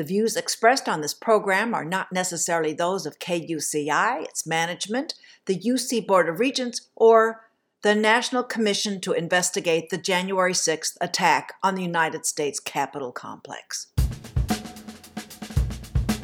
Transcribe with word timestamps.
The 0.00 0.04
views 0.04 0.34
expressed 0.34 0.88
on 0.88 1.02
this 1.02 1.12
program 1.12 1.74
are 1.74 1.84
not 1.84 2.10
necessarily 2.10 2.72
those 2.72 3.04
of 3.04 3.18
KUCI, 3.18 4.24
its 4.24 4.46
management, 4.46 5.12
the 5.44 5.58
UC 5.58 6.06
Board 6.06 6.26
of 6.26 6.40
Regents, 6.40 6.88
or 6.96 7.42
the 7.82 7.94
National 7.94 8.42
Commission 8.42 9.02
to 9.02 9.12
investigate 9.12 9.90
the 9.90 9.98
January 9.98 10.54
6th 10.54 10.96
attack 11.02 11.52
on 11.62 11.74
the 11.74 11.82
United 11.82 12.24
States 12.24 12.58
Capitol 12.58 13.12
complex. 13.12 13.88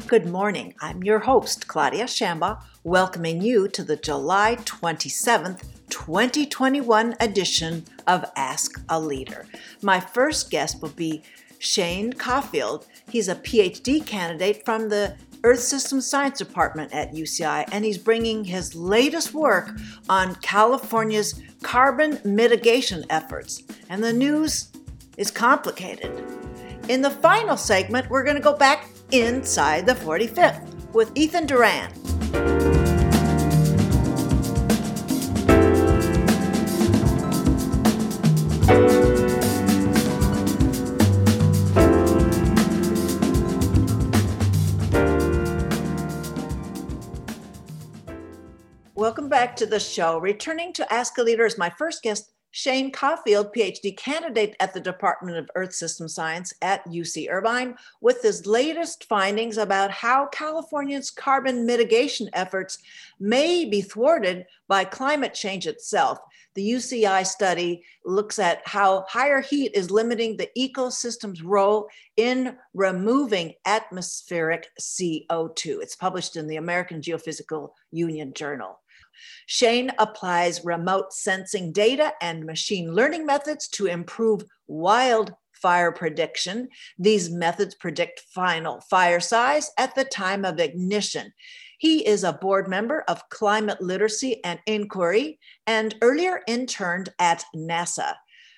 Good 0.07 0.25
morning. 0.25 0.73
I'm 0.81 1.03
your 1.03 1.19
host, 1.19 1.67
Claudia 1.67 2.05
Shambaugh, 2.05 2.59
welcoming 2.83 3.43
you 3.43 3.67
to 3.67 3.83
the 3.83 3.95
July 3.95 4.55
27th, 4.61 5.61
2021 5.89 7.15
edition 7.19 7.85
of 8.07 8.25
Ask 8.35 8.81
a 8.89 8.99
Leader. 8.99 9.45
My 9.83 9.99
first 9.99 10.49
guest 10.49 10.81
will 10.81 10.89
be 10.89 11.21
Shane 11.59 12.13
Coffield. 12.13 12.87
He's 13.09 13.27
a 13.27 13.35
PhD 13.35 14.05
candidate 14.05 14.63
from 14.65 14.89
the 14.89 15.15
Earth 15.43 15.59
System 15.59 16.01
Science 16.01 16.37
Department 16.39 16.93
at 16.93 17.13
UCI, 17.13 17.67
and 17.71 17.85
he's 17.85 17.97
bringing 17.97 18.43
his 18.43 18.75
latest 18.75 19.33
work 19.33 19.69
on 20.09 20.35
California's 20.35 21.41
carbon 21.61 22.19
mitigation 22.23 23.05
efforts. 23.09 23.63
And 23.89 24.03
the 24.03 24.13
news 24.13 24.69
is 25.17 25.31
complicated. 25.31 26.11
In 26.89 27.01
the 27.01 27.11
final 27.11 27.57
segment, 27.57 28.09
we're 28.09 28.23
going 28.23 28.35
to 28.35 28.41
go 28.41 28.55
back 28.55 28.89
inside 29.11 29.85
the 29.85 29.93
45th 29.93 30.93
with 30.93 31.11
Evan 31.17 31.45
Duran. 31.45 31.91
Back 49.37 49.55
to 49.57 49.67
the 49.67 49.79
show. 49.79 50.17
Returning 50.17 50.73
to 50.73 50.91
Ask 50.91 51.19
a 51.19 51.21
Leader 51.21 51.45
is 51.45 51.59
my 51.59 51.69
first 51.69 52.01
guest, 52.01 52.31
Shane 52.49 52.91
Coffield, 52.91 53.53
PhD 53.53 53.95
candidate 53.95 54.55
at 54.59 54.73
the 54.73 54.79
Department 54.79 55.37
of 55.37 55.51
Earth 55.53 55.75
System 55.75 56.07
Science 56.07 56.55
at 56.63 56.83
UC 56.87 57.29
Irvine, 57.29 57.75
with 58.01 58.23
his 58.23 58.47
latest 58.47 59.03
findings 59.03 59.59
about 59.59 59.91
how 59.91 60.25
California's 60.29 61.11
carbon 61.11 61.67
mitigation 61.67 62.31
efforts 62.33 62.79
may 63.19 63.63
be 63.63 63.79
thwarted 63.79 64.47
by 64.67 64.83
climate 64.83 65.35
change 65.35 65.67
itself. 65.67 66.17
The 66.55 66.71
UCI 66.71 67.23
study 67.23 67.83
looks 68.05 68.39
at 68.39 68.63
how 68.65 69.05
higher 69.07 69.41
heat 69.41 69.73
is 69.75 69.91
limiting 69.91 70.35
the 70.35 70.49
ecosystem's 70.57 71.43
role 71.43 71.89
in 72.15 72.57
removing 72.73 73.53
atmospheric 73.67 74.67
CO2. 74.81 75.83
It's 75.83 75.95
published 75.95 76.37
in 76.37 76.47
the 76.47 76.55
American 76.55 77.01
Geophysical 77.01 77.69
Union 77.91 78.33
Journal. 78.33 78.79
Shane 79.45 79.91
applies 79.99 80.65
remote 80.65 81.13
sensing 81.13 81.71
data 81.71 82.13
and 82.21 82.45
machine 82.45 82.93
learning 82.93 83.25
methods 83.25 83.67
to 83.69 83.85
improve 83.87 84.43
wildfire 84.67 85.91
prediction. 85.91 86.69
These 86.97 87.29
methods 87.29 87.75
predict 87.75 88.21
final 88.33 88.81
fire 88.81 89.19
size 89.19 89.71
at 89.77 89.95
the 89.95 90.05
time 90.05 90.45
of 90.45 90.59
ignition. 90.59 91.33
He 91.77 92.07
is 92.07 92.23
a 92.23 92.33
board 92.33 92.67
member 92.67 93.03
of 93.07 93.29
Climate 93.29 93.81
Literacy 93.81 94.43
and 94.43 94.59
Inquiry 94.65 95.39
and 95.67 95.95
earlier 96.01 96.41
interned 96.47 97.09
at 97.19 97.43
NASA. 97.55 98.15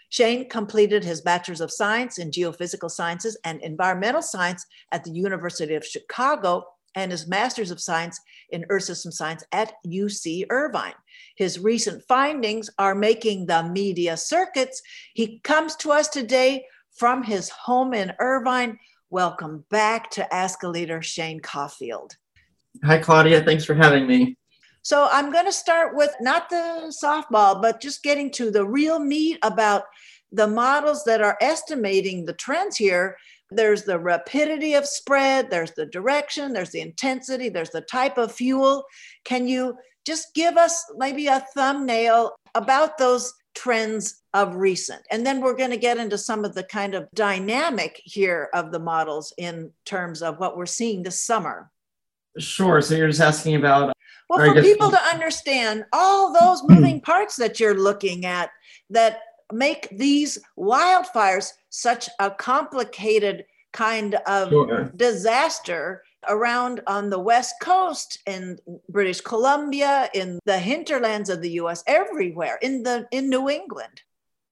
Shane 0.09 0.49
completed 0.49 1.03
his 1.03 1.21
Bachelor's 1.21 1.61
of 1.61 1.71
Science 1.71 2.17
in 2.17 2.31
Geophysical 2.31 2.89
Sciences 2.89 3.37
and 3.43 3.61
Environmental 3.61 4.21
Science 4.21 4.65
at 4.91 5.03
the 5.03 5.11
University 5.11 5.75
of 5.75 5.85
Chicago 5.85 6.65
and 6.99 7.11
his 7.11 7.27
Master's 7.27 7.71
of 7.71 7.79
Science 7.79 8.19
in 8.49 8.65
Earth 8.69 8.83
System 8.83 9.11
Science 9.11 9.43
at 9.53 9.73
UC 9.87 10.45
Irvine. 10.49 10.93
His 11.35 11.57
recent 11.57 12.03
findings 12.03 12.69
are 12.77 12.93
making 12.93 13.45
the 13.45 13.63
media 13.63 14.17
circuits. 14.17 14.81
He 15.13 15.39
comes 15.39 15.75
to 15.77 15.91
us 15.91 16.09
today 16.09 16.65
from 16.91 17.23
his 17.23 17.49
home 17.49 17.93
in 17.93 18.11
Irvine. 18.19 18.77
Welcome 19.09 19.63
back 19.69 20.11
to 20.11 20.33
Ask 20.33 20.63
a 20.63 20.67
Leader, 20.67 21.01
Shane 21.01 21.39
Coffield. 21.39 22.17
Hi, 22.83 22.99
Claudia. 22.99 23.43
Thanks 23.43 23.63
for 23.63 23.73
having 23.73 24.05
me. 24.05 24.37
So, 24.81 25.07
I'm 25.11 25.31
going 25.31 25.45
to 25.45 25.51
start 25.51 25.95
with 25.95 26.11
not 26.21 26.49
the 26.49 26.93
softball, 27.03 27.61
but 27.61 27.81
just 27.81 28.03
getting 28.03 28.31
to 28.31 28.51
the 28.51 28.65
real 28.65 28.99
meat 28.99 29.37
about 29.41 29.83
the 30.31 30.47
models 30.47 31.03
that 31.05 31.21
are 31.21 31.37
estimating 31.41 32.25
the 32.25 32.33
trends 32.33 32.77
here 32.77 33.17
there's 33.51 33.83
the 33.83 33.99
rapidity 33.99 34.73
of 34.73 34.85
spread, 34.85 35.49
there's 35.49 35.71
the 35.71 35.85
direction, 35.85 36.53
there's 36.53 36.71
the 36.71 36.81
intensity, 36.81 37.49
there's 37.49 37.71
the 37.71 37.81
type 37.81 38.17
of 38.17 38.31
fuel. 38.31 38.85
Can 39.23 39.47
you 39.47 39.77
just 40.05 40.33
give 40.33 40.57
us 40.57 40.85
maybe 40.97 41.27
a 41.27 41.45
thumbnail 41.55 42.35
about 42.55 42.97
those 42.97 43.33
trends 43.55 44.21
of 44.33 44.55
recent? 44.55 45.01
And 45.11 45.25
then 45.25 45.41
we're 45.41 45.55
going 45.55 45.71
to 45.71 45.77
get 45.77 45.97
into 45.97 46.17
some 46.17 46.45
of 46.45 46.53
the 46.53 46.63
kind 46.63 46.93
of 46.93 47.07
dynamic 47.15 47.99
here 48.03 48.49
of 48.53 48.71
the 48.71 48.79
models 48.79 49.33
in 49.37 49.71
terms 49.85 50.21
of 50.21 50.39
what 50.39 50.55
we're 50.55 50.65
seeing 50.65 51.03
this 51.03 51.21
summer. 51.21 51.71
Sure. 52.37 52.81
So 52.81 52.95
you're 52.95 53.07
just 53.07 53.21
asking 53.21 53.55
about. 53.55 53.93
Well, 54.29 54.53
for 54.53 54.61
people 54.61 54.91
to 54.91 55.01
understand 55.01 55.85
all 55.91 56.31
those 56.31 56.61
moving 56.69 57.01
parts 57.05 57.35
that 57.37 57.59
you're 57.59 57.73
looking 57.73 58.25
at 58.25 58.51
that 58.91 59.21
make 59.51 59.89
these 59.91 60.39
wildfires 60.57 61.51
such 61.69 62.09
a 62.19 62.31
complicated 62.31 63.45
kind 63.73 64.15
of 64.25 64.49
sure. 64.49 64.91
disaster 64.95 66.03
around 66.27 66.81
on 66.87 67.09
the 67.09 67.19
west 67.19 67.55
coast 67.61 68.19
in 68.25 68.57
british 68.89 69.21
columbia 69.21 70.09
in 70.13 70.39
the 70.45 70.57
hinterlands 70.57 71.29
of 71.29 71.41
the 71.41 71.51
us 71.51 71.83
everywhere 71.87 72.57
in 72.61 72.83
the 72.83 73.07
in 73.11 73.29
new 73.29 73.49
england. 73.49 74.01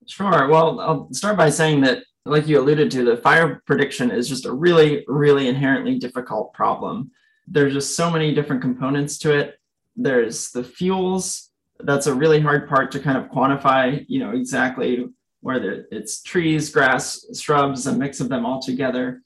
Sure. 0.06 0.48
Well 0.48 0.80
i'll 0.80 1.14
start 1.14 1.36
by 1.36 1.50
saying 1.50 1.82
that 1.82 2.04
like 2.26 2.48
you 2.48 2.60
alluded 2.60 2.92
to 2.92 3.04
the 3.04 3.18
fire 3.18 3.62
prediction 3.66 4.12
is 4.12 4.30
just 4.30 4.46
a 4.46 4.52
really 4.52 5.04
really 5.08 5.48
inherently 5.48 5.98
difficult 5.98 6.54
problem. 6.54 7.12
There's 7.48 7.74
just 7.74 7.96
so 7.96 8.12
many 8.12 8.34
different 8.34 8.62
components 8.62 9.18
to 9.20 9.38
it. 9.38 9.60
There's 9.96 10.52
the 10.52 10.64
fuels 10.64 11.50
that's 11.82 12.08
a 12.08 12.14
really 12.14 12.40
hard 12.40 12.68
part 12.68 12.92
to 12.92 13.00
kind 13.00 13.18
of 13.18 13.30
quantify 13.30 14.04
you 14.08 14.20
know 14.20 14.32
exactly 14.32 15.06
where 15.42 15.86
it's 15.92 16.22
trees 16.22 16.70
grass 16.70 17.26
shrubs 17.40 17.88
a 17.88 17.94
mix 17.94 18.20
of 18.20 18.30
them 18.30 18.46
all 18.46 18.62
together 18.62 19.22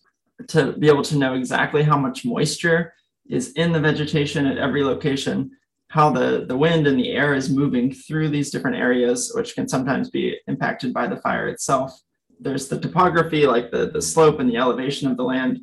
to 0.48 0.74
be 0.74 0.88
able 0.88 1.04
to 1.04 1.18
know 1.18 1.34
exactly 1.34 1.84
how 1.84 1.98
much 1.98 2.26
moisture 2.26 2.94
is 3.30 3.52
in 3.54 3.72
the 3.72 3.80
vegetation 3.80 4.46
at 4.46 4.58
every 4.58 4.84
location 4.84 5.52
how 5.92 6.10
the, 6.10 6.46
the 6.48 6.56
wind 6.56 6.88
and 6.88 6.98
the 6.98 7.12
air 7.12 7.34
is 7.34 7.50
moving 7.50 7.94
through 7.94 8.30
these 8.30 8.50
different 8.50 8.78
areas 8.78 9.34
which 9.36 9.56
can 9.56 9.68
sometimes 9.68 10.10
be 10.10 10.38
impacted 10.48 10.94
by 10.94 11.06
the 11.06 11.18
fire 11.18 11.50
itself. 11.50 12.00
There's 12.40 12.70
the 12.70 12.80
topography 12.80 13.46
like 13.46 13.72
the, 13.72 13.88
the 13.88 14.02
slope 14.02 14.40
and 14.40 14.50
the 14.50 14.56
elevation 14.56 15.12
of 15.12 15.18
the 15.18 15.24
land. 15.24 15.60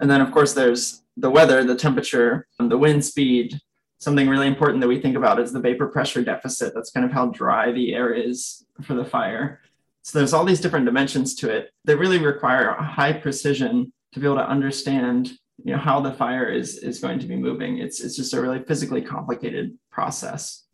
And 0.00 0.10
then 0.10 0.22
of 0.22 0.32
course 0.32 0.54
there's 0.54 1.02
the 1.18 1.28
weather 1.28 1.62
the 1.62 1.76
temperature 1.76 2.46
and 2.58 2.70
the 2.70 2.78
wind 2.78 3.04
speed 3.04 3.60
something 3.98 4.28
really 4.28 4.46
important 4.46 4.80
that 4.80 4.88
we 4.88 5.00
think 5.00 5.16
about 5.16 5.40
is 5.40 5.52
the 5.52 5.60
vapor 5.60 5.86
pressure 5.88 6.22
deficit. 6.22 6.74
That's 6.74 6.90
kind 6.90 7.06
of 7.06 7.12
how 7.12 7.26
dry 7.26 7.72
the 7.72 7.94
air 7.94 8.12
is 8.12 8.64
for 8.82 8.94
the 8.94 9.04
fire. 9.04 9.60
So 10.02 10.18
there's 10.18 10.32
all 10.32 10.44
these 10.44 10.60
different 10.60 10.86
dimensions 10.86 11.34
to 11.36 11.50
it 11.50 11.70
that 11.84 11.98
really 11.98 12.18
require 12.18 12.72
high 12.74 13.12
precision 13.12 13.92
to 14.12 14.20
be 14.20 14.26
able 14.26 14.36
to 14.36 14.48
understand 14.48 15.32
you 15.64 15.72
know 15.72 15.78
how 15.78 16.00
the 16.00 16.12
fire 16.12 16.48
is 16.48 16.78
is 16.78 17.00
going 17.00 17.18
to 17.18 17.26
be 17.26 17.36
moving. 17.36 17.78
It's 17.78 18.00
it's 18.00 18.16
just 18.16 18.34
a 18.34 18.40
really 18.40 18.62
physically 18.62 19.02
complicated 19.02 19.76
process. 19.90 20.64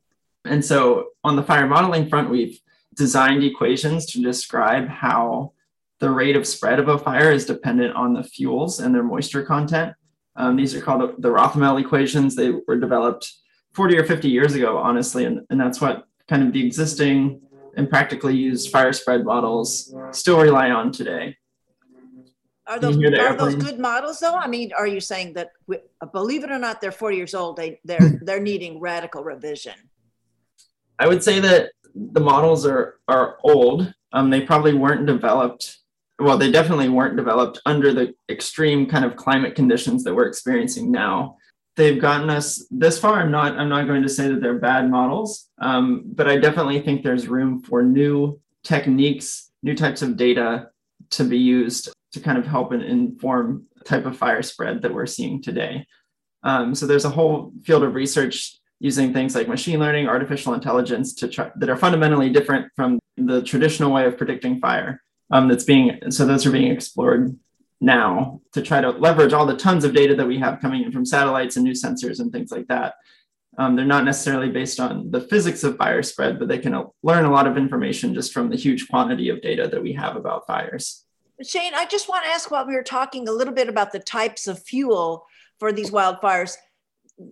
And 0.44 0.64
so 0.64 1.10
on 1.22 1.36
the 1.36 1.42
fire 1.42 1.66
modeling 1.66 2.08
front, 2.08 2.30
we've 2.30 2.60
designed 2.94 3.44
equations 3.44 4.06
to 4.06 4.22
describe 4.22 4.88
how 4.88 5.52
the 6.00 6.10
rate 6.10 6.36
of 6.36 6.46
spread 6.46 6.80
of 6.80 6.88
a 6.88 6.98
fire 6.98 7.30
is 7.30 7.46
dependent 7.46 7.94
on 7.94 8.12
the 8.12 8.24
fuels 8.24 8.80
and 8.80 8.92
their 8.94 9.04
moisture 9.04 9.44
content. 9.44 9.94
Um, 10.36 10.56
these 10.56 10.74
are 10.74 10.80
called 10.80 11.22
the 11.22 11.28
Rothermel 11.28 11.80
equations. 11.80 12.34
They 12.34 12.50
were 12.50 12.78
developed 12.78 13.30
40 13.74 13.98
or 13.98 14.04
50 14.04 14.28
years 14.28 14.54
ago, 14.54 14.78
honestly, 14.78 15.24
and, 15.24 15.40
and 15.50 15.60
that's 15.60 15.80
what 15.80 16.04
kind 16.28 16.42
of 16.42 16.52
the 16.52 16.64
existing 16.64 17.40
and 17.76 17.88
practically 17.88 18.34
used 18.34 18.70
fire 18.70 18.92
spread 18.92 19.24
models 19.24 19.94
still 20.10 20.40
rely 20.40 20.70
on 20.70 20.92
today. 20.92 21.36
Are 22.66 22.78
those, 22.78 22.96
are 22.96 23.36
those 23.36 23.56
good 23.56 23.78
models 23.78 24.20
though? 24.20 24.34
I 24.34 24.46
mean, 24.46 24.70
are 24.76 24.86
you 24.86 25.00
saying 25.00 25.34
that, 25.34 25.50
we, 25.66 25.78
believe 26.12 26.44
it 26.44 26.50
or 26.50 26.58
not, 26.58 26.80
they're 26.80 26.92
40 26.92 27.16
years 27.16 27.34
old, 27.34 27.56
they, 27.56 27.80
they're, 27.84 28.18
they're 28.22 28.40
needing 28.40 28.80
radical 28.80 29.24
revision? 29.24 29.74
I 30.98 31.08
would 31.08 31.24
say 31.24 31.40
that 31.40 31.72
the 31.94 32.20
models 32.20 32.64
are, 32.64 33.00
are 33.08 33.38
old. 33.42 33.92
Um, 34.12 34.30
they 34.30 34.42
probably 34.42 34.74
weren't 34.74 35.06
developed 35.06 35.78
well, 36.22 36.38
they 36.38 36.50
definitely 36.50 36.88
weren't 36.88 37.16
developed 37.16 37.60
under 37.66 37.92
the 37.92 38.14
extreme 38.28 38.86
kind 38.86 39.04
of 39.04 39.16
climate 39.16 39.54
conditions 39.54 40.04
that 40.04 40.14
we're 40.14 40.26
experiencing 40.26 40.90
now. 40.90 41.36
They've 41.76 42.00
gotten 42.00 42.30
us 42.30 42.66
this 42.70 42.98
far. 42.98 43.20
I'm 43.20 43.30
not. 43.30 43.58
I'm 43.58 43.68
not 43.68 43.86
going 43.86 44.02
to 44.02 44.08
say 44.08 44.28
that 44.28 44.40
they're 44.40 44.58
bad 44.58 44.90
models, 44.90 45.48
um, 45.58 46.02
but 46.04 46.28
I 46.28 46.36
definitely 46.36 46.80
think 46.80 47.02
there's 47.02 47.28
room 47.28 47.62
for 47.62 47.82
new 47.82 48.40
techniques, 48.62 49.50
new 49.62 49.74
types 49.74 50.02
of 50.02 50.16
data 50.16 50.68
to 51.10 51.24
be 51.24 51.38
used 51.38 51.92
to 52.12 52.20
kind 52.20 52.38
of 52.38 52.46
help 52.46 52.72
and 52.72 52.82
inform 52.82 53.64
type 53.84 54.06
of 54.06 54.16
fire 54.16 54.42
spread 54.42 54.82
that 54.82 54.94
we're 54.94 55.06
seeing 55.06 55.42
today. 55.42 55.86
Um, 56.42 56.74
so 56.74 56.86
there's 56.86 57.04
a 57.04 57.10
whole 57.10 57.52
field 57.64 57.82
of 57.82 57.94
research 57.94 58.58
using 58.78 59.12
things 59.12 59.34
like 59.34 59.48
machine 59.48 59.78
learning, 59.78 60.08
artificial 60.08 60.54
intelligence 60.54 61.14
to 61.14 61.28
try 61.28 61.50
that 61.56 61.70
are 61.70 61.76
fundamentally 61.76 62.30
different 62.30 62.70
from 62.76 62.98
the 63.16 63.42
traditional 63.42 63.92
way 63.92 64.04
of 64.06 64.18
predicting 64.18 64.58
fire. 64.58 65.00
Um, 65.32 65.48
that's 65.48 65.64
being 65.64 65.98
so 66.10 66.26
those 66.26 66.46
are 66.46 66.52
being 66.52 66.70
explored 66.70 67.36
now 67.80 68.40
to 68.52 68.62
try 68.62 68.80
to 68.80 68.90
leverage 68.90 69.32
all 69.32 69.46
the 69.46 69.56
tons 69.56 69.84
of 69.84 69.94
data 69.94 70.14
that 70.14 70.26
we 70.26 70.38
have 70.38 70.60
coming 70.60 70.84
in 70.84 70.92
from 70.92 71.04
satellites 71.04 71.56
and 71.56 71.64
new 71.64 71.72
sensors 71.72 72.20
and 72.20 72.30
things 72.30 72.52
like 72.52 72.68
that. 72.68 72.94
Um, 73.58 73.74
they're 73.76 73.84
not 73.84 74.04
necessarily 74.04 74.50
based 74.50 74.78
on 74.78 75.10
the 75.10 75.20
physics 75.20 75.64
of 75.64 75.76
fire 75.76 76.02
spread, 76.02 76.38
but 76.38 76.48
they 76.48 76.58
can 76.58 76.86
learn 77.02 77.24
a 77.24 77.30
lot 77.30 77.46
of 77.46 77.56
information 77.56 78.14
just 78.14 78.32
from 78.32 78.50
the 78.50 78.56
huge 78.56 78.88
quantity 78.88 79.28
of 79.30 79.42
data 79.42 79.68
that 79.68 79.82
we 79.82 79.92
have 79.94 80.16
about 80.16 80.46
fires. 80.46 81.04
Shane, 81.42 81.74
I 81.74 81.86
just 81.86 82.08
want 82.08 82.24
to 82.24 82.30
ask 82.30 82.50
while 82.50 82.66
we 82.66 82.74
were 82.74 82.82
talking 82.82 83.28
a 83.28 83.32
little 83.32 83.52
bit 83.52 83.68
about 83.68 83.92
the 83.92 83.98
types 83.98 84.46
of 84.46 84.62
fuel 84.62 85.26
for 85.58 85.72
these 85.72 85.90
wildfires 85.90 86.56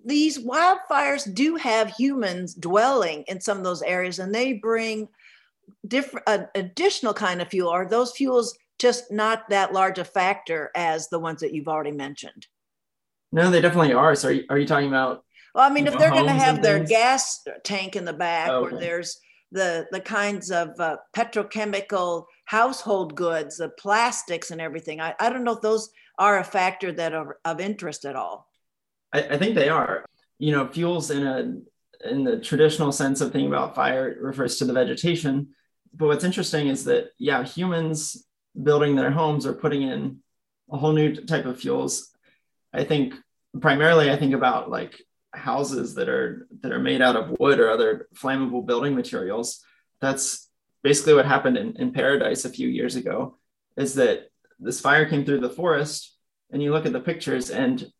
these 0.05 0.39
wildfires 0.39 1.33
do 1.35 1.57
have 1.57 1.91
humans 1.91 2.55
dwelling 2.55 3.25
in 3.29 3.41
some 3.41 3.59
of 3.59 3.65
those 3.65 3.83
areas 3.83 4.19
and 4.19 4.35
they 4.35 4.53
bring 4.53 5.09
different 5.87 6.29
uh, 6.29 6.45
additional 6.55 7.15
kind 7.15 7.41
of 7.41 7.49
fuel 7.49 7.71
are 7.71 7.87
those 7.87 8.13
fuels 8.13 8.57
just 8.79 9.11
not 9.11 9.49
that 9.51 9.73
large 9.73 9.99
a 9.99 10.05
factor 10.05 10.71
as 10.75 11.09
the 11.09 11.19
ones 11.19 11.41
that 11.41 11.53
you've 11.53 11.69
already 11.69 11.93
mentioned 11.93 12.47
no 13.33 13.51
they 13.51 13.61
definitely 13.61 13.93
are 13.93 14.15
so 14.15 14.29
are 14.29 14.33
you, 14.33 14.45
are 14.49 14.59
you 14.59 14.67
talking 14.67 14.89
about 14.89 15.25
well 15.55 15.69
i 15.69 15.73
mean 15.73 15.87
if 15.87 15.97
they're 15.99 16.11
going 16.11 16.25
to 16.25 16.33
have 16.33 16.63
their 16.63 16.83
gas 16.85 17.45
tank 17.65 17.97
in 17.97 18.05
the 18.05 18.13
back 18.13 18.49
oh, 18.49 18.65
okay. 18.67 18.77
or 18.77 18.79
there's 18.81 19.21
the 19.53 19.87
the 19.91 20.01
kinds 20.01 20.51
of 20.51 20.79
uh, 20.79 20.97
petrochemical 21.17 22.25
household 22.45 23.15
goods 23.15 23.57
the 23.57 23.69
plastics 23.71 24.51
and 24.51 24.61
everything 24.61 25.01
I, 25.01 25.15
I 25.19 25.31
don't 25.31 25.45
know 25.45 25.55
if 25.55 25.61
those 25.61 25.91
are 26.19 26.39
a 26.39 26.45
factor 26.45 26.93
that 26.93 27.15
are 27.15 27.39
of 27.45 27.61
interest 27.61 28.05
at 28.05 28.17
all 28.17 28.51
I, 29.13 29.23
I 29.23 29.39
think 29.39 29.55
they 29.55 29.69
are. 29.69 30.05
You 30.39 30.53
know, 30.53 30.69
fuels 30.69 31.11
in 31.11 31.27
a 31.27 32.09
in 32.09 32.25
the 32.25 32.39
traditional 32.41 32.93
sense 32.93 33.21
of 33.21 33.31
thinking 33.31 33.49
about 33.49 33.75
fire 33.75 34.17
refers 34.21 34.57
to 34.57 34.65
the 34.65 34.73
vegetation. 34.73 35.49
But 35.93 36.07
what's 36.07 36.25
interesting 36.25 36.69
is 36.69 36.85
that 36.85 37.11
yeah, 37.19 37.43
humans 37.45 38.27
building 38.61 38.97
their 38.97 39.11
homes 39.11 39.47
are 39.47 39.53
putting 39.53 39.83
in 39.83 40.19
a 40.71 40.77
whole 40.77 40.93
new 40.93 41.15
type 41.15 41.47
of 41.47 41.61
fuels. 41.61 42.11
I 42.73 42.85
think 42.85 43.15
primarily 43.61 44.11
I 44.11 44.17
think 44.17 44.35
about 44.35 44.71
like 44.71 45.03
houses 45.33 45.95
that 45.95 46.09
are 46.09 46.49
that 46.61 46.73
are 46.73 46.79
made 46.79 47.03
out 47.03 47.17
of 47.17 47.37
wood 47.39 47.61
or 47.61 47.71
other 47.71 48.09
flammable 48.15 48.67
building 48.67 48.95
materials. 48.95 49.65
That's 50.01 50.49
basically 50.83 51.15
what 51.15 51.27
happened 51.27 51.57
in, 51.57 51.77
in 51.77 51.93
Paradise 51.93 52.45
a 52.45 52.51
few 52.51 52.69
years 52.69 52.97
ago, 52.97 53.39
is 53.77 53.95
that 53.95 54.31
this 54.59 54.81
fire 54.81 55.09
came 55.09 55.25
through 55.25 55.41
the 55.41 55.51
forest 55.51 56.17
and 56.51 56.63
you 56.63 56.73
look 56.73 56.87
at 56.87 56.93
the 56.93 57.01
pictures 57.01 57.51
and 57.51 57.91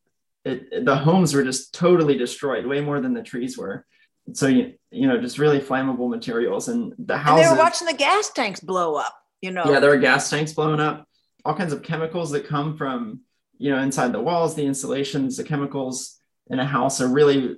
it, 0.43 0.85
the 0.85 0.95
homes 0.95 1.33
were 1.33 1.43
just 1.43 1.73
totally 1.73 2.17
destroyed, 2.17 2.65
way 2.65 2.81
more 2.81 2.99
than 2.99 3.13
the 3.13 3.21
trees 3.21 3.57
were. 3.57 3.85
So 4.33 4.47
you 4.47 4.73
you 4.91 5.07
know, 5.07 5.19
just 5.19 5.39
really 5.39 5.59
flammable 5.59 6.09
materials, 6.09 6.67
and 6.67 6.93
the 6.99 7.17
houses. 7.17 7.47
And 7.47 7.57
they 7.57 7.57
were 7.57 7.63
watching 7.63 7.87
the 7.87 7.93
gas 7.93 8.29
tanks 8.31 8.59
blow 8.59 8.95
up. 8.95 9.15
You 9.41 9.51
know. 9.51 9.63
Yeah, 9.65 9.79
there 9.79 9.89
were 9.89 9.97
gas 9.97 10.29
tanks 10.29 10.53
blowing 10.53 10.79
up. 10.79 11.07
All 11.43 11.55
kinds 11.55 11.73
of 11.73 11.81
chemicals 11.81 12.31
that 12.31 12.47
come 12.47 12.77
from 12.77 13.21
you 13.57 13.71
know 13.71 13.79
inside 13.79 14.11
the 14.11 14.21
walls, 14.21 14.55
the 14.55 14.65
insulations, 14.65 15.37
the 15.37 15.43
chemicals 15.43 16.17
in 16.49 16.59
a 16.59 16.65
house 16.65 17.01
are 17.01 17.07
really 17.07 17.57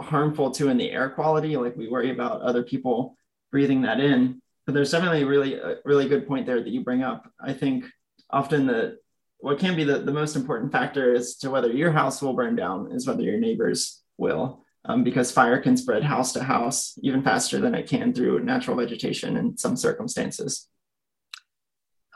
harmful 0.00 0.50
too 0.50 0.68
in 0.68 0.76
the 0.76 0.90
air 0.90 1.10
quality. 1.10 1.56
Like 1.56 1.76
we 1.76 1.88
worry 1.88 2.10
about 2.10 2.42
other 2.42 2.62
people 2.62 3.16
breathing 3.50 3.82
that 3.82 4.00
in. 4.00 4.42
But 4.66 4.74
there's 4.74 4.90
definitely 4.90 5.22
a 5.22 5.26
really 5.26 5.54
a 5.54 5.76
really 5.84 6.08
good 6.08 6.26
point 6.26 6.46
there 6.46 6.62
that 6.62 6.68
you 6.68 6.82
bring 6.82 7.02
up. 7.02 7.30
I 7.40 7.52
think 7.52 7.84
often 8.30 8.66
the 8.66 8.98
what 9.38 9.58
can 9.58 9.76
be 9.76 9.84
the, 9.84 9.98
the 9.98 10.12
most 10.12 10.34
important 10.34 10.72
factor 10.72 11.14
as 11.14 11.36
to 11.36 11.50
whether 11.50 11.70
your 11.70 11.92
house 11.92 12.20
will 12.20 12.32
burn 12.32 12.56
down 12.56 12.90
is 12.90 13.06
whether 13.06 13.22
your 13.22 13.38
neighbors 13.38 14.02
will 14.16 14.64
um, 14.86 15.04
because 15.04 15.30
fire 15.30 15.60
can 15.60 15.76
spread 15.76 16.02
house 16.02 16.32
to 16.32 16.42
house 16.42 16.98
even 17.02 17.22
faster 17.22 17.58
than 17.58 17.74
it 17.74 17.88
can 17.88 18.12
through 18.12 18.42
natural 18.42 18.76
vegetation 18.76 19.36
in 19.36 19.56
some 19.56 19.76
circumstances 19.76 20.68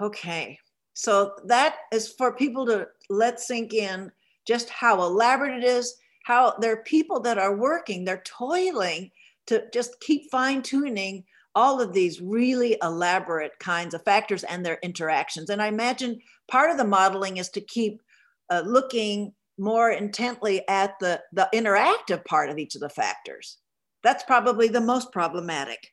okay 0.01 0.59
so 0.95 1.33
that 1.45 1.77
is 1.93 2.13
for 2.13 2.35
people 2.35 2.67
to 2.67 2.87
let 3.09 3.41
sink 3.41 3.73
in 3.73 4.11
just 4.47 4.69
how 4.71 5.03
elaborate 5.03 5.63
it 5.63 5.65
is 5.65 5.97
how 6.25 6.55
there 6.61 6.73
are 6.73 6.83
people 6.85 7.21
that 7.21 7.39
are 7.39 7.57
working 7.57 8.05
they're 8.05 8.23
toiling 8.25 9.11
to 9.47 9.65
just 9.73 9.99
keep 10.01 10.31
fine 10.31 10.63
tuning 10.63 11.25
all 11.55 11.81
of 11.81 11.93
these 11.93 12.21
really 12.21 12.77
elaborate 12.83 13.59
kinds 13.59 13.95
of 13.95 14.05
factors 14.05 14.45
and 14.45 14.65
their 14.65 14.79
interactions. 14.83 15.51
And 15.51 15.61
I 15.61 15.67
imagine 15.67 16.21
part 16.49 16.71
of 16.71 16.77
the 16.77 16.85
modeling 16.85 17.39
is 17.39 17.49
to 17.51 17.61
keep 17.61 18.03
uh, 18.51 18.63
looking 18.65 19.33
more 19.61 19.91
intently 19.91 20.67
at 20.69 20.99
the, 21.01 21.21
the 21.33 21.49
interactive 21.55 22.25
part 22.25 22.49
of 22.51 22.59
each 22.59 22.75
of 22.75 22.81
the 22.81 22.89
factors. 22.89 23.59
That's 24.03 24.25
probably 24.25 24.69
the 24.69 24.81
most 24.81 25.13
problematic. 25.13 25.91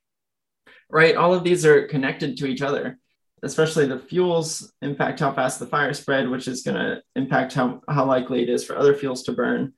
Right. 0.90 1.18
All 1.18 1.34
of 1.34 1.44
these 1.44 1.66
are 1.66 1.88
connected 1.88 2.38
to 2.38 2.46
each 2.48 2.62
other, 2.62 2.98
especially 3.44 3.86
the 3.86 4.00
fuels 4.00 4.72
impact 4.82 5.20
how 5.20 5.34
fast 5.34 5.60
the 5.60 5.66
fire 5.66 5.94
spread, 5.94 6.30
which 6.30 6.48
is 6.48 6.64
going 6.64 6.78
to 6.78 7.02
impact 7.18 7.54
how, 7.54 7.82
how 7.90 8.06
likely 8.06 8.42
it 8.42 8.50
is 8.50 8.64
for 8.64 8.78
other 8.78 8.96
fuels 8.96 9.24
to 9.24 9.34
burn. 9.34 9.74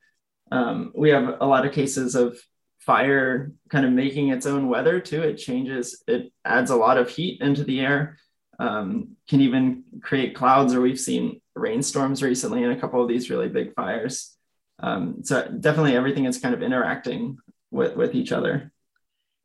Um, 0.51 0.91
we 0.95 1.09
have 1.09 1.37
a 1.41 1.47
lot 1.47 1.65
of 1.65 1.73
cases 1.73 2.13
of 2.13 2.39
fire 2.79 3.51
kind 3.69 3.85
of 3.85 3.91
making 3.91 4.29
its 4.29 4.45
own 4.45 4.69
weather 4.69 4.99
too. 4.99 5.21
It 5.23 5.37
changes, 5.37 6.03
it 6.07 6.31
adds 6.45 6.69
a 6.69 6.75
lot 6.75 6.97
of 6.97 7.09
heat 7.09 7.41
into 7.41 7.63
the 7.63 7.79
air, 7.79 8.17
um, 8.59 9.15
can 9.27 9.41
even 9.41 9.83
create 10.01 10.35
clouds, 10.35 10.73
or 10.75 10.81
we've 10.81 10.99
seen 10.99 11.41
rainstorms 11.59 12.23
recently 12.23 12.63
and 12.63 12.73
a 12.73 12.79
couple 12.79 13.01
of 13.01 13.07
these 13.07 13.29
really 13.29 13.49
big 13.49 13.73
fires. 13.73 14.35
Um, 14.79 15.23
so 15.23 15.47
definitely 15.47 15.95
everything 15.95 16.25
is 16.25 16.39
kind 16.39 16.55
of 16.55 16.63
interacting 16.63 17.37
with, 17.71 17.95
with 17.95 18.15
each 18.15 18.31
other. 18.31 18.71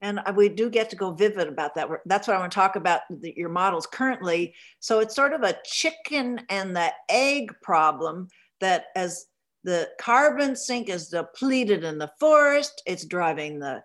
And 0.01 0.21
we 0.37 0.51
do 0.51 0.69
get 0.69 0.91
to 0.91 0.97
go 0.97 1.13
vivid 1.13 1.49
about 1.49 1.75
that. 1.77 1.89
That's 2.05 2.29
what 2.29 2.37
I 2.37 2.41
want 2.41 2.53
to 2.53 2.57
talk 2.57 2.77
about 2.77 3.01
the, 3.09 3.33
your 3.37 3.49
models 3.49 3.87
currently. 3.87 4.55
So 4.79 5.01
it's 5.01 5.17
sort 5.17 5.33
of 5.33 5.43
a 5.43 5.57
chicken 5.65 6.43
and 6.51 6.77
the 6.77 6.93
egg 7.09 7.53
problem 7.63 8.29
that 8.61 8.87
as 8.95 9.27
the 9.65 9.89
carbon 9.99 10.57
sink 10.57 10.91
is 10.91 11.09
depleted 11.09 11.85
in 11.85 11.97
the 11.97 12.13
forest. 12.21 12.83
It's 12.87 13.07
driving 13.07 13.59
the 13.59 13.83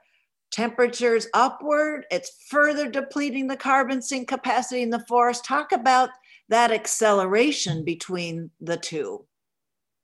temperatures 0.51 1.27
upward. 1.33 2.05
It's 2.11 2.43
further 2.49 2.89
depleting 2.89 3.47
the 3.47 3.55
carbon 3.55 4.01
sink 4.01 4.27
capacity 4.27 4.81
in 4.81 4.89
the 4.89 5.05
forest. 5.07 5.45
Talk 5.45 5.71
about 5.71 6.09
that 6.49 6.71
acceleration 6.71 7.83
between 7.83 8.51
the 8.59 8.77
two. 8.77 9.25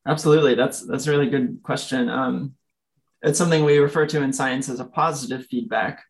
Absolutely, 0.07 0.55
that's 0.55 0.85
that's 0.85 1.07
a 1.07 1.11
really 1.11 1.29
good 1.29 1.59
question. 1.63 2.09
Um, 2.09 2.53
it's 3.21 3.37
something 3.37 3.65
we 3.65 3.79
refer 3.79 4.05
to 4.07 4.21
in 4.21 4.31
science 4.31 4.69
as 4.69 4.79
a 4.79 4.85
positive 4.85 5.47
feedback, 5.47 6.03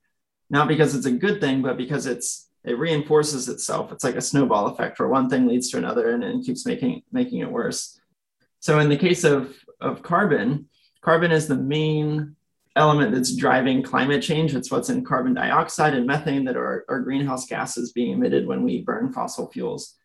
not 0.49 0.67
because 0.67 0.95
it's 0.95 1.05
a 1.05 1.11
good 1.11 1.39
thing, 1.39 1.61
but 1.61 1.77
because 1.77 2.05
it's 2.05 2.49
it 2.65 2.77
reinforces 2.77 3.47
itself. 3.47 3.91
It's 3.91 4.03
like 4.03 4.15
a 4.15 4.21
snowball 4.21 4.67
effect 4.67 4.99
where 4.99 5.07
one 5.07 5.29
thing 5.29 5.47
leads 5.47 5.69
to 5.69 5.77
another 5.77 6.11
and, 6.11 6.23
and 6.23 6.45
keeps 6.45 6.65
making 6.65 7.03
making 7.11 7.39
it 7.39 7.51
worse. 7.51 7.99
So 8.59 8.79
in 8.79 8.89
the 8.89 8.97
case 8.97 9.23
of, 9.23 9.55
of 9.79 10.01
carbon, 10.01 10.67
carbon 11.01 11.31
is 11.31 11.47
the 11.47 11.55
main 11.55 12.35
element 12.75 13.13
that's 13.13 13.35
driving 13.35 13.83
climate 13.83 14.23
change. 14.23 14.55
It's 14.55 14.71
what's 14.71 14.89
in 14.89 15.05
carbon 15.05 15.35
dioxide 15.35 15.93
and 15.93 16.07
methane 16.07 16.45
that 16.45 16.57
are, 16.57 16.83
are 16.89 17.01
greenhouse 17.01 17.45
gases 17.45 17.91
being 17.91 18.13
emitted 18.13 18.47
when 18.47 18.63
we 18.63 18.81
burn 18.81 19.13
fossil 19.13 19.51
fuels. 19.51 19.95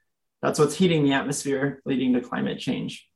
That's 0.43 0.59
what's 0.59 0.77
heating 0.77 1.05
the 1.05 1.13
atmosphere, 1.13 1.83
leading 1.85 2.15
to 2.15 2.21
climate 2.21 2.59
change. 2.59 3.07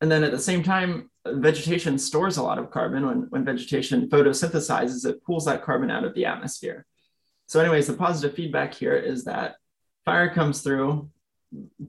And 0.00 0.10
then 0.10 0.24
at 0.24 0.30
the 0.30 0.38
same 0.38 0.62
time, 0.62 1.10
vegetation 1.26 1.98
stores 1.98 2.38
a 2.38 2.42
lot 2.42 2.58
of 2.58 2.70
carbon. 2.70 3.06
When, 3.06 3.16
when 3.28 3.44
vegetation 3.44 4.08
photosynthesizes, 4.08 5.06
it 5.06 5.22
pulls 5.24 5.44
that 5.44 5.62
carbon 5.62 5.90
out 5.90 6.04
of 6.04 6.14
the 6.14 6.24
atmosphere. 6.24 6.86
So, 7.46 7.60
anyways, 7.60 7.86
the 7.86 7.94
positive 7.94 8.34
feedback 8.34 8.72
here 8.72 8.96
is 8.96 9.24
that 9.24 9.56
fire 10.04 10.32
comes 10.32 10.62
through, 10.62 11.10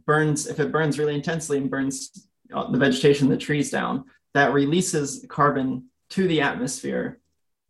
burns, 0.06 0.48
if 0.48 0.60
it 0.60 0.72
burns 0.72 1.00
really 1.00 1.16
intensely 1.16 1.58
and 1.58 1.70
burns 1.70 2.28
the 2.50 2.78
vegetation, 2.78 3.30
the 3.30 3.38
trees 3.38 3.70
down, 3.70 4.06
that 4.34 4.54
releases 4.54 5.26
carbon 5.30 5.86
to 6.10 6.28
the 6.28 6.42
atmosphere 6.42 7.20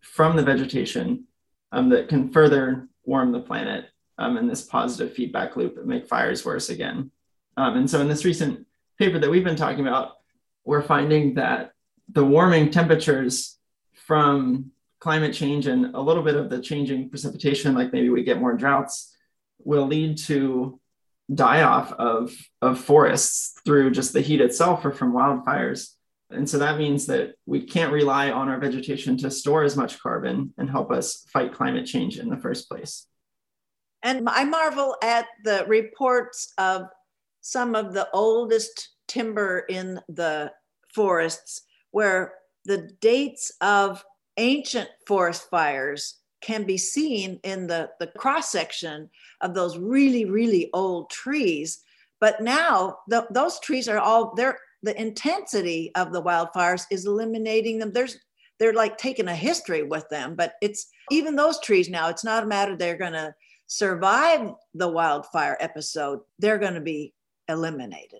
from 0.01 0.35
the 0.35 0.43
vegetation 0.43 1.25
um, 1.71 1.89
that 1.89 2.09
can 2.09 2.31
further 2.31 2.87
warm 3.05 3.31
the 3.31 3.39
planet 3.39 3.85
um, 4.21 4.37
in 4.37 4.47
this 4.47 4.61
positive 4.61 5.13
feedback 5.13 5.55
loop 5.55 5.77
and 5.77 5.87
make 5.87 6.07
fires 6.07 6.45
worse 6.45 6.69
again. 6.69 7.09
Um, 7.57 7.75
and 7.75 7.89
so 7.89 7.99
in 8.01 8.07
this 8.07 8.23
recent 8.23 8.67
paper 8.99 9.17
that 9.17 9.29
we've 9.29 9.43
been 9.43 9.55
talking 9.55 9.85
about, 9.85 10.13
we're 10.63 10.83
finding 10.83 11.33
that 11.35 11.71
the 12.07 12.23
warming 12.23 12.69
temperatures 12.69 13.57
from 13.93 14.71
climate 14.99 15.33
change 15.33 15.65
and 15.65 15.95
a 15.95 15.99
little 15.99 16.21
bit 16.21 16.35
of 16.35 16.51
the 16.51 16.61
changing 16.61 17.09
precipitation, 17.09 17.73
like 17.73 17.91
maybe 17.91 18.09
we 18.09 18.23
get 18.23 18.39
more 18.39 18.55
droughts, 18.55 19.15
will 19.63 19.87
lead 19.87 20.19
to 20.19 20.79
die 21.33 21.63
off 21.63 21.91
of, 21.93 22.31
of 22.61 22.79
forests 22.79 23.59
through 23.65 23.89
just 23.89 24.13
the 24.13 24.21
heat 24.21 24.41
itself 24.41 24.85
or 24.85 24.91
from 24.91 25.13
wildfires. 25.13 25.95
And 26.29 26.47
so 26.47 26.59
that 26.59 26.77
means 26.77 27.07
that 27.07 27.33
we 27.47 27.63
can't 27.63 27.91
rely 27.91 28.29
on 28.29 28.49
our 28.49 28.59
vegetation 28.59 29.17
to 29.17 29.31
store 29.31 29.63
as 29.63 29.75
much 29.75 29.99
carbon 29.99 30.53
and 30.59 30.69
help 30.69 30.91
us 30.91 31.25
fight 31.33 31.53
climate 31.53 31.87
change 31.87 32.19
in 32.19 32.29
the 32.29 32.37
first 32.37 32.69
place. 32.69 33.07
And 34.03 34.27
I 34.29 34.43
marvel 34.43 34.95
at 35.03 35.27
the 35.43 35.65
reports 35.67 36.53
of 36.57 36.87
some 37.41 37.75
of 37.75 37.93
the 37.93 38.09
oldest 38.13 38.89
timber 39.07 39.65
in 39.69 39.99
the 40.09 40.51
forests 40.93 41.63
where 41.91 42.33
the 42.65 42.89
dates 43.01 43.51
of 43.61 44.03
ancient 44.37 44.89
forest 45.07 45.49
fires 45.49 46.19
can 46.41 46.63
be 46.63 46.77
seen 46.77 47.39
in 47.43 47.67
the, 47.67 47.89
the 47.99 48.07
cross 48.07 48.51
section 48.51 49.09
of 49.41 49.53
those 49.53 49.77
really, 49.77 50.25
really 50.25 50.69
old 50.73 51.09
trees. 51.09 51.83
But 52.19 52.41
now 52.41 52.97
the, 53.07 53.27
those 53.31 53.59
trees 53.59 53.87
are 53.87 53.99
all 53.99 54.33
there. 54.35 54.57
The 54.83 54.99
intensity 54.99 55.91
of 55.95 56.11
the 56.11 56.23
wildfires 56.23 56.85
is 56.89 57.05
eliminating 57.05 57.77
them. 57.77 57.93
There's 57.93 58.17
they're 58.57 58.73
like 58.73 58.97
taking 58.97 59.27
a 59.27 59.35
history 59.35 59.81
with 59.81 60.07
them, 60.09 60.35
but 60.35 60.53
it's 60.61 60.87
even 61.09 61.35
those 61.35 61.59
trees 61.59 61.89
now, 61.89 62.09
it's 62.09 62.23
not 62.23 62.43
a 62.43 62.47
matter 62.47 62.75
they're 62.75 62.97
going 62.97 63.13
to 63.13 63.33
survive 63.71 64.51
the 64.73 64.87
wildfire 64.87 65.55
episode, 65.61 66.19
they're 66.39 66.57
going 66.57 66.73
to 66.73 66.81
be 66.81 67.13
eliminated. 67.47 68.19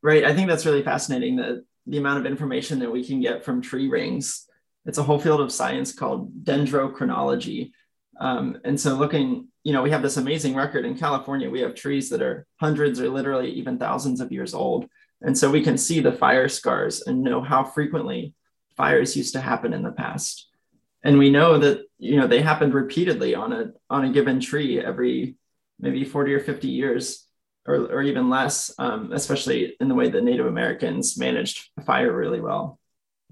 Right. 0.00 0.24
I 0.24 0.32
think 0.32 0.48
that's 0.48 0.64
really 0.64 0.84
fascinating 0.84 1.36
that 1.36 1.64
the 1.88 1.98
amount 1.98 2.20
of 2.20 2.26
information 2.30 2.78
that 2.78 2.92
we 2.92 3.04
can 3.04 3.20
get 3.20 3.44
from 3.44 3.60
tree 3.60 3.88
rings. 3.88 4.46
It's 4.86 4.98
a 4.98 5.02
whole 5.02 5.18
field 5.18 5.40
of 5.40 5.50
science 5.50 5.92
called 5.92 6.44
dendrochronology. 6.44 7.72
Um, 8.20 8.58
and 8.64 8.80
so 8.80 8.94
looking, 8.94 9.48
you 9.64 9.72
know, 9.72 9.82
we 9.82 9.90
have 9.90 10.02
this 10.02 10.18
amazing 10.18 10.54
record 10.54 10.84
in 10.84 10.96
California. 10.96 11.50
We 11.50 11.62
have 11.62 11.74
trees 11.74 12.08
that 12.10 12.22
are 12.22 12.46
hundreds 12.60 13.00
or 13.00 13.08
literally 13.08 13.50
even 13.50 13.76
thousands 13.76 14.20
of 14.20 14.30
years 14.30 14.54
old. 14.54 14.88
And 15.20 15.36
so 15.36 15.50
we 15.50 15.64
can 15.64 15.76
see 15.76 15.98
the 15.98 16.12
fire 16.12 16.48
scars 16.48 17.02
and 17.02 17.22
know 17.24 17.42
how 17.42 17.64
frequently 17.64 18.34
fires 18.76 19.16
used 19.16 19.32
to 19.32 19.40
happen 19.40 19.72
in 19.72 19.82
the 19.82 19.90
past. 19.90 20.48
And 21.04 21.18
we 21.18 21.30
know 21.30 21.58
that, 21.58 21.82
you 21.98 22.16
know, 22.16 22.26
they 22.26 22.40
happened 22.40 22.74
repeatedly 22.74 23.34
on 23.34 23.52
a 23.52 23.72
on 23.88 24.04
a 24.04 24.12
given 24.12 24.40
tree 24.40 24.80
every 24.80 25.36
maybe 25.78 26.04
40 26.04 26.34
or 26.34 26.40
50 26.40 26.68
years 26.68 27.26
or, 27.66 27.76
or 27.76 28.02
even 28.02 28.30
less, 28.30 28.72
um, 28.78 29.12
especially 29.12 29.76
in 29.80 29.88
the 29.88 29.94
way 29.94 30.08
that 30.08 30.24
Native 30.24 30.46
Americans 30.46 31.18
managed 31.18 31.68
fire 31.84 32.12
really 32.12 32.40
well. 32.40 32.80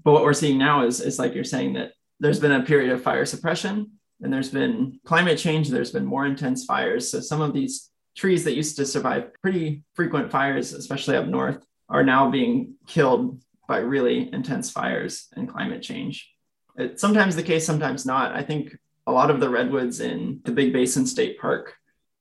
But 0.03 0.13
what 0.13 0.23
we're 0.23 0.33
seeing 0.33 0.57
now 0.57 0.85
is, 0.85 1.01
is 1.01 1.19
like 1.19 1.33
you're 1.33 1.43
saying 1.43 1.73
that 1.73 1.91
there's 2.19 2.39
been 2.39 2.51
a 2.51 2.63
period 2.63 2.91
of 2.91 3.01
fire 3.01 3.25
suppression 3.25 3.91
and 4.21 4.31
there's 4.31 4.49
been 4.49 4.99
climate 5.05 5.37
change, 5.37 5.69
there's 5.69 5.91
been 5.91 6.05
more 6.05 6.25
intense 6.25 6.65
fires. 6.65 7.11
So 7.11 7.19
some 7.19 7.41
of 7.41 7.53
these 7.53 7.89
trees 8.15 8.43
that 8.45 8.55
used 8.55 8.77
to 8.77 8.85
survive 8.85 9.31
pretty 9.41 9.83
frequent 9.95 10.31
fires, 10.31 10.73
especially 10.73 11.17
up 11.17 11.27
north, 11.27 11.63
are 11.89 12.03
now 12.03 12.29
being 12.29 12.75
killed 12.87 13.41
by 13.67 13.79
really 13.79 14.31
intense 14.33 14.71
fires 14.71 15.27
and 15.35 15.49
climate 15.49 15.81
change. 15.81 16.31
It's 16.77 17.01
sometimes 17.01 17.35
the 17.35 17.43
case, 17.43 17.65
sometimes 17.65 18.05
not. 18.05 18.35
I 18.35 18.43
think 18.43 18.77
a 19.07 19.11
lot 19.11 19.31
of 19.31 19.39
the 19.39 19.49
redwoods 19.49 19.99
in 19.99 20.41
the 20.43 20.51
Big 20.51 20.73
Basin 20.73 21.05
State 21.05 21.39
Park 21.39 21.73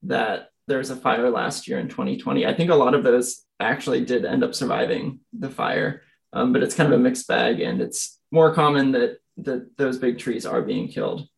that 0.05 0.51
there 0.67 0.79
was 0.79 0.91
a 0.91 0.97
fire 0.97 1.31
last 1.31 1.69
year 1.69 1.79
in 1.79 1.89
2020. 1.89 2.47
I 2.47 2.55
think 2.55 2.71
a 2.71 2.75
lot 2.75 2.95
of 2.95 3.05
those 3.05 3.45
actually 3.61 4.05
did 4.05 4.25
end 4.25 4.43
up 4.43 4.55
surviving 4.55 5.21
the 5.33 5.51
fire, 5.51 6.03
um, 6.33 6.53
but 6.53 6.63
it's 6.63 6.75
kind 6.75 6.93
of 6.93 6.99
a 6.99 7.03
mixed 7.03 7.29
bag, 7.29 7.61
and 7.61 7.81
it's 7.81 8.19
more 8.31 8.55
common 8.55 8.93
that 8.93 9.19
that 9.39 9.77
those 9.77 9.99
big 9.99 10.19
trees 10.19 10.47
are 10.47 10.63
being 10.63 10.89
killed. 10.89 11.29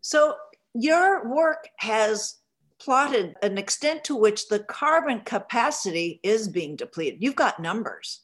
So 0.00 0.36
your 0.74 1.28
work 1.28 1.68
has 1.78 2.36
plotted 2.80 3.34
an 3.42 3.58
extent 3.58 4.04
to 4.04 4.16
which 4.16 4.48
the 4.48 4.60
carbon 4.60 5.20
capacity 5.20 6.20
is 6.22 6.48
being 6.48 6.76
depleted. 6.76 7.22
You've 7.22 7.36
got 7.36 7.60
numbers. 7.60 8.22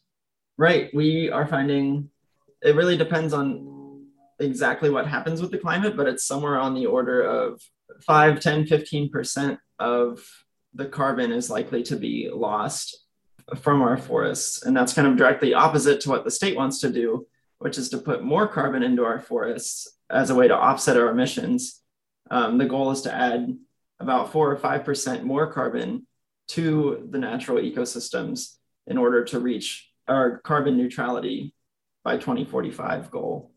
Right. 0.56 0.92
We 0.94 1.30
are 1.30 1.46
finding 1.46 2.10
it 2.62 2.74
really 2.74 2.96
depends 2.96 3.32
on 3.32 3.77
exactly 4.40 4.90
what 4.90 5.06
happens 5.06 5.40
with 5.40 5.50
the 5.50 5.58
climate, 5.58 5.96
but 5.96 6.06
it's 6.06 6.24
somewhere 6.24 6.58
on 6.58 6.74
the 6.74 6.86
order 6.86 7.22
of 7.22 7.62
5, 8.02 8.40
10, 8.40 8.64
15% 8.64 9.58
of 9.78 10.20
the 10.74 10.86
carbon 10.86 11.32
is 11.32 11.50
likely 11.50 11.82
to 11.84 11.96
be 11.96 12.30
lost 12.32 13.04
from 13.56 13.82
our 13.82 13.96
forests. 13.96 14.62
And 14.62 14.76
that's 14.76 14.92
kind 14.92 15.08
of 15.08 15.16
directly 15.16 15.54
opposite 15.54 16.00
to 16.02 16.10
what 16.10 16.24
the 16.24 16.30
state 16.30 16.56
wants 16.56 16.80
to 16.80 16.90
do, 16.90 17.26
which 17.58 17.78
is 17.78 17.88
to 17.90 17.98
put 17.98 18.22
more 18.22 18.46
carbon 18.46 18.82
into 18.82 19.04
our 19.04 19.18
forests 19.18 19.88
as 20.10 20.30
a 20.30 20.34
way 20.34 20.48
to 20.48 20.56
offset 20.56 20.96
our 20.96 21.08
emissions. 21.08 21.82
Um, 22.30 22.58
the 22.58 22.66
goal 22.66 22.90
is 22.90 23.02
to 23.02 23.14
add 23.14 23.56
about 24.00 24.32
four 24.32 24.52
or 24.52 24.56
5% 24.56 25.22
more 25.22 25.50
carbon 25.52 26.06
to 26.48 27.06
the 27.10 27.18
natural 27.18 27.58
ecosystems 27.58 28.56
in 28.86 28.96
order 28.96 29.24
to 29.24 29.40
reach 29.40 29.90
our 30.06 30.38
carbon 30.38 30.76
neutrality 30.76 31.54
by 32.04 32.16
2045 32.16 33.10
goal. 33.10 33.52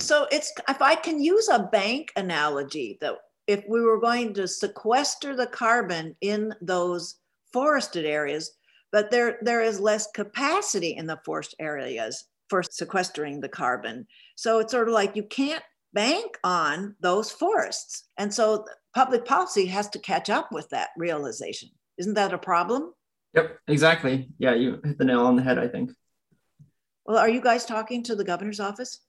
So 0.00 0.26
it's 0.30 0.52
if 0.68 0.80
I 0.80 0.94
can 0.94 1.22
use 1.22 1.48
a 1.48 1.68
bank 1.70 2.12
analogy 2.16 2.98
that 3.00 3.14
if 3.46 3.64
we 3.68 3.80
were 3.80 4.00
going 4.00 4.34
to 4.34 4.46
sequester 4.46 5.34
the 5.34 5.46
carbon 5.46 6.14
in 6.20 6.54
those 6.60 7.16
forested 7.52 8.04
areas, 8.04 8.52
but 8.92 9.10
there, 9.10 9.38
there 9.42 9.62
is 9.62 9.80
less 9.80 10.08
capacity 10.12 10.96
in 10.96 11.06
the 11.06 11.20
forest 11.24 11.54
areas 11.58 12.24
for 12.48 12.62
sequestering 12.62 13.40
the 13.40 13.48
carbon. 13.48 14.06
So 14.36 14.58
it's 14.58 14.72
sort 14.72 14.88
of 14.88 14.94
like 14.94 15.16
you 15.16 15.24
can't 15.24 15.62
bank 15.92 16.38
on 16.44 16.94
those 17.00 17.30
forests. 17.30 18.04
And 18.18 18.32
so 18.32 18.64
public 18.94 19.24
policy 19.24 19.66
has 19.66 19.88
to 19.90 19.98
catch 19.98 20.30
up 20.30 20.52
with 20.52 20.68
that 20.70 20.90
realization. 20.96 21.70
Isn't 21.98 22.14
that 22.14 22.32
a 22.32 22.38
problem? 22.38 22.92
Yep, 23.34 23.58
exactly. 23.66 24.28
Yeah, 24.38 24.54
you 24.54 24.80
hit 24.84 24.98
the 24.98 25.04
nail 25.04 25.26
on 25.26 25.36
the 25.36 25.42
head, 25.42 25.58
I 25.58 25.68
think. 25.68 25.90
Well, 27.04 27.18
are 27.18 27.28
you 27.28 27.40
guys 27.40 27.64
talking 27.64 28.02
to 28.04 28.14
the 28.14 28.24
governor's 28.24 28.60
office? 28.60 29.00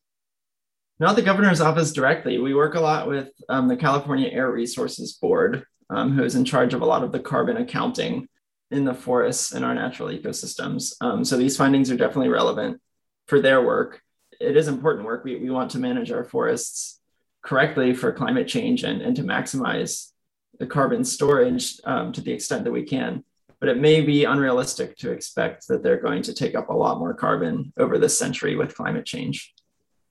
Not 0.99 1.15
the 1.15 1.21
governor's 1.21 1.61
office 1.61 1.93
directly. 1.93 2.39
We 2.39 2.53
work 2.53 2.75
a 2.75 2.81
lot 2.81 3.07
with 3.07 3.29
um, 3.47 3.69
the 3.69 3.77
California 3.77 4.29
Air 4.29 4.51
Resources 4.51 5.13
Board, 5.13 5.63
um, 5.89 6.11
who 6.11 6.23
is 6.23 6.35
in 6.35 6.43
charge 6.43 6.73
of 6.73 6.81
a 6.81 6.85
lot 6.85 7.03
of 7.03 7.13
the 7.13 7.21
carbon 7.21 7.55
accounting 7.55 8.27
in 8.69 8.83
the 8.83 8.93
forests 8.93 9.53
and 9.53 9.63
our 9.63 9.73
natural 9.73 10.09
ecosystems. 10.09 10.93
Um, 10.99 11.23
so 11.23 11.37
these 11.37 11.55
findings 11.55 11.89
are 11.89 11.97
definitely 11.97 12.27
relevant 12.27 12.81
for 13.27 13.39
their 13.39 13.65
work. 13.65 14.01
It 14.41 14.57
is 14.57 14.67
important 14.67 15.05
work. 15.05 15.23
We, 15.23 15.37
we 15.37 15.49
want 15.49 15.71
to 15.71 15.79
manage 15.79 16.11
our 16.11 16.25
forests 16.25 16.99
correctly 17.41 17.93
for 17.93 18.11
climate 18.11 18.47
change 18.47 18.83
and, 18.83 19.01
and 19.01 19.15
to 19.15 19.23
maximize 19.23 20.11
the 20.59 20.67
carbon 20.67 21.05
storage 21.05 21.79
um, 21.85 22.11
to 22.11 22.21
the 22.21 22.33
extent 22.33 22.65
that 22.65 22.71
we 22.71 22.83
can. 22.83 23.23
But 23.61 23.69
it 23.69 23.77
may 23.77 24.01
be 24.01 24.25
unrealistic 24.25 24.97
to 24.97 25.11
expect 25.11 25.67
that 25.67 25.81
they're 25.81 26.01
going 26.01 26.23
to 26.23 26.33
take 26.33 26.55
up 26.55 26.69
a 26.69 26.73
lot 26.73 26.99
more 26.99 27.13
carbon 27.13 27.71
over 27.77 27.97
this 27.97 28.17
century 28.17 28.57
with 28.57 28.75
climate 28.75 29.05
change. 29.05 29.53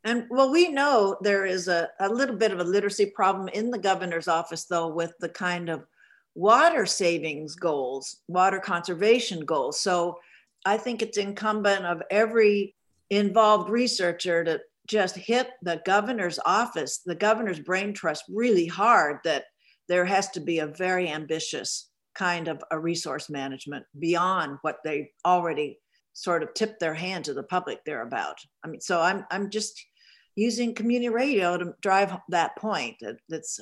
And 0.09 0.25
well, 0.31 0.50
we 0.50 0.71
know 0.71 1.19
there 1.21 1.45
is 1.45 1.69
a, 1.69 1.91
a 2.00 2.09
little 2.09 2.35
bit 2.35 2.50
of 2.50 2.61
a 2.61 2.65
literacy 2.65 3.12
problem 3.15 3.47
in 3.49 3.71
the 3.71 3.79
governor's 3.79 4.27
office, 4.27 4.65
though, 4.65 4.88
with 4.88 5.12
the 5.21 5.29
kind 5.29 5.69
of 5.69 5.85
water 6.35 6.87
savings 6.87 7.55
goals, 7.55 8.17
water 8.27 8.59
conservation 8.59 9.45
goals. 9.45 9.79
So 9.81 10.19
I 10.65 10.79
think 10.79 11.03
it's 11.03 11.19
incumbent 11.19 11.85
of 11.85 12.03
every 12.11 12.75
involved 13.11 13.69
researcher 13.69 14.45
to 14.45 14.61
just 14.87 15.15
hit 15.15 15.50
the 15.61 15.83
governor's 15.85 16.38
office, 16.47 17.03
the 17.05 17.15
governor's 17.15 17.61
brain 17.61 17.93
trust 17.93 18.25
really 18.31 18.67
hard 18.67 19.19
that 19.25 19.45
there 19.91 20.07
has 20.07 20.31
to 20.31 20.41
be 20.41 20.61
a 20.61 20.67
very 20.67 21.11
ambitious 21.11 21.91
kind 22.15 22.49
of 22.49 22.65
a 22.71 22.79
resource 22.79 23.29
management 23.29 23.85
beyond 23.99 24.57
what 24.62 24.79
they 24.85 25.11
already 25.27 25.79
sort 26.15 26.43
of 26.43 26.55
tip 26.55 26.79
their 26.79 26.95
hand 26.95 27.27
to 27.27 27.35
the 27.35 27.43
public 27.43 27.85
they're 27.85 28.03
about. 28.03 28.38
I 28.65 28.69
mean, 28.69 28.81
so 28.81 29.00
I'm 29.00 29.27
I'm 29.31 29.50
just 29.50 29.85
using 30.38 30.75
community 30.75 31.09
radio 31.09 31.59
to 31.59 31.75
drive 31.80 32.16
that 32.28 32.57
point. 32.57 33.02
That's 33.28 33.61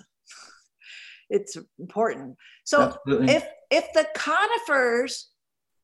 it's 1.31 1.57
important. 1.79 2.37
So 2.65 2.83
Absolutely. 2.83 3.35
if 3.35 3.45
if 3.71 3.93
the 3.95 4.07
conifers, 4.15 5.31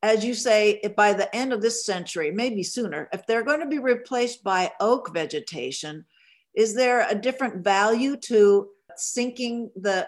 as 0.02 0.24
you 0.24 0.34
say, 0.34 0.80
if 0.84 0.94
by 0.94 1.14
the 1.14 1.34
end 1.34 1.52
of 1.52 1.62
this 1.62 1.84
century, 1.84 2.30
maybe 2.30 2.62
sooner, 2.62 3.08
if 3.12 3.26
they're 3.26 3.42
going 3.42 3.60
to 3.60 3.66
be 3.66 3.78
replaced 3.78 4.44
by 4.44 4.70
oak 4.78 5.12
vegetation, 5.12 6.04
is 6.54 6.74
there 6.74 7.06
a 7.08 7.14
different 7.14 7.64
value 7.64 8.16
to 8.28 8.68
sinking 8.96 9.70
the 9.74 10.06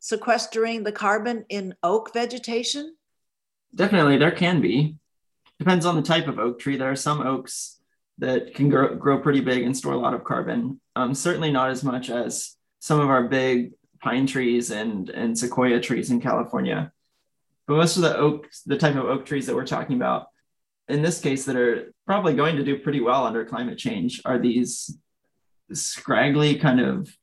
sequestering 0.00 0.82
the 0.82 0.92
carbon 0.92 1.44
in 1.48 1.74
oak 1.82 2.12
vegetation? 2.12 2.96
Definitely, 3.74 4.16
there 4.16 4.32
can 4.32 4.60
be 4.60 4.96
depends 5.58 5.86
on 5.86 5.96
the 5.96 6.02
type 6.02 6.28
of 6.28 6.38
oak 6.38 6.58
tree. 6.58 6.76
There 6.76 6.90
are 6.90 6.96
some 6.96 7.20
oaks 7.20 7.75
that 8.18 8.54
can 8.54 8.68
grow, 8.68 8.94
grow 8.94 9.20
pretty 9.20 9.40
big 9.40 9.62
and 9.62 9.76
store 9.76 9.92
a 9.92 9.98
lot 9.98 10.14
of 10.14 10.24
carbon. 10.24 10.80
Um, 10.94 11.14
certainly 11.14 11.50
not 11.50 11.70
as 11.70 11.84
much 11.84 12.10
as 12.10 12.56
some 12.80 13.00
of 13.00 13.10
our 13.10 13.24
big 13.24 13.72
pine 14.00 14.26
trees 14.26 14.70
and, 14.70 15.10
and 15.10 15.38
sequoia 15.38 15.80
trees 15.80 16.10
in 16.10 16.20
California. 16.20 16.92
But 17.66 17.76
most 17.76 17.96
of 17.96 18.02
the 18.02 18.16
oak, 18.16 18.48
the 18.64 18.78
type 18.78 18.94
of 18.94 19.04
oak 19.04 19.26
trees 19.26 19.46
that 19.46 19.54
we're 19.54 19.66
talking 19.66 19.96
about, 19.96 20.28
in 20.88 21.02
this 21.02 21.20
case, 21.20 21.44
that 21.46 21.56
are 21.56 21.92
probably 22.06 22.34
going 22.34 22.56
to 22.56 22.64
do 22.64 22.78
pretty 22.78 23.00
well 23.00 23.26
under 23.26 23.44
climate 23.44 23.76
change, 23.76 24.22
are 24.24 24.38
these 24.38 24.96
scraggly 25.72 26.54
kind 26.54 26.80
of 26.80 27.14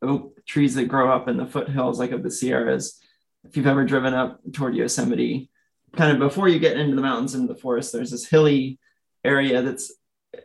oak 0.00 0.44
trees 0.46 0.74
that 0.74 0.88
grow 0.88 1.12
up 1.14 1.28
in 1.28 1.36
the 1.36 1.46
foothills, 1.46 1.98
like 1.98 2.10
of 2.12 2.22
the 2.22 2.30
Sierras. 2.30 2.98
If 3.44 3.56
you've 3.56 3.66
ever 3.66 3.84
driven 3.84 4.14
up 4.14 4.40
toward 4.52 4.74
Yosemite, 4.74 5.50
kind 5.94 6.12
of 6.12 6.18
before 6.18 6.48
you 6.48 6.58
get 6.58 6.78
into 6.78 6.96
the 6.96 7.02
mountains 7.02 7.34
into 7.34 7.52
the 7.52 7.60
forest, 7.60 7.92
there's 7.92 8.10
this 8.10 8.26
hilly 8.26 8.78
area 9.24 9.60
that's 9.62 9.92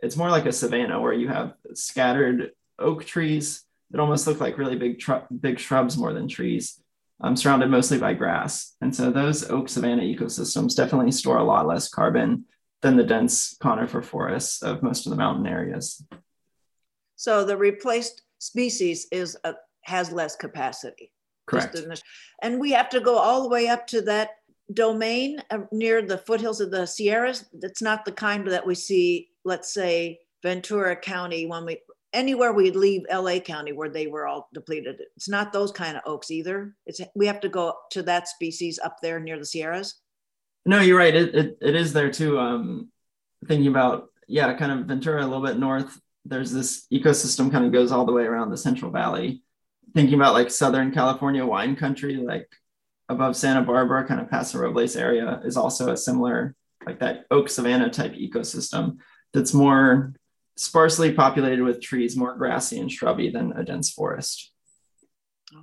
it's 0.02 0.16
more 0.16 0.30
like 0.30 0.46
a 0.46 0.52
savanna 0.52 1.00
where 1.00 1.12
you 1.12 1.28
have 1.28 1.54
scattered 1.74 2.52
oak 2.78 3.04
trees 3.04 3.64
that 3.90 4.00
almost 4.00 4.26
look 4.26 4.40
like 4.40 4.58
really 4.58 4.76
big 4.76 4.98
tr- 4.98 5.26
big 5.40 5.58
shrubs 5.58 5.96
more 5.96 6.12
than 6.12 6.28
trees. 6.28 6.82
um, 7.20 7.36
surrounded 7.36 7.70
mostly 7.70 7.98
by 7.98 8.14
grass. 8.14 8.76
And 8.80 8.94
so 8.94 9.10
those 9.10 9.50
oak 9.50 9.68
savanna 9.68 10.02
ecosystems 10.02 10.76
definitely 10.76 11.12
store 11.12 11.38
a 11.38 11.44
lot 11.44 11.66
less 11.66 11.88
carbon 11.88 12.44
than 12.80 12.96
the 12.96 13.04
dense 13.04 13.56
conifer 13.60 14.02
forests 14.02 14.62
of 14.62 14.82
most 14.82 15.06
of 15.06 15.10
the 15.10 15.16
mountain 15.16 15.46
areas. 15.46 16.02
So 17.16 17.44
the 17.44 17.56
replaced 17.56 18.22
species 18.38 19.08
is 19.10 19.36
a, 19.42 19.54
has 19.82 20.12
less 20.12 20.36
capacity. 20.36 21.10
Correct. 21.46 21.80
And 22.42 22.60
we 22.60 22.72
have 22.72 22.90
to 22.90 23.00
go 23.00 23.16
all 23.16 23.42
the 23.42 23.48
way 23.48 23.68
up 23.68 23.86
to 23.88 24.02
that 24.02 24.30
domain 24.72 25.42
uh, 25.50 25.60
near 25.72 26.02
the 26.02 26.18
foothills 26.18 26.60
of 26.60 26.70
the 26.70 26.86
Sierras. 26.86 27.46
It's 27.62 27.82
not 27.82 28.04
the 28.04 28.12
kind 28.12 28.46
that 28.46 28.66
we 28.66 28.74
see, 28.74 29.30
let's 29.48 29.72
say, 29.72 30.20
Ventura 30.42 30.94
County 30.94 31.46
when 31.46 31.64
we 31.64 31.78
anywhere 32.12 32.52
we 32.52 32.70
leave 32.70 33.02
LA 33.12 33.38
County 33.40 33.72
where 33.72 33.88
they 33.88 34.06
were 34.06 34.26
all 34.26 34.48
depleted. 34.54 35.00
It's 35.16 35.28
not 35.28 35.52
those 35.52 35.72
kind 35.72 35.96
of 35.96 36.02
oaks 36.06 36.30
either. 36.30 36.76
It's 36.86 37.00
we 37.16 37.26
have 37.26 37.40
to 37.40 37.48
go 37.48 37.74
to 37.90 38.02
that 38.04 38.28
species 38.28 38.78
up 38.78 38.98
there 39.02 39.18
near 39.18 39.38
the 39.38 39.44
Sierras. 39.44 40.00
No, 40.64 40.80
you're 40.80 40.98
right. 40.98 41.14
It 41.14 41.34
it, 41.34 41.58
it 41.60 41.74
is 41.74 41.92
there 41.92 42.12
too. 42.12 42.38
Um, 42.38 42.90
thinking 43.46 43.68
about 43.68 44.08
yeah, 44.28 44.54
kind 44.54 44.72
of 44.72 44.86
Ventura 44.86 45.22
a 45.22 45.26
little 45.26 45.44
bit 45.44 45.58
north. 45.58 45.98
There's 46.24 46.52
this 46.52 46.86
ecosystem 46.92 47.50
kind 47.50 47.64
of 47.64 47.72
goes 47.72 47.90
all 47.90 48.04
the 48.04 48.12
way 48.12 48.24
around 48.24 48.50
the 48.50 48.56
Central 48.56 48.90
Valley. 48.90 49.42
Thinking 49.94 50.14
about 50.14 50.34
like 50.34 50.50
Southern 50.50 50.92
California 50.92 51.44
wine 51.44 51.74
country, 51.74 52.16
like 52.16 52.48
above 53.08 53.36
Santa 53.36 53.62
Barbara, 53.62 54.06
kind 54.06 54.20
of 54.20 54.30
Paso 54.30 54.58
Robles 54.58 54.94
area, 54.94 55.40
is 55.44 55.56
also 55.56 55.90
a 55.90 55.96
similar 55.96 56.54
like 56.86 57.00
that 57.00 57.24
oak 57.30 57.48
savanna 57.48 57.90
type 57.90 58.14
ecosystem 58.14 58.98
that's 59.32 59.54
more 59.54 60.14
sparsely 60.56 61.12
populated 61.12 61.62
with 61.62 61.80
trees, 61.80 62.16
more 62.16 62.36
grassy 62.36 62.78
and 62.78 62.90
shrubby 62.90 63.30
than 63.30 63.52
a 63.52 63.64
dense 63.64 63.90
forest. 63.90 64.52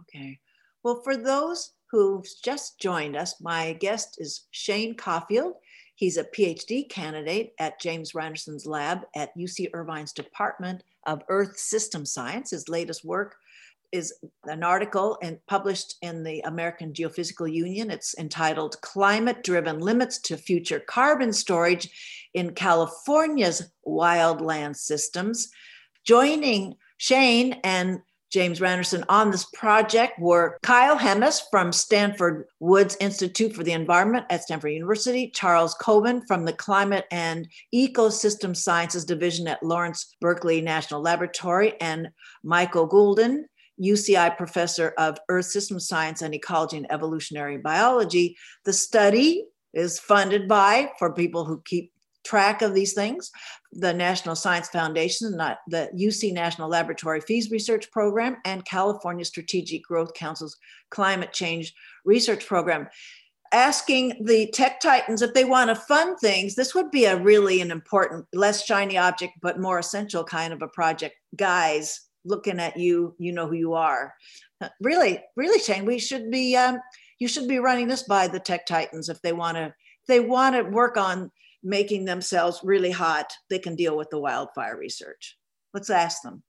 Okay. 0.02 0.40
Well, 0.84 1.02
for 1.04 1.18
those 1.18 1.74
who've 1.92 2.26
just 2.44 2.80
joined 2.80 3.16
us, 3.16 3.42
my 3.42 3.74
guest 3.74 4.16
is 4.20 4.46
Shane 4.52 4.96
Coffield. 4.96 5.54
He's 5.96 6.18
a 6.18 6.24
PhD 6.24 6.90
candidate 6.90 7.54
at 7.60 7.80
James 7.80 8.12
Randerson's 8.14 8.66
lab 8.66 9.02
at 9.16 9.36
UC 9.38 9.70
Irvine's 9.74 10.12
Department 10.12 10.84
of 11.06 11.24
Earth 11.30 11.58
System 11.58 12.06
Science. 12.06 12.52
His 12.52 12.68
latest 12.68 13.06
work 13.06 13.36
is 13.92 14.14
an 14.44 14.64
article 14.64 15.18
and 15.22 15.40
published 15.48 15.96
in 16.02 16.24
the 16.24 16.42
American 16.42 16.92
Geophysical 16.92 17.52
Union. 17.52 17.90
It's 17.90 18.18
entitled 18.18 18.80
Climate 18.82 19.44
Driven 19.44 19.80
Limits 19.80 20.20
to 20.24 20.38
Future 20.38 20.82
Carbon 20.82 21.32
Storage 21.32 21.90
in 22.36 22.54
California's 22.54 23.72
Wildland 23.88 24.76
Systems. 24.76 25.50
Joining 26.06 26.76
Shane 26.98 27.60
and 27.64 28.00
James 28.32 28.60
Randerson 28.60 29.06
on 29.08 29.32
this 29.32 29.46
project 29.54 30.20
were 30.20 30.58
Kyle 30.62 30.98
Hemes 30.98 31.42
from 31.50 31.72
Stanford 31.72 32.46
Woods 32.60 32.98
Institute 33.00 33.56
for 33.56 33.64
the 33.64 33.72
Environment 33.72 34.26
at 34.30 34.44
Stanford 34.44 34.74
University, 34.74 35.32
Charles 35.34 35.76
Koven 35.82 36.22
from 36.28 36.44
the 36.44 36.52
Climate 36.52 37.06
and 37.12 37.48
Ecosystem 37.74 38.56
Sciences 38.56 39.06
Division 39.06 39.48
at 39.48 39.64
Lawrence 39.64 40.16
Berkeley 40.20 40.60
National 40.60 41.02
Laboratory, 41.02 41.80
and 41.80 42.10
Michael 42.44 42.88
Goulden 42.88 43.46
UCI 43.82 44.36
professor 44.38 44.94
of 44.98 45.18
Earth 45.30 45.46
System 45.46 45.80
Science 45.80 46.22
and 46.22 46.34
Ecology 46.34 46.78
and 46.78 46.92
Evolutionary 46.92 47.58
Biology. 47.58 48.38
The 48.64 48.74
study 48.74 49.46
is 49.74 50.00
funded 50.00 50.48
by, 50.48 50.92
for 50.98 51.14
people 51.14 51.46
who 51.46 51.62
keep 51.66 51.92
track 52.26 52.62
of 52.62 52.74
these 52.74 52.94
things, 52.94 53.32
the 53.72 53.94
National 53.94 54.36
Science 54.36 54.68
Foundation, 54.70 55.36
not 55.38 55.60
the 55.68 55.90
UC 55.96 56.34
National 56.34 56.70
Laboratory 56.70 57.22
Fees 57.22 57.52
Research 57.52 57.90
Program, 57.92 58.38
and 58.46 58.66
California 58.66 59.24
Strategic 59.24 59.84
Growth 59.84 60.14
Council's 60.14 60.58
Climate 60.90 61.32
Change 61.32 61.74
Research 62.04 62.46
Program. 62.46 62.88
Asking 63.52 64.26
the 64.26 64.48
tech 64.52 64.80
titans 64.80 65.22
if 65.22 65.34
they 65.34 65.46
want 65.46 65.70
to 65.70 65.76
fund 65.76 66.18
things, 66.20 66.56
this 66.56 66.76
would 66.76 66.92
be 66.92 67.06
a 67.06 67.22
really 67.22 67.62
an 67.62 67.72
important, 67.72 68.26
less 68.34 68.66
shiny 68.66 68.98
object, 68.98 69.34
but 69.42 69.62
more 69.62 69.80
essential 69.80 70.24
kind 70.24 70.52
of 70.52 70.62
a 70.62 70.68
project. 70.68 71.16
Guys, 71.36 72.02
looking 72.26 72.60
at 72.60 72.76
you, 72.76 73.16
you 73.18 73.32
know 73.32 73.48
who 73.48 73.56
you 73.56 73.74
are. 73.74 74.14
Really, 74.82 75.22
really, 75.36 75.60
Shane, 75.60 75.86
we 75.86 76.00
should 76.00 76.32
be 76.32 76.56
um, 76.56 76.80
you 77.20 77.28
should 77.28 77.48
be 77.48 77.60
running 77.60 77.88
this 77.88 78.04
by 78.04 78.28
the 78.28 78.40
tech 78.40 78.66
titans 78.66 79.10
if 79.10 79.22
they 79.22 79.32
want 79.32 79.58
to 79.58 79.74
they 80.08 80.20
want 80.20 80.56
to 80.56 80.64
work 80.64 80.98
on 80.98 81.32
making 81.66 82.06
themselves 82.06 82.62
really 82.64 82.92
hot. 82.92 83.34
They 83.50 83.60
can 83.60 83.76
deal 83.76 83.98
with 83.98 84.10
the 84.12 84.20
wildfire 84.20 84.78
research. 84.78 85.38
Let's 85.74 85.90
ask 85.90 86.22
them. 86.22 86.44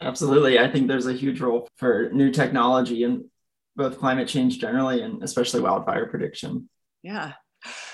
Absolutely, 0.00 0.58
I 0.58 0.70
think 0.70 0.88
there's 0.88 1.06
a 1.06 1.12
huge 1.12 1.40
role 1.40 1.68
for 1.76 2.08
new 2.12 2.30
technology 2.30 3.02
in 3.02 3.28
both 3.76 3.98
climate 3.98 4.28
change 4.28 4.58
generally 4.60 5.02
and 5.02 5.22
especially 5.22 5.60
wildfire 5.60 6.06
prediction. 6.06 6.68
Yeah. 7.02 7.32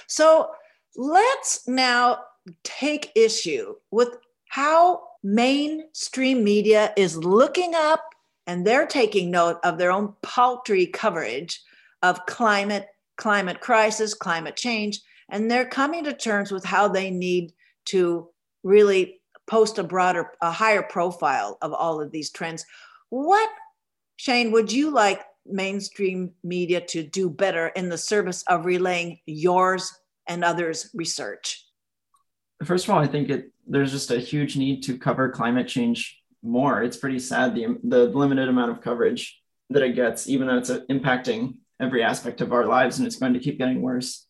So 0.06 0.50
let's 0.96 1.66
now 1.66 2.20
take 2.64 3.12
issue 3.14 3.74
with 3.90 4.16
how 4.48 5.02
mainstream 5.22 6.44
media 6.44 6.92
is 6.96 7.16
looking 7.16 7.74
up 7.74 8.02
and 8.46 8.66
they're 8.66 8.86
taking 8.86 9.30
note 9.30 9.58
of 9.62 9.78
their 9.78 9.92
own 9.92 10.14
paltry 10.22 10.86
coverage 10.86 11.60
of 12.02 12.24
climate, 12.26 12.86
climate 13.16 13.60
crisis, 13.60 14.14
climate 14.14 14.56
change, 14.56 15.00
and 15.28 15.50
they're 15.50 15.66
coming 15.66 16.04
to 16.04 16.12
terms 16.12 16.50
with 16.50 16.64
how 16.64 16.88
they 16.88 17.10
need 17.10 17.52
to 17.86 18.28
really 18.62 19.20
post 19.46 19.78
a 19.78 19.82
broader, 19.82 20.32
a 20.40 20.50
higher 20.50 20.82
profile 20.82 21.58
of 21.62 21.72
all 21.72 22.00
of 22.00 22.12
these 22.12 22.30
trends. 22.30 22.64
What, 23.10 23.50
Shane, 24.16 24.52
would 24.52 24.70
you 24.70 24.90
like 24.90 25.22
mainstream 25.46 26.32
media 26.44 26.80
to 26.80 27.02
do 27.02 27.30
better 27.30 27.68
in 27.68 27.88
the 27.88 27.98
service 27.98 28.42
of 28.44 28.66
relaying 28.66 29.18
yours 29.26 29.92
and 30.26 30.44
others' 30.44 30.90
research? 30.94 31.64
First 32.64 32.86
of 32.86 32.94
all, 32.94 33.00
I 33.00 33.06
think 33.06 33.30
it 33.30 33.52
there's 33.66 33.92
just 33.92 34.10
a 34.10 34.18
huge 34.18 34.56
need 34.56 34.82
to 34.84 34.98
cover 34.98 35.28
climate 35.28 35.68
change 35.68 36.20
more. 36.42 36.82
It's 36.82 36.96
pretty 36.96 37.18
sad 37.18 37.54
the 37.54 37.78
the 37.84 38.06
limited 38.06 38.48
amount 38.48 38.72
of 38.72 38.80
coverage 38.80 39.40
that 39.70 39.82
it 39.82 39.94
gets, 39.94 40.28
even 40.28 40.46
though 40.46 40.58
it's 40.58 40.70
uh, 40.70 40.80
impacting 40.90 41.56
every 41.80 42.02
aspect 42.02 42.40
of 42.40 42.52
our 42.52 42.66
lives, 42.66 42.98
and 42.98 43.06
it's 43.06 43.16
going 43.16 43.34
to 43.34 43.38
keep 43.38 43.58
getting 43.58 43.80
worse. 43.80 44.26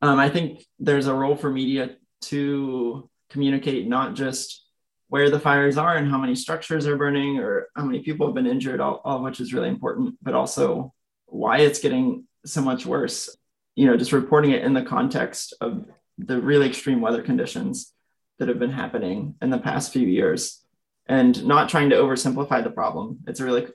Um, 0.00 0.18
I 0.18 0.28
think 0.28 0.64
there's 0.78 1.06
a 1.06 1.14
role 1.14 1.36
for 1.36 1.50
media 1.50 1.96
to 2.22 3.08
communicate 3.30 3.88
not 3.88 4.14
just 4.14 4.64
where 5.08 5.30
the 5.30 5.40
fires 5.40 5.78
are 5.78 5.96
and 5.96 6.10
how 6.10 6.18
many 6.18 6.34
structures 6.34 6.86
are 6.86 6.96
burning 6.96 7.38
or 7.38 7.68
how 7.74 7.84
many 7.84 8.00
people 8.00 8.26
have 8.26 8.34
been 8.34 8.46
injured, 8.46 8.80
all, 8.80 9.00
all 9.04 9.16
of 9.16 9.22
which 9.22 9.40
is 9.40 9.54
really 9.54 9.68
important, 9.68 10.14
but 10.22 10.34
also 10.34 10.92
why 11.26 11.58
it's 11.58 11.78
getting 11.78 12.24
so 12.44 12.60
much 12.60 12.86
worse. 12.86 13.34
You 13.74 13.86
know, 13.86 13.96
just 13.96 14.12
reporting 14.12 14.52
it 14.52 14.62
in 14.62 14.74
the 14.74 14.82
context 14.82 15.54
of 15.60 15.86
the 16.18 16.40
really 16.40 16.66
extreme 16.66 17.00
weather 17.00 17.22
conditions 17.22 17.92
that 18.38 18.48
have 18.48 18.58
been 18.58 18.72
happening 18.72 19.34
in 19.40 19.50
the 19.50 19.58
past 19.58 19.92
few 19.92 20.06
years 20.06 20.62
and 21.06 21.44
not 21.46 21.68
trying 21.68 21.90
to 21.90 21.96
oversimplify 21.96 22.62
the 22.62 22.70
problem. 22.70 23.20
It's 23.26 23.40
a 23.40 23.44
really 23.44 23.66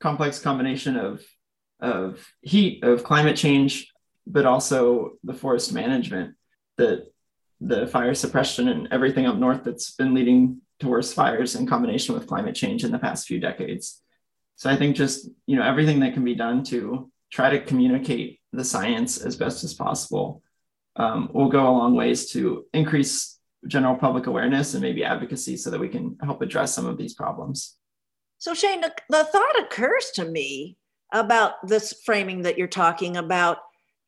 complex 0.00 0.38
combination 0.38 0.96
of, 0.96 1.22
of 1.80 2.26
heat, 2.40 2.82
of 2.82 3.04
climate 3.04 3.36
change, 3.36 3.92
but 4.30 4.44
also 4.44 5.12
the 5.24 5.34
forest 5.34 5.72
management 5.72 6.34
that 6.76 7.06
the 7.60 7.86
fire 7.88 8.14
suppression 8.14 8.68
and 8.68 8.88
everything 8.92 9.26
up 9.26 9.36
north 9.36 9.64
that's 9.64 9.92
been 9.92 10.14
leading 10.14 10.60
to 10.80 10.88
worse 10.88 11.12
fires 11.12 11.56
in 11.56 11.66
combination 11.66 12.14
with 12.14 12.28
climate 12.28 12.54
change 12.54 12.84
in 12.84 12.92
the 12.92 12.98
past 12.98 13.26
few 13.26 13.40
decades. 13.40 14.00
So 14.56 14.70
I 14.70 14.76
think 14.76 14.96
just, 14.96 15.28
you 15.46 15.56
know, 15.56 15.62
everything 15.62 16.00
that 16.00 16.14
can 16.14 16.24
be 16.24 16.34
done 16.34 16.62
to 16.64 17.10
try 17.32 17.50
to 17.50 17.60
communicate 17.60 18.40
the 18.52 18.64
science 18.64 19.18
as 19.18 19.36
best 19.36 19.64
as 19.64 19.74
possible 19.74 20.42
um, 20.96 21.30
will 21.32 21.48
go 21.48 21.60
a 21.60 21.70
long 21.70 21.94
ways 21.94 22.30
to 22.32 22.66
increase 22.72 23.38
general 23.66 23.96
public 23.96 24.26
awareness 24.26 24.74
and 24.74 24.82
maybe 24.82 25.04
advocacy 25.04 25.56
so 25.56 25.70
that 25.70 25.80
we 25.80 25.88
can 25.88 26.16
help 26.22 26.42
address 26.42 26.74
some 26.74 26.86
of 26.86 26.96
these 26.96 27.14
problems. 27.14 27.76
So, 28.38 28.54
Shane, 28.54 28.80
the, 28.80 28.92
the 29.08 29.24
thought 29.24 29.58
occurs 29.58 30.10
to 30.14 30.24
me 30.24 30.76
about 31.12 31.66
this 31.66 31.94
framing 32.04 32.42
that 32.42 32.56
you're 32.56 32.68
talking 32.68 33.16
about. 33.16 33.58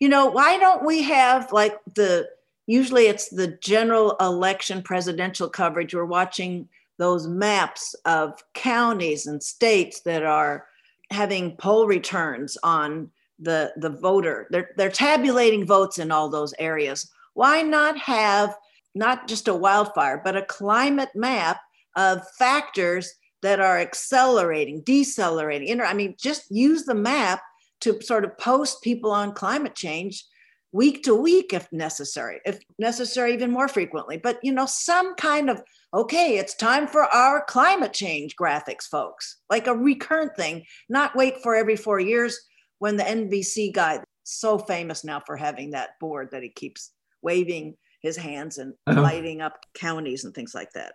You 0.01 0.09
know, 0.09 0.27
why 0.27 0.57
don't 0.57 0.85
we 0.85 1.03
have 1.03 1.53
like 1.53 1.79
the 1.95 2.29
usually 2.67 3.07
it's 3.07 3.29
the 3.29 3.59
general 3.63 4.17
election 4.21 4.83
presidential 4.83 5.49
coverage? 5.49 5.95
We're 5.95 6.07
watching 6.07 6.69
those 6.99 7.27
maps 7.27 7.95
of 8.05 8.43
counties 8.55 9.27
and 9.27 9.43
states 9.43 10.01
that 10.01 10.23
are 10.23 10.67
having 11.11 11.57
poll 11.57 11.87
returns 11.87 12.57
on 12.63 13.11
the 13.39 13.73
the 13.77 13.91
voter. 13.91 14.47
They're 14.51 14.71
they're 14.77 14.91
tabulating 14.91 15.67
votes 15.67 15.99
in 15.99 16.11
all 16.11 16.29
those 16.29 16.55
areas. 16.59 17.11
Why 17.35 17.63
not 17.63 17.99
have 17.99 18.57
not 18.95 19.29
just 19.29 19.49
a 19.49 19.55
wildfire, 19.55 20.21
but 20.25 20.37
a 20.37 20.43
climate 20.43 21.11
map 21.15 21.61
of 21.97 22.27
factors 22.39 23.13
that 23.43 23.61
are 23.61 23.79
accelerating, 23.79 24.83
decelerating. 24.83 25.69
Inter- 25.69 25.85
I 25.85 25.95
mean, 25.95 26.15
just 26.19 26.51
use 26.51 26.85
the 26.85 26.95
map 26.95 27.43
to 27.81 28.01
sort 28.03 28.25
of 28.25 28.37
post 28.39 28.83
people 28.83 29.11
on 29.11 29.33
climate 29.33 29.75
change 29.75 30.25
week 30.73 31.03
to 31.03 31.15
week 31.15 31.53
if 31.53 31.71
necessary, 31.73 32.41
if 32.45 32.61
necessary, 32.79 33.35
even 33.35 33.51
more 33.51 33.69
frequently. 33.69 34.17
But, 34.17 34.39
you 34.43 34.53
know, 34.53 34.67
some 34.67 35.15
kind 35.17 35.51
of, 35.51 35.63
okay, 35.93 36.39
it's 36.39 36.55
time 36.55 36.87
for 36.87 37.03
our 37.03 37.45
climate 37.45 37.93
change 37.93 38.37
graphics, 38.37 38.85
folks, 38.85 39.39
like 39.49 39.67
a 39.67 39.75
recurrent 39.75 40.37
thing, 40.37 40.65
not 40.89 41.17
wait 41.17 41.43
for 41.43 41.55
every 41.55 41.77
four 41.77 41.99
years 41.99 42.39
when 42.79 42.97
the 42.97 43.03
NBC 43.03 43.73
guy, 43.73 44.01
so 44.23 44.59
famous 44.59 45.05
now 45.05 45.21
for 45.27 45.37
having 45.37 45.73
that 45.73 45.99
board 45.99 46.29
that 46.31 46.43
he 46.43 46.51
keeps 46.51 46.93
waving 47.23 47.77
his 48.01 48.17
hands 48.17 48.59
and 48.59 48.75
uh-huh. 48.87 49.03
lighting 49.03 49.41
up 49.41 49.59
counties 49.75 50.25
and 50.25 50.35
things 50.35 50.55
like 50.55 50.73
that. 50.73 50.93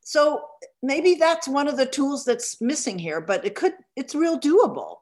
So 0.00 0.44
maybe 0.82 1.14
that's 1.14 1.48
one 1.48 1.66
of 1.66 1.78
the 1.78 1.86
tools 1.86 2.24
that's 2.24 2.60
missing 2.60 2.98
here, 2.98 3.22
but 3.22 3.44
it 3.46 3.54
could, 3.54 3.72
it's 3.96 4.14
real 4.14 4.38
doable. 4.38 4.96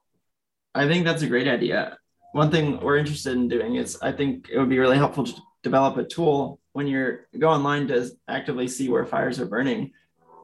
I 0.75 0.87
think 0.87 1.05
that's 1.05 1.23
a 1.23 1.29
great 1.29 1.49
idea. 1.49 1.99
One 2.33 2.51
thing 2.51 2.81
we're 2.81 2.97
interested 2.97 3.35
in 3.35 3.49
doing 3.49 3.77
is 3.77 3.99
I 4.01 4.13
think 4.13 4.49
it 4.51 4.59
would 4.59 4.71
be 4.71 4.79
really 4.79 4.97
helpful 4.97 5.25
to 5.25 5.35
develop 5.63 5.97
a 5.97 6.05
tool 6.05 6.61
when 6.73 6.87
you're 6.87 7.27
go 7.39 7.51
online 7.51 7.87
to 7.89 8.11
actively 8.29 8.67
see 8.69 8.89
where 8.89 9.05
fires 9.05 9.39
are 9.39 9.47
burning 9.47 9.93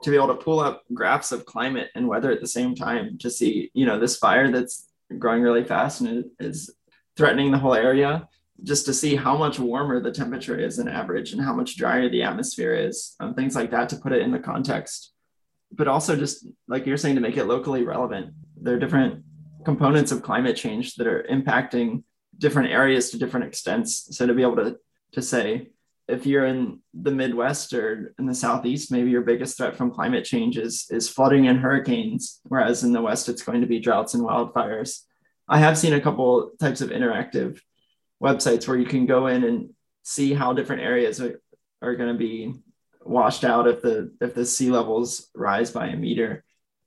to 0.02 0.10
be 0.10 0.16
able 0.16 0.28
to 0.28 0.34
pull 0.34 0.60
up 0.60 0.84
graphs 0.94 1.32
of 1.32 1.46
climate 1.46 1.90
and 1.94 2.06
weather 2.06 2.30
at 2.30 2.40
the 2.40 2.46
same 2.46 2.74
time 2.74 3.18
to 3.18 3.30
see, 3.30 3.70
you 3.74 3.84
know, 3.84 3.98
this 3.98 4.16
fire 4.16 4.50
that's 4.50 4.86
growing 5.18 5.42
really 5.42 5.64
fast 5.64 6.02
and 6.02 6.26
is 6.38 6.70
threatening 7.16 7.50
the 7.50 7.58
whole 7.58 7.74
area 7.74 8.28
just 8.64 8.86
to 8.86 8.92
see 8.92 9.16
how 9.16 9.36
much 9.36 9.58
warmer 9.58 10.00
the 10.00 10.12
temperature 10.12 10.58
is 10.58 10.76
than 10.76 10.88
average 10.88 11.32
and 11.32 11.40
how 11.40 11.52
much 11.52 11.76
drier 11.76 12.08
the 12.08 12.22
atmosphere 12.22 12.74
is, 12.74 13.14
um, 13.20 13.34
things 13.34 13.54
like 13.54 13.70
that 13.70 13.88
to 13.88 13.96
put 13.96 14.12
it 14.12 14.22
in 14.22 14.32
the 14.32 14.38
context. 14.38 15.12
But 15.70 15.88
also, 15.88 16.16
just 16.16 16.46
like 16.66 16.86
you're 16.86 16.96
saying, 16.96 17.14
to 17.16 17.20
make 17.20 17.36
it 17.36 17.44
locally 17.44 17.84
relevant. 17.84 18.32
There 18.60 18.74
are 18.74 18.78
different 18.78 19.22
components 19.64 20.12
of 20.12 20.22
climate 20.22 20.56
change 20.56 20.94
that 20.96 21.06
are 21.06 21.26
impacting 21.30 22.02
different 22.36 22.70
areas 22.70 23.10
to 23.10 23.18
different 23.18 23.46
extents. 23.46 24.16
So, 24.16 24.26
to 24.26 24.34
be 24.34 24.42
able 24.42 24.56
to, 24.56 24.76
to 25.12 25.22
say, 25.22 25.70
if 26.06 26.24
you're 26.24 26.46
in 26.46 26.80
the 26.94 27.10
Midwest 27.10 27.72
or 27.74 28.14
in 28.18 28.26
the 28.26 28.34
Southeast, 28.34 28.90
maybe 28.90 29.10
your 29.10 29.22
biggest 29.22 29.56
threat 29.56 29.76
from 29.76 29.90
climate 29.90 30.24
change 30.24 30.56
is, 30.56 30.86
is 30.90 31.08
flooding 31.08 31.48
and 31.48 31.60
hurricanes, 31.60 32.40
whereas 32.44 32.82
in 32.82 32.92
the 32.92 33.02
West, 33.02 33.28
it's 33.28 33.42
going 33.42 33.60
to 33.60 33.66
be 33.66 33.78
droughts 33.78 34.14
and 34.14 34.24
wildfires. 34.24 35.02
I 35.48 35.58
have 35.58 35.76
seen 35.76 35.92
a 35.92 36.00
couple 36.00 36.50
types 36.58 36.80
of 36.80 36.90
interactive 36.90 37.60
websites 38.22 38.66
where 38.66 38.78
you 38.78 38.86
can 38.86 39.06
go 39.06 39.26
in 39.26 39.44
and 39.44 39.70
see 40.02 40.32
how 40.32 40.52
different 40.52 40.82
areas 40.82 41.20
are, 41.20 41.40
are 41.82 41.94
going 41.94 42.12
to 42.12 42.18
be 42.18 42.54
washed 43.02 43.44
out 43.44 43.68
if 43.68 43.80
the 43.80 44.12
if 44.20 44.34
the 44.34 44.44
sea 44.44 44.70
levels 44.70 45.28
rise 45.34 45.70
by 45.70 45.86
a 45.86 45.96
meter 45.96 46.44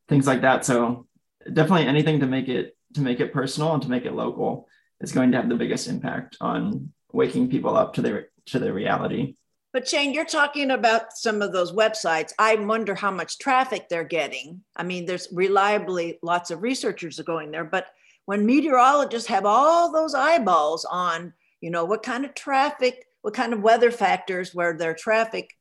things 0.07 0.27
like 0.27 0.41
that 0.41 0.63
so 0.63 1.07
definitely 1.45 1.87
anything 1.87 2.19
to 2.19 2.27
make 2.27 2.47
it 2.47 2.75
to 2.93 3.01
make 3.01 3.19
it 3.19 3.33
personal 3.33 3.73
and 3.73 3.83
to 3.83 3.89
make 3.89 4.05
it 4.05 4.13
local 4.13 4.67
is 4.99 5.11
going 5.11 5.31
to 5.31 5.37
have 5.37 5.49
the 5.49 5.55
biggest 5.55 5.87
impact 5.87 6.37
on 6.41 6.91
waking 7.11 7.49
people 7.49 7.75
up 7.75 7.93
to 7.93 8.01
their 8.01 8.29
to 8.45 8.59
their 8.59 8.73
reality 8.73 9.35
but 9.73 9.87
Shane, 9.87 10.13
you're 10.13 10.25
talking 10.25 10.71
about 10.71 11.13
some 11.13 11.41
of 11.41 11.53
those 11.53 11.71
websites. 11.71 12.33
I 12.37 12.55
wonder 12.55 12.93
how 12.93 13.11
much 13.11 13.39
traffic 13.39 13.87
they're 13.87 14.03
getting. 14.03 14.61
I 14.75 14.83
mean, 14.83 15.05
there's 15.05 15.29
reliably 15.31 16.19
lots 16.21 16.51
of 16.51 16.61
researchers 16.61 17.19
are 17.19 17.23
going 17.23 17.51
there, 17.51 17.63
but 17.63 17.87
when 18.25 18.45
meteorologists 18.45 19.29
have 19.29 19.45
all 19.45 19.91
those 19.91 20.13
eyeballs 20.13 20.85
on, 20.85 21.33
you 21.61 21.71
know, 21.71 21.85
what 21.85 22.03
kind 22.03 22.25
of 22.25 22.35
traffic, 22.35 23.05
what 23.21 23.33
kind 23.33 23.53
of 23.53 23.61
weather 23.61 23.91
factors 23.91 24.53
where 24.53 24.77
their 24.77 24.93
traffic 24.93 25.55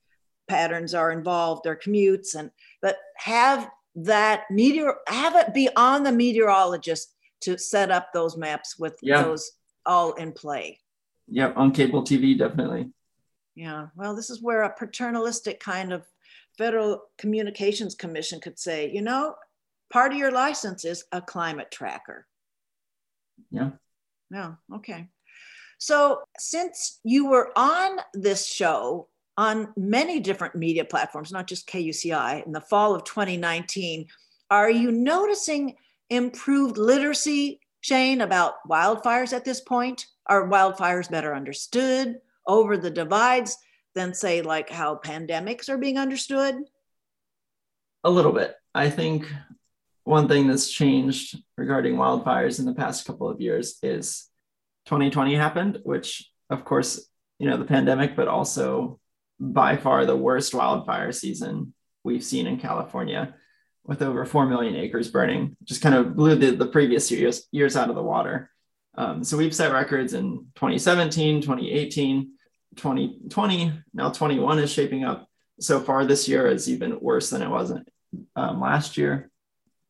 patterns 0.49 0.93
are 0.93 1.12
involved, 1.12 1.62
their 1.62 1.77
commutes, 1.77 2.35
and 2.35 2.51
but 2.83 2.97
have 3.16 3.71
that 3.96 4.44
meteor 4.50 4.94
have 5.09 5.37
it 5.37 5.53
be 5.53 5.68
on 5.76 6.03
the 6.03 6.12
meteorologist 6.12 7.14
to 7.42 7.59
set 7.59 7.90
up 7.90 8.09
those 8.12 8.37
maps 8.37 8.79
with 8.79 8.98
yeah. 9.03 9.22
those 9.22 9.53
all 9.87 10.12
in 10.14 10.33
play. 10.33 10.79
Yep, 11.29 11.55
on 11.57 11.72
cable 11.72 12.03
TV, 12.03 12.37
definitely. 12.37 12.90
Yeah, 13.55 13.87
well, 13.96 14.14
this 14.14 14.31
is 14.31 14.42
where 14.42 14.62
a 14.62 14.74
paternalistic 14.74 15.61
kind 15.61 15.92
of 15.92 16.05
Federal 16.59 17.03
Communications 17.18 17.94
Commission 17.94 18.40
could 18.40 18.59
say, 18.59 18.90
you 18.90 19.03
know, 19.03 19.35
part 19.92 20.12
of 20.12 20.18
your 20.18 20.31
license 20.31 20.85
is 20.85 21.05
a 21.12 21.20
climate 21.20 21.70
tracker. 21.70 22.26
Yeah. 23.50 23.70
Yeah. 24.31 24.55
Okay. 24.74 25.09
So, 25.79 26.20
since 26.38 27.00
you 27.05 27.29
were 27.29 27.53
on 27.57 27.98
this 28.12 28.46
show 28.46 29.09
on 29.40 29.72
many 29.74 30.20
different 30.20 30.55
media 30.55 30.85
platforms, 30.85 31.33
not 31.33 31.46
just 31.46 31.66
KUCI, 31.66 32.44
in 32.44 32.53
the 32.53 32.61
fall 32.61 32.94
of 32.94 33.05
2019, 33.05 34.07
are 34.50 34.70
you 34.70 34.92
noticing 34.92 35.76
improved 36.11 36.76
literacy, 36.76 37.59
Shane, 37.81 38.20
about 38.20 38.57
wildfires 38.68 39.33
at 39.33 39.46
this 39.46 39.62
point? 39.62 40.05
Are 40.26 40.46
wildfires 40.46 41.11
better 41.11 41.35
understood 41.35 42.18
over 42.46 42.76
the 42.76 42.90
divides 42.90 43.57
than, 43.94 44.12
say, 44.12 44.42
like 44.42 44.68
how 44.68 45.00
pandemics 45.03 45.70
are 45.70 45.79
being 45.79 45.96
understood? 45.96 46.57
A 48.05 48.11
little 48.11 48.33
bit. 48.33 48.57
I 48.74 48.90
think 48.90 49.26
one 50.05 50.29
thing 50.29 50.48
that's 50.48 50.70
changed 50.70 51.38
regarding 51.57 51.94
wildfires 51.96 52.59
in 52.59 52.66
the 52.66 52.74
past 52.74 53.07
couple 53.07 53.31
of 53.31 53.40
years 53.40 53.79
is 53.83 54.29
2020 54.85 55.35
happened, 55.35 55.79
which 55.83 56.31
of 56.50 56.66
course, 56.66 57.09
you 57.38 57.48
know, 57.48 57.57
the 57.57 57.64
pandemic, 57.64 58.14
but 58.14 58.29
also 58.29 59.00
by 59.40 59.76
far 59.76 60.05
the 60.05 60.16
worst 60.16 60.55
wildfire 60.55 61.12
season 61.12 61.72
we've 62.05 62.24
seen 62.24 62.46
in 62.46 62.59
California 62.59 63.35
with 63.85 64.03
over 64.03 64.26
4 64.26 64.46
million 64.46 64.76
acres 64.76 65.11
burning, 65.11 65.57
just 65.64 65.81
kind 65.81 65.94
of 65.94 66.14
blew 66.14 66.35
the, 66.35 66.50
the 66.50 66.66
previous 66.66 67.11
years, 67.11 67.48
years 67.50 67.76
out 67.76 67.88
of 67.88 67.96
the 67.96 68.03
water. 68.03 68.50
Um, 68.96 69.24
so 69.24 69.38
we've 69.38 69.55
set 69.55 69.72
records 69.72 70.12
in 70.12 70.46
2017, 70.57 71.40
2018, 71.40 72.33
2020, 72.76 73.72
now 73.94 74.11
21 74.11 74.59
is 74.59 74.70
shaping 74.70 75.05
up. 75.05 75.26
So 75.59 75.81
far 75.81 76.05
this 76.05 76.29
year 76.29 76.46
is 76.46 76.68
even 76.68 77.00
worse 77.00 77.31
than 77.31 77.42
it 77.42 77.48
was 77.48 77.72
um, 78.37 78.61
last 78.61 78.96
year. 78.96 79.31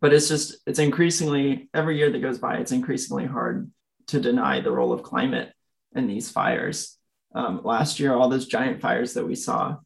But 0.01 0.15
it's 0.15 0.29
just 0.29 0.57
it's 0.67 0.79
increasingly 0.79 1.69
every 1.75 1.99
year 1.99 2.11
that 2.11 2.23
goes 2.23 2.39
by 2.39 2.57
it's 2.57 2.73
increasingly 2.73 3.27
hard 3.27 3.71
to 4.07 4.19
deny 4.19 4.61
the 4.61 4.73
role 4.73 4.93
of 4.93 5.03
climate 5.03 5.53
in 5.95 6.07
these 6.07 6.31
fires 6.31 6.97
um, 7.35 7.61
last 7.65 8.01
year 8.01 8.15
all 8.15 8.29
those 8.29 8.47
giant 8.47 8.81
fires 8.81 9.15
that 9.15 9.27
we 9.27 9.35
saw 9.35 9.77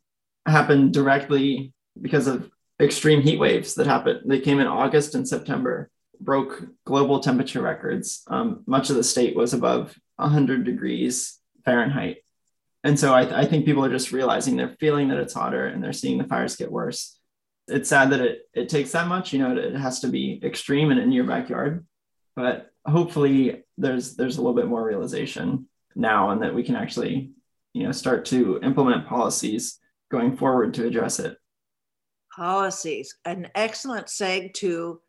happened 0.46 0.92
directly 0.92 1.72
because 2.00 2.26
of 2.26 2.50
extreme 2.80 3.22
heat 3.22 3.38
waves 3.38 3.74
that 3.74 3.86
happened 3.86 4.20
they 4.26 4.40
came 4.40 4.58
in 4.60 4.66
august 4.66 5.14
and 5.14 5.26
september 5.28 5.90
broke 6.20 6.66
global 6.84 7.20
temperature 7.20 7.62
records 7.62 8.22
um, 8.28 8.62
much 8.66 8.90
of 8.90 8.96
the 8.96 9.04
state 9.04 9.36
was 9.36 9.52
above 9.54 9.96
100 10.16 10.64
degrees 10.64 11.38
fahrenheit 11.64 12.18
and 12.82 13.00
so 13.00 13.14
I, 13.14 13.22
th- 13.22 13.34
I 13.34 13.46
think 13.46 13.64
people 13.64 13.84
are 13.84 13.90
just 13.90 14.12
realizing 14.12 14.56
they're 14.56 14.76
feeling 14.78 15.08
that 15.08 15.18
it's 15.18 15.32
hotter 15.32 15.66
and 15.66 15.82
they're 15.82 15.94
seeing 15.94 16.18
the 16.18 16.24
fires 16.24 16.56
get 16.56 16.70
worse 16.70 17.18
it's 17.66 17.88
sad 17.88 18.10
that 18.10 18.20
it 18.20 18.48
it 18.52 18.68
takes 18.68 18.92
that 18.92 19.08
much. 19.08 19.32
You 19.32 19.38
know, 19.40 19.56
it, 19.56 19.74
has 19.74 20.00
to 20.00 20.08
be 20.08 20.40
extreme 20.42 20.90
and 20.90 21.00
in 21.00 21.12
your 21.12 21.24
backyard. 21.24 21.86
But 22.36 22.70
hopefully, 22.86 23.64
there's 23.78 24.16
there's 24.16 24.36
a 24.36 24.40
little 24.40 24.56
bit 24.56 24.68
more 24.68 24.84
realization 24.84 25.68
now, 25.94 26.30
and 26.30 26.42
that 26.42 26.54
we 26.54 26.62
can 26.62 26.76
actually, 26.76 27.32
you 27.72 27.84
know, 27.84 27.92
start 27.92 28.24
to 28.26 28.60
implement 28.62 29.06
policies 29.06 29.78
going 30.10 30.36
forward 30.36 30.74
to 30.74 30.86
address 30.86 31.18
it. 31.18 31.36
Policies, 32.34 33.16
an 33.24 33.48
excellent 33.54 34.08
seg 34.08 34.54
to 34.54 35.00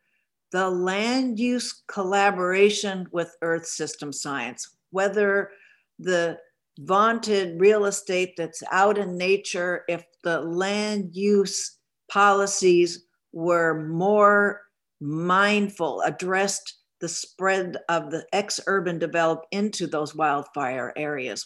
the 0.51 0.69
land 0.69 1.39
use 1.39 1.83
collaboration 1.87 3.07
with 3.11 3.35
Earth 3.41 3.65
system 3.65 4.13
science, 4.13 4.75
whether 4.91 5.51
the 5.99 6.37
vaunted 6.79 7.59
real 7.59 7.85
estate 7.85 8.35
that's 8.37 8.63
out 8.71 8.97
in 8.97 9.17
nature, 9.17 9.83
if 9.87 10.03
the 10.23 10.39
land 10.41 11.15
use 11.15 11.77
policies 12.11 13.05
were 13.33 13.87
more 13.87 14.61
mindful, 15.01 16.01
addressed 16.01 16.77
the 17.01 17.09
spread 17.09 17.77
of 17.89 18.11
the 18.11 18.25
ex 18.33 18.59
urban 18.67 18.99
develop 18.99 19.45
into 19.51 19.87
those 19.87 20.15
wildfire 20.15 20.93
areas. 20.95 21.45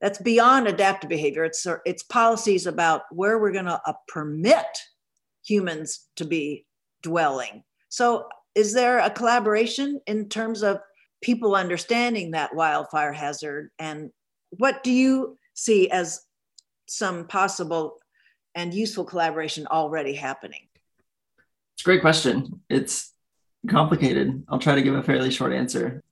That's 0.00 0.18
beyond 0.18 0.68
adaptive 0.68 1.08
behavior. 1.10 1.44
It's, 1.44 1.66
it's 1.84 2.02
policies 2.04 2.66
about 2.66 3.02
where 3.10 3.38
we're 3.38 3.52
going 3.52 3.64
to 3.64 3.80
uh, 3.84 3.92
permit 4.06 4.66
humans 5.44 6.06
to 6.16 6.24
be 6.24 6.66
dwelling. 7.02 7.64
So, 7.88 8.28
is 8.54 8.72
there 8.72 8.98
a 8.98 9.10
collaboration 9.10 10.00
in 10.06 10.28
terms 10.28 10.62
of 10.62 10.80
people 11.22 11.54
understanding 11.54 12.32
that 12.32 12.54
wildfire 12.54 13.12
hazard? 13.12 13.70
And 13.78 14.10
what 14.50 14.82
do 14.82 14.90
you 14.90 15.36
see 15.54 15.90
as 15.90 16.22
some 16.86 17.26
possible 17.26 17.98
and 18.54 18.74
useful 18.74 19.04
collaboration 19.04 19.66
already 19.68 20.14
happening? 20.14 20.68
It's 21.74 21.82
a 21.82 21.84
great 21.84 22.00
question. 22.00 22.60
It's 22.68 23.12
complicated. 23.66 24.44
I'll 24.48 24.58
try 24.58 24.74
to 24.74 24.82
give 24.82 24.94
a 24.94 25.02
fairly 25.02 25.30
short 25.30 25.52
answer. 25.52 26.02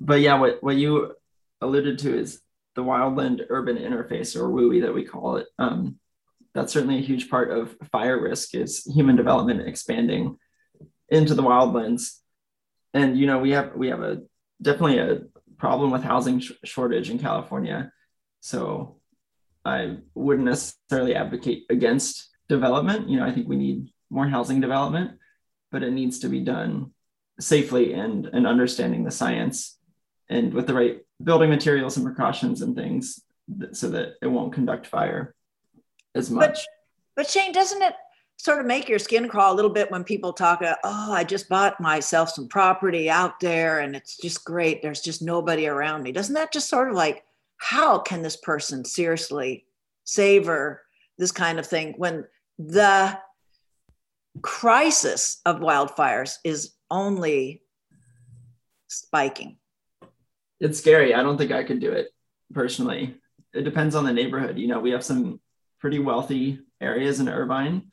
But 0.00 0.20
yeah, 0.20 0.38
what, 0.38 0.62
what 0.62 0.76
you 0.76 1.14
alluded 1.60 1.98
to 2.00 2.18
is 2.18 2.40
the 2.74 2.84
wildland 2.84 3.42
urban 3.48 3.76
interface 3.76 4.36
or 4.36 4.48
WUI 4.48 4.82
that 4.82 4.94
we 4.94 5.04
call 5.04 5.36
it. 5.36 5.46
Um, 5.58 5.98
that's 6.54 6.72
certainly 6.72 6.98
a 6.98 7.02
huge 7.02 7.28
part 7.28 7.50
of 7.50 7.76
fire 7.92 8.20
risk 8.20 8.54
is 8.54 8.84
human 8.84 9.16
development 9.16 9.66
expanding 9.66 10.38
into 11.08 11.34
the 11.34 11.42
wildlands. 11.42 12.18
And 12.94 13.18
you 13.18 13.26
know, 13.26 13.38
we 13.38 13.50
have 13.50 13.74
we 13.74 13.88
have 13.88 14.00
a 14.00 14.22
definitely 14.60 14.98
a 14.98 15.20
problem 15.58 15.90
with 15.90 16.02
housing 16.02 16.40
sh- 16.40 16.52
shortage 16.64 17.10
in 17.10 17.18
California. 17.18 17.92
So 18.40 19.00
I 19.64 19.98
wouldn't 20.14 20.46
necessarily 20.46 21.14
advocate 21.14 21.64
against 21.68 22.30
development. 22.48 23.08
You 23.08 23.18
know, 23.18 23.26
I 23.26 23.32
think 23.32 23.48
we 23.48 23.56
need 23.56 23.88
more 24.10 24.28
housing 24.28 24.60
development, 24.60 25.18
but 25.70 25.82
it 25.82 25.92
needs 25.92 26.20
to 26.20 26.28
be 26.28 26.40
done 26.40 26.92
safely 27.38 27.92
and 27.92 28.26
and 28.26 28.46
understanding 28.46 29.04
the 29.04 29.10
science 29.10 29.78
and 30.28 30.54
with 30.54 30.66
the 30.66 30.74
right 30.74 31.00
building 31.22 31.50
materials 31.50 31.96
and 31.96 32.06
precautions 32.06 32.62
and 32.62 32.74
things 32.74 33.20
so 33.72 33.90
that 33.90 34.14
it 34.22 34.26
won't 34.26 34.52
conduct 34.52 34.86
fire 34.86 35.34
as 36.14 36.30
much. 36.30 36.66
But, 37.14 37.24
but 37.24 37.30
Shane, 37.30 37.52
doesn't 37.52 37.82
it 37.82 37.94
sort 38.38 38.60
of 38.60 38.66
make 38.66 38.88
your 38.88 38.98
skin 38.98 39.28
crawl 39.28 39.54
a 39.54 39.56
little 39.56 39.70
bit 39.70 39.90
when 39.90 40.04
people 40.04 40.32
talk 40.32 40.60
about, 40.60 40.78
oh, 40.84 41.12
I 41.12 41.24
just 41.24 41.48
bought 41.48 41.80
myself 41.80 42.30
some 42.30 42.48
property 42.48 43.08
out 43.08 43.40
there 43.40 43.80
and 43.80 43.96
it's 43.96 44.16
just 44.16 44.44
great. 44.44 44.82
There's 44.82 45.00
just 45.00 45.22
nobody 45.22 45.66
around 45.66 46.02
me. 46.02 46.12
Doesn't 46.12 46.34
that 46.34 46.52
just 46.52 46.68
sort 46.68 46.88
of 46.88 46.94
like, 46.94 47.24
how 47.58 47.98
can 47.98 48.22
this 48.22 48.36
person 48.36 48.84
seriously 48.84 49.64
savor 50.04 50.82
this 51.16 51.32
kind 51.32 51.58
of 51.58 51.66
thing 51.66 51.94
when 51.96 52.24
the 52.58 53.18
crisis 54.42 55.40
of 55.44 55.60
wildfires 55.60 56.36
is 56.44 56.74
only 56.90 57.62
spiking? 58.88 59.58
It's 60.60 60.78
scary. 60.78 61.14
I 61.14 61.22
don't 61.22 61.36
think 61.36 61.52
I 61.52 61.64
could 61.64 61.80
do 61.80 61.92
it 61.92 62.08
personally. 62.52 63.16
It 63.52 63.62
depends 63.62 63.94
on 63.94 64.04
the 64.04 64.12
neighborhood. 64.12 64.58
You 64.58 64.68
know, 64.68 64.80
we 64.80 64.90
have 64.90 65.04
some 65.04 65.40
pretty 65.80 65.98
wealthy 65.98 66.60
areas 66.80 67.20
in 67.20 67.28
Irvine 67.28 67.90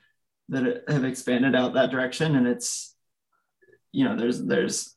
that 0.49 0.83
have 0.87 1.05
expanded 1.05 1.55
out 1.55 1.73
that 1.73 1.91
direction 1.91 2.35
and 2.35 2.47
it's 2.47 2.95
you 3.91 4.03
know 4.03 4.17
there's 4.17 4.43
there's 4.43 4.95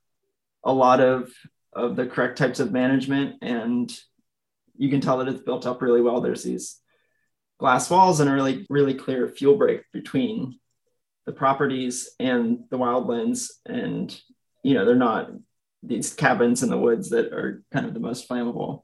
a 0.65 0.73
lot 0.73 1.01
of 1.01 1.33
of 1.73 1.95
the 1.95 2.07
correct 2.07 2.37
types 2.37 2.59
of 2.59 2.73
management 2.73 3.37
and 3.43 3.97
you 4.77 4.91
can 4.91 5.01
tell 5.01 5.19
that 5.19 5.29
it's 5.29 5.43
built 5.43 5.67
up 5.67 5.81
really 5.83 6.01
well 6.01 6.21
there's 6.21 6.43
these 6.43 6.81
glass 7.59 7.89
walls 7.89 8.21
and 8.21 8.29
a 8.29 8.33
really 8.33 8.67
really 8.69 8.95
clear 8.95 9.29
fuel 9.29 9.57
break 9.57 9.83
between 9.93 10.59
the 11.27 11.33
properties 11.33 12.11
and 12.19 12.61
the 12.71 12.79
wildlands 12.79 13.51
and 13.67 14.19
you 14.63 14.75
know 14.75 14.85
they're 14.85 14.97
not 14.97 15.31
these 15.83 16.15
cabins 16.15 16.63
in 16.63 16.71
the 16.71 16.79
woods 16.79 17.11
that 17.11 17.33
are 17.33 17.63
kind 17.73 17.87
of 17.87 17.95
the 17.95 18.01
most 18.01 18.29
flammable 18.29 18.83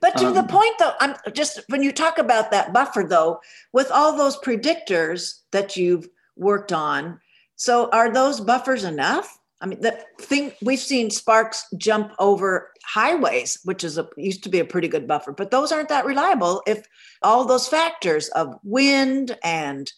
but 0.00 0.16
to 0.18 0.28
um, 0.28 0.34
the 0.34 0.44
point, 0.44 0.74
though, 0.78 0.92
I'm 1.00 1.16
just 1.32 1.60
when 1.68 1.82
you 1.82 1.92
talk 1.92 2.18
about 2.18 2.50
that 2.50 2.72
buffer, 2.72 3.04
though, 3.06 3.40
with 3.72 3.90
all 3.90 4.16
those 4.16 4.38
predictors 4.38 5.40
that 5.50 5.76
you've 5.76 6.08
worked 6.36 6.72
on, 6.72 7.20
so 7.56 7.90
are 7.90 8.10
those 8.10 8.40
buffers 8.40 8.84
enough? 8.84 9.38
I 9.60 9.66
mean, 9.66 9.80
the 9.80 9.96
thing 10.20 10.52
we've 10.62 10.80
seen 10.80 11.10
sparks 11.10 11.66
jump 11.76 12.12
over 12.18 12.72
highways, 12.84 13.60
which 13.64 13.84
is 13.84 13.98
a 13.98 14.08
used 14.16 14.42
to 14.44 14.48
be 14.48 14.58
a 14.58 14.64
pretty 14.64 14.88
good 14.88 15.06
buffer, 15.06 15.32
but 15.32 15.50
those 15.50 15.70
aren't 15.70 15.90
that 15.90 16.06
reliable 16.06 16.62
if 16.66 16.84
all 17.22 17.44
those 17.44 17.68
factors 17.68 18.28
of 18.30 18.58
wind 18.64 19.36
and 19.44 19.92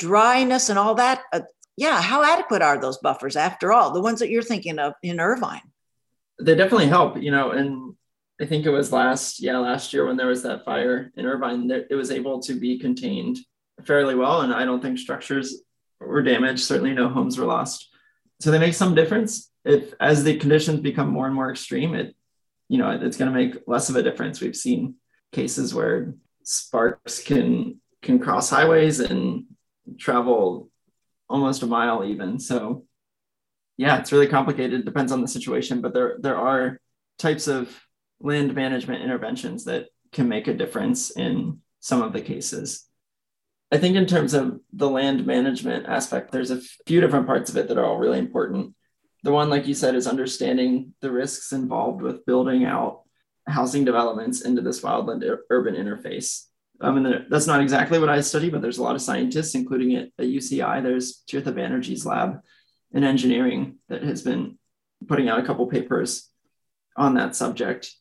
dryness 0.00 0.68
and 0.68 0.78
all 0.78 0.96
that. 0.96 1.22
Uh, 1.32 1.42
yeah, 1.76 2.02
how 2.02 2.24
adequate 2.24 2.62
are 2.62 2.80
those 2.80 2.98
buffers 2.98 3.36
after 3.36 3.72
all? 3.72 3.92
The 3.92 4.00
ones 4.00 4.18
that 4.18 4.30
you're 4.30 4.42
thinking 4.42 4.78
of 4.78 4.94
in 5.02 5.20
Irvine? 5.20 5.62
They 6.40 6.56
definitely 6.56 6.88
help, 6.88 7.22
you 7.22 7.30
know, 7.30 7.52
and 7.52 7.94
I 8.40 8.46
think 8.46 8.66
it 8.66 8.70
was 8.70 8.92
last, 8.92 9.40
yeah, 9.40 9.58
last 9.58 9.92
year 9.92 10.06
when 10.06 10.16
there 10.16 10.26
was 10.26 10.42
that 10.42 10.64
fire 10.64 11.12
in 11.16 11.26
Irvine, 11.26 11.70
it 11.70 11.94
was 11.94 12.10
able 12.10 12.40
to 12.40 12.54
be 12.54 12.78
contained 12.78 13.38
fairly 13.84 14.14
well. 14.14 14.40
And 14.40 14.52
I 14.52 14.64
don't 14.64 14.80
think 14.80 14.98
structures 14.98 15.62
were 16.00 16.22
damaged. 16.22 16.64
Certainly 16.64 16.94
no 16.94 17.08
homes 17.08 17.38
were 17.38 17.46
lost. 17.46 17.88
So 18.40 18.50
they 18.50 18.58
make 18.58 18.74
some 18.74 18.94
difference. 18.94 19.50
If 19.64 19.92
as 20.00 20.24
the 20.24 20.38
conditions 20.38 20.80
become 20.80 21.10
more 21.10 21.26
and 21.26 21.34
more 21.34 21.50
extreme, 21.50 21.94
it, 21.94 22.16
you 22.68 22.78
know, 22.78 22.90
it's 22.90 23.18
going 23.18 23.30
to 23.30 23.38
make 23.38 23.62
less 23.66 23.90
of 23.90 23.96
a 23.96 24.02
difference. 24.02 24.40
We've 24.40 24.56
seen 24.56 24.94
cases 25.32 25.74
where 25.74 26.14
sparks 26.42 27.22
can 27.22 27.80
can 28.02 28.18
cross 28.18 28.48
highways 28.48 29.00
and 29.00 29.44
travel 29.98 30.70
almost 31.28 31.62
a 31.62 31.66
mile 31.66 32.04
even. 32.04 32.38
So 32.38 32.84
yeah, 33.76 33.98
it's 33.98 34.12
really 34.12 34.28
complicated. 34.28 34.80
It 34.80 34.84
depends 34.84 35.12
on 35.12 35.22
the 35.22 35.28
situation, 35.28 35.80
but 35.80 35.94
there 35.94 36.16
there 36.20 36.36
are 36.36 36.80
types 37.18 37.48
of 37.48 37.74
land 38.20 38.54
management 38.54 39.02
interventions 39.02 39.64
that 39.64 39.86
can 40.12 40.28
make 40.28 40.48
a 40.48 40.54
difference 40.54 41.10
in 41.10 41.60
some 41.80 42.02
of 42.02 42.12
the 42.12 42.20
cases. 42.20 42.86
I 43.72 43.78
think, 43.78 43.96
in 43.96 44.06
terms 44.06 44.34
of 44.34 44.60
the 44.72 44.90
land 44.90 45.24
management 45.24 45.86
aspect, 45.86 46.32
there's 46.32 46.50
a 46.50 46.60
few 46.86 47.00
different 47.00 47.26
parts 47.26 47.48
of 47.48 47.56
it 47.56 47.68
that 47.68 47.78
are 47.78 47.84
all 47.86 47.98
really 47.98 48.18
important. 48.18 48.74
The 49.22 49.32
one, 49.32 49.48
like 49.48 49.66
you 49.66 49.74
said, 49.74 49.94
is 49.94 50.06
understanding 50.06 50.94
the 51.00 51.12
risks 51.12 51.52
involved 51.52 52.02
with 52.02 52.26
building 52.26 52.64
out 52.64 53.02
housing 53.46 53.84
developments 53.84 54.42
into 54.42 54.60
this 54.60 54.80
wildland 54.80 55.24
urban 55.48 55.74
interface. 55.74 56.46
I 56.80 56.90
mean, 56.90 57.26
that's 57.28 57.46
not 57.46 57.60
exactly 57.60 57.98
what 57.98 58.08
I 58.08 58.20
study, 58.22 58.48
but 58.48 58.62
there's 58.62 58.78
a 58.78 58.82
lot 58.82 58.94
of 58.94 59.02
scientists, 59.02 59.54
including 59.54 59.96
at, 59.96 60.08
at 60.18 60.26
UCI. 60.26 60.82
There's 60.82 61.22
Tirtha 61.28 61.52
Banerjee's 61.52 62.06
lab 62.06 62.40
in 62.92 63.04
engineering 63.04 63.76
that 63.88 64.02
has 64.02 64.22
been 64.22 64.58
putting 65.06 65.28
out 65.28 65.38
a 65.38 65.44
couple 65.44 65.66
papers 65.66 66.28
on 66.96 67.14
that 67.14 67.36
subject. 67.36 67.94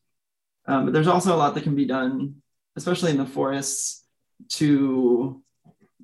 Um, 0.65 0.85
but 0.85 0.93
there's 0.93 1.07
also 1.07 1.35
a 1.35 1.37
lot 1.37 1.55
that 1.55 1.63
can 1.63 1.75
be 1.75 1.85
done, 1.85 2.35
especially 2.75 3.11
in 3.11 3.17
the 3.17 3.25
forests, 3.25 4.05
to 4.49 5.43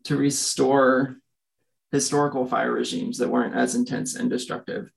to 0.03 0.17
restore 0.17 1.17
historical 1.91 2.45
fire 2.45 2.71
regimes 2.71 3.17
that 3.17 3.29
weren't 3.29 3.55
as 3.55 3.75
intense 3.75 4.15
and 4.15 4.29
destructive. 4.29 4.91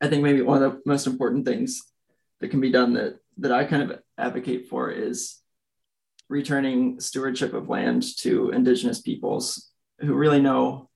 I 0.00 0.08
think 0.08 0.22
maybe 0.22 0.42
one 0.42 0.62
of 0.62 0.72
the 0.72 0.80
most 0.84 1.06
important 1.06 1.46
things 1.46 1.82
that 2.40 2.48
can 2.48 2.60
be 2.60 2.72
done 2.72 2.94
that 2.94 3.18
that 3.38 3.52
I 3.52 3.64
kind 3.64 3.90
of 3.90 4.00
advocate 4.18 4.68
for 4.68 4.90
is 4.90 5.40
returning 6.34 6.98
stewardship 6.98 7.54
of 7.54 7.68
land 7.68 8.02
to 8.16 8.50
indigenous 8.50 9.00
peoples 9.00 9.70
who 10.00 10.14
really 10.14 10.42
know 10.42 10.90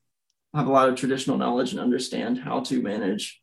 have 0.53 0.67
a 0.67 0.73
lot 0.73 0.89
of 0.89 0.97
traditional 0.97 1.39
knowledge 1.39 1.71
and 1.71 1.81
understand 1.81 2.41
how 2.41 2.59
to 2.59 2.83
manage 2.83 3.41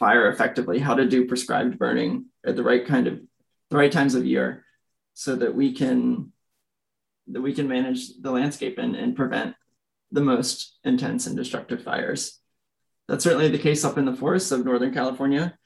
fire 0.00 0.28
effectively, 0.28 0.80
how 0.80 0.96
to 0.96 1.06
do 1.06 1.28
prescribed 1.28 1.78
burning 1.78 2.24
at 2.44 2.56
the 2.56 2.62
right 2.64 2.84
kind 2.84 3.06
of 3.06 3.20
the 3.70 3.76
right 3.76 3.92
times 3.92 4.16
of 4.16 4.26
year 4.26 4.64
so 5.14 5.36
that 5.36 5.54
we 5.54 5.72
can 5.72 6.32
that 7.28 7.40
we 7.40 7.54
can 7.54 7.68
manage 7.68 8.20
the 8.20 8.32
landscape 8.32 8.78
and, 8.78 8.96
and 8.96 9.14
prevent 9.14 9.54
the 10.10 10.20
most 10.20 10.76
intense 10.82 11.28
and 11.28 11.36
destructive 11.36 11.84
fires. 11.84 12.40
That's 13.06 13.22
certainly 13.22 13.48
the 13.48 13.66
case 13.68 13.84
up 13.84 13.96
in 13.96 14.06
the 14.06 14.16
forests 14.16 14.50
of 14.50 14.64
Northern 14.64 14.92
California. 14.92 15.56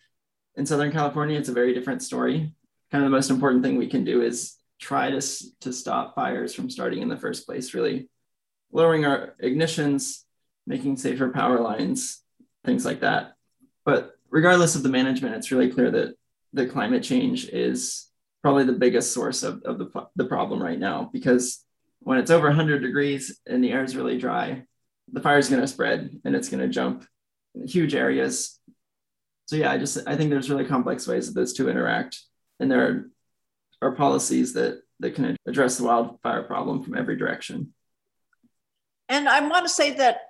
In 0.56 0.66
Southern 0.66 0.92
California, 0.92 1.38
it's 1.38 1.48
a 1.48 1.60
very 1.60 1.72
different 1.72 2.02
story. 2.02 2.52
Kind 2.92 3.04
of 3.04 3.10
the 3.10 3.16
most 3.16 3.30
important 3.30 3.62
thing 3.62 3.78
we 3.78 3.88
can 3.88 4.04
do 4.04 4.20
is 4.20 4.58
try 4.80 5.10
to, 5.10 5.20
to 5.60 5.72
stop 5.72 6.14
fires 6.14 6.54
from 6.54 6.70
starting 6.70 7.02
in 7.02 7.08
the 7.08 7.16
first 7.16 7.46
place, 7.46 7.74
really 7.74 8.08
lowering 8.72 9.04
our 9.04 9.34
ignitions, 9.42 10.22
making 10.66 10.96
safer 10.96 11.30
power 11.30 11.60
lines, 11.60 12.22
things 12.64 12.84
like 12.84 13.00
that. 13.00 13.32
But 13.84 14.12
regardless 14.30 14.74
of 14.74 14.82
the 14.82 14.88
management, 14.88 15.34
it's 15.36 15.52
really 15.52 15.70
clear 15.70 15.90
that 15.90 16.14
the 16.52 16.66
climate 16.66 17.02
change 17.02 17.48
is 17.48 18.08
probably 18.42 18.64
the 18.64 18.72
biggest 18.72 19.12
source 19.12 19.42
of, 19.42 19.62
of 19.64 19.78
the, 19.78 20.06
the 20.16 20.24
problem 20.24 20.62
right 20.62 20.78
now 20.78 21.10
because 21.12 21.64
when 22.00 22.18
it's 22.18 22.30
over 22.30 22.46
100 22.46 22.80
degrees 22.80 23.40
and 23.46 23.62
the 23.62 23.72
air 23.72 23.82
is 23.82 23.96
really 23.96 24.18
dry, 24.18 24.62
the 25.12 25.20
fire 25.20 25.38
is 25.38 25.48
going 25.48 25.60
to 25.60 25.68
spread 25.68 26.20
and 26.24 26.34
it's 26.34 26.48
going 26.48 26.60
to 26.60 26.68
jump 26.68 27.04
huge 27.64 27.94
areas. 27.94 28.60
So 29.46 29.56
yeah, 29.56 29.70
I 29.70 29.78
just 29.78 29.98
I 30.06 30.16
think 30.16 30.30
there's 30.30 30.50
really 30.50 30.64
complex 30.64 31.06
ways 31.06 31.26
that 31.26 31.38
those 31.38 31.52
two 31.52 31.68
interact, 31.68 32.20
and 32.58 32.70
there 32.70 32.86
are, 32.86 33.10
are 33.82 33.92
policies 33.92 34.52
that 34.54 34.80
that 35.00 35.14
can 35.14 35.36
address 35.46 35.76
the 35.76 35.84
wildfire 35.84 36.42
problem 36.42 36.82
from 36.82 36.96
every 36.96 37.16
direction. 37.16 37.72
And 39.08 39.28
I 39.28 39.46
want 39.46 39.66
to 39.66 39.72
say 39.72 39.92
that 39.92 40.20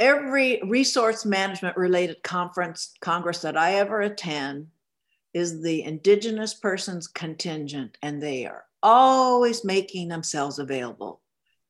every 0.00 0.60
resource 0.64 1.26
management 1.26 1.76
related 1.76 2.22
conference 2.22 2.94
congress 3.00 3.40
that 3.42 3.56
I 3.56 3.74
ever 3.74 4.00
attend 4.00 4.68
is 5.34 5.60
the 5.62 5.82
indigenous 5.82 6.54
persons 6.54 7.06
contingent, 7.06 7.98
and 8.02 8.22
they 8.22 8.46
are 8.46 8.64
always 8.82 9.64
making 9.64 10.08
themselves 10.08 10.58
available 10.58 11.20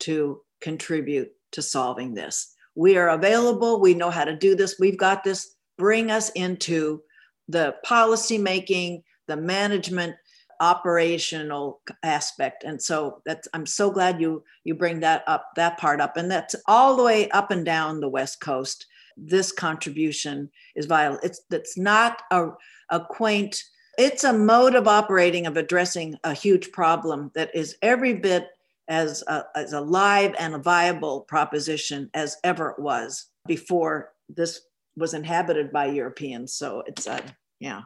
to 0.01 0.41
contribute 0.61 1.33
to 1.53 1.63
solving 1.63 2.15
this. 2.15 2.55
We 2.75 2.97
are 2.97 3.09
available. 3.09 3.81
We 3.81 3.95
know 3.95 4.11
how 4.11 4.25
to 4.25 4.37
do 4.37 4.55
this. 4.55 4.77
We've 4.79 4.97
got 4.97 5.25
this. 5.25 5.57
Bring 5.77 6.11
us 6.11 6.31
into 6.31 7.03
the 7.49 7.77
policy 7.85 8.39
making, 8.39 9.03
the 9.27 9.37
management, 9.37 10.17
operational 10.61 11.81
aspect. 12.03 12.65
And 12.65 12.81
so 12.81 13.23
that's 13.25 13.49
I'm 13.55 13.67
so 13.67 13.91
glad 13.91 14.21
you 14.21 14.45
you 14.65 14.75
bring 14.75 15.01
that 15.01 15.25
up, 15.27 15.51
that 15.57 15.79
part 15.79 16.01
up. 16.01 16.17
And 16.17 16.31
that's 16.31 16.57
all 16.67 16.97
the 16.97 17.03
way 17.03 17.29
up 17.31 17.51
and 17.51 17.65
down 17.65 18.01
the 18.01 18.09
West 18.09 18.41
Coast. 18.41 18.87
This 19.17 19.53
contribution 19.53 20.51
is 20.75 20.87
vital. 20.87 21.19
It's 21.23 21.41
it's 21.51 21.77
not 21.77 22.23
a 22.31 22.51
a 22.91 23.01
quaint, 23.01 23.63
it's 23.99 24.25
a 24.25 24.33
mode 24.33 24.75
of 24.75 24.89
operating 24.89 25.47
of 25.47 25.57
addressing 25.57 26.17
a 26.25 26.33
huge 26.33 26.73
problem 26.73 27.31
that 27.35 27.55
is 27.55 27.77
every 27.83 28.15
bit 28.15 28.49
as, 28.89 29.23
a, 29.27 29.45
as 29.55 29.73
alive 29.73 30.35
and 30.39 30.55
a 30.55 30.59
viable 30.59 31.23
proposition 31.23 32.09
as 32.15 32.39
ever 32.43 32.71
it 32.71 32.79
was 32.79 33.27
before 33.47 34.13
this 34.29 34.63
was 34.97 35.15
inhabited 35.15 35.73
by 35.73 35.87
Europeans. 35.87 36.55
So 36.55 36.83
it's 36.87 37.07
a, 37.07 37.21
yeah. 37.61 37.83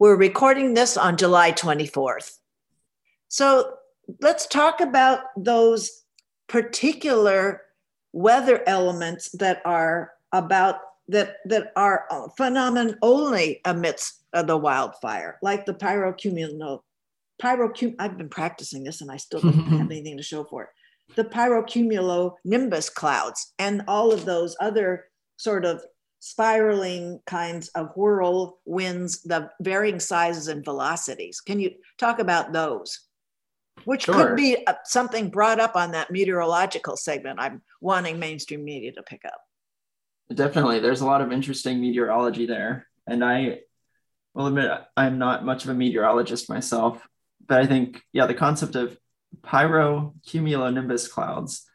We're 0.00 0.16
recording 0.16 0.74
this 0.74 0.96
on 0.96 1.16
July 1.16 1.52
24th. 1.52 2.38
So 3.28 3.74
let's 4.20 4.46
talk 4.46 4.80
about 4.80 5.20
those 5.36 6.02
particular 6.48 7.62
weather 8.12 8.62
elements 8.66 9.30
that 9.38 9.62
are 9.64 10.12
about 10.32 10.80
that 11.08 11.36
that 11.44 11.70
are 11.76 12.06
phenomenon 12.36 12.98
only 13.02 13.60
amidst 13.64 14.24
uh, 14.32 14.42
the 14.42 14.56
wildfire, 14.56 15.38
like 15.42 15.64
the 15.64 15.74
pyrocumulo. 15.74 16.80
Pyrocum. 17.40 17.94
I've 17.98 18.18
been 18.18 18.28
practicing 18.28 18.82
this, 18.82 19.00
and 19.00 19.12
I 19.12 19.16
still 19.18 19.40
don't 19.40 19.52
have 19.78 19.90
anything 19.90 20.16
to 20.16 20.22
show 20.24 20.42
for 20.44 20.64
it. 20.64 20.68
The 21.14 21.24
pyrocumulonimbus 21.24 22.92
clouds, 22.94 23.52
and 23.60 23.82
all 23.86 24.12
of 24.12 24.24
those 24.24 24.56
other 24.60 25.04
sort 25.36 25.64
of 25.64 25.84
spiraling 26.24 27.20
kinds 27.26 27.68
of 27.74 27.94
whirlwinds, 27.94 29.20
the 29.24 29.50
varying 29.60 30.00
sizes 30.00 30.48
and 30.48 30.64
velocities. 30.64 31.42
Can 31.42 31.60
you 31.60 31.72
talk 31.98 32.18
about 32.18 32.50
those? 32.50 33.00
Which 33.84 34.04
sure. 34.04 34.14
could 34.14 34.36
be 34.36 34.66
uh, 34.66 34.72
something 34.84 35.28
brought 35.28 35.60
up 35.60 35.76
on 35.76 35.90
that 35.90 36.10
meteorological 36.10 36.96
segment 36.96 37.40
I'm 37.40 37.60
wanting 37.82 38.18
mainstream 38.18 38.64
media 38.64 38.92
to 38.92 39.02
pick 39.02 39.26
up. 39.26 39.38
Definitely. 40.34 40.78
There's 40.78 41.02
a 41.02 41.06
lot 41.06 41.20
of 41.20 41.30
interesting 41.30 41.78
meteorology 41.78 42.46
there. 42.46 42.86
And 43.06 43.22
I 43.22 43.60
will 44.32 44.46
admit 44.46 44.70
I'm 44.96 45.18
not 45.18 45.44
much 45.44 45.64
of 45.64 45.70
a 45.70 45.74
meteorologist 45.74 46.48
myself, 46.48 47.06
but 47.46 47.60
I 47.60 47.66
think, 47.66 48.00
yeah, 48.14 48.24
the 48.24 48.32
concept 48.32 48.76
of 48.76 48.96
pyrocumulonimbus 49.42 51.10
clouds, 51.10 51.68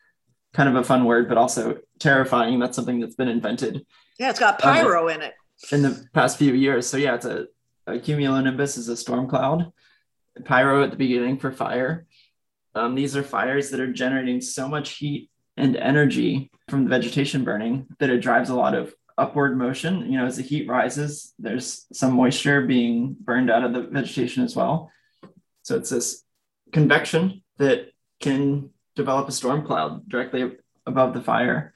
kind 0.53 0.69
of 0.69 0.75
a 0.75 0.83
fun 0.83 1.05
word, 1.05 1.29
but 1.29 1.37
also 1.37 1.79
terrifying. 1.99 2.59
That's 2.59 2.75
something 2.75 2.99
that's 2.99 3.15
been 3.15 3.27
invented 3.27 3.85
yeah, 4.19 4.29
it's 4.29 4.39
got 4.39 4.59
pyro 4.59 5.07
in 5.07 5.21
it. 5.21 5.33
In 5.71 5.81
the 5.81 6.07
past 6.13 6.37
few 6.37 6.53
years. 6.53 6.85
So 6.87 6.97
yeah, 6.97 7.15
it's 7.15 7.25
a, 7.25 7.47
a 7.87 7.93
cumulonimbus 7.93 8.77
is 8.77 8.89
a 8.89 8.97
storm 8.97 9.27
cloud. 9.27 9.71
Pyro 10.43 10.83
at 10.83 10.91
the 10.91 10.97
beginning 10.97 11.37
for 11.39 11.51
fire. 11.51 12.05
Um, 12.75 12.95
these 12.95 13.15
are 13.15 13.23
fires 13.23 13.71
that 13.71 13.79
are 13.79 13.91
generating 13.91 14.41
so 14.41 14.67
much 14.67 14.91
heat 14.97 15.29
and 15.57 15.75
energy 15.75 16.51
from 16.69 16.83
the 16.83 16.89
vegetation 16.89 17.43
burning 17.43 17.87
that 17.99 18.09
it 18.09 18.19
drives 18.19 18.49
a 18.49 18.55
lot 18.55 18.75
of 18.75 18.93
upward 19.17 19.57
motion. 19.57 20.11
You 20.11 20.19
know, 20.19 20.25
as 20.25 20.37
the 20.37 20.43
heat 20.43 20.67
rises, 20.67 21.33
there's 21.39 21.85
some 21.91 22.13
moisture 22.13 22.65
being 22.65 23.15
burned 23.19 23.49
out 23.49 23.63
of 23.63 23.73
the 23.73 23.81
vegetation 23.81 24.43
as 24.43 24.55
well. 24.55 24.91
So 25.63 25.77
it's 25.77 25.89
this 25.89 26.23
convection 26.71 27.41
that 27.57 27.91
can 28.19 28.69
develop 28.99 29.29
a 29.29 29.31
storm 29.31 29.65
cloud 29.65 30.07
directly 30.09 30.51
above 30.85 31.13
the 31.13 31.21
fire. 31.21 31.73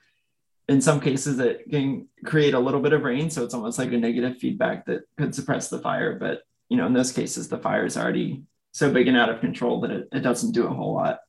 In 0.67 0.81
some 0.81 0.99
cases 0.99 1.39
it 1.39 1.69
can 1.69 2.07
create 2.25 2.53
a 2.53 2.59
little 2.59 2.81
bit 2.81 2.93
of 2.93 3.03
rain 3.03 3.29
so 3.29 3.43
it's 3.43 3.53
almost 3.53 3.79
like 3.79 3.91
a 3.93 3.97
negative 3.97 4.37
feedback 4.37 4.85
that 4.85 5.03
could 5.17 5.33
suppress 5.33 5.69
the 5.69 5.79
fire 5.79 6.17
but 6.17 6.43
you 6.69 6.77
know 6.77 6.85
in 6.85 6.93
those 6.93 7.11
cases 7.11 7.47
the 7.47 7.57
fire 7.57 7.85
is 7.85 7.97
already 7.97 8.43
so 8.71 8.91
big 8.91 9.07
and 9.07 9.17
out 9.17 9.29
of 9.29 9.41
control 9.41 9.81
that 9.81 9.91
it, 9.91 10.07
it 10.11 10.19
doesn't 10.21 10.53
do 10.53 10.67
a 10.67 10.73
whole 10.73 10.93
lot. 10.93 11.19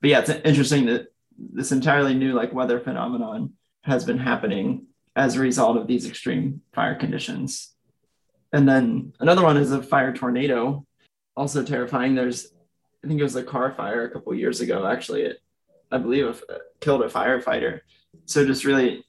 But 0.00 0.10
yeah 0.10 0.20
it's 0.20 0.30
interesting 0.30 0.86
that 0.86 1.08
this 1.38 1.72
entirely 1.72 2.14
new 2.14 2.32
like 2.34 2.52
weather 2.52 2.80
phenomenon 2.80 3.52
has 3.84 4.04
been 4.04 4.18
happening 4.18 4.86
as 5.16 5.36
a 5.36 5.40
result 5.40 5.76
of 5.76 5.86
these 5.86 6.06
extreme 6.06 6.60
fire 6.72 6.94
conditions. 6.94 7.74
And 8.52 8.68
then 8.68 9.12
another 9.20 9.42
one 9.42 9.56
is 9.56 9.72
a 9.72 9.82
fire 9.82 10.12
tornado 10.12 10.86
also 11.36 11.62
terrifying. 11.62 12.14
There's 12.14 12.52
i 13.04 13.08
think 13.08 13.20
it 13.20 13.24
was 13.24 13.36
a 13.36 13.42
car 13.42 13.72
fire 13.72 14.04
a 14.04 14.10
couple 14.10 14.34
years 14.34 14.60
ago 14.60 14.86
actually. 14.86 15.22
It 15.22 15.38
i 15.90 15.98
believe 15.98 16.26
it 16.26 16.62
killed 16.80 17.02
a 17.02 17.08
firefighter. 17.08 17.80
So 18.26 18.46
just 18.46 18.64
really 18.64 19.04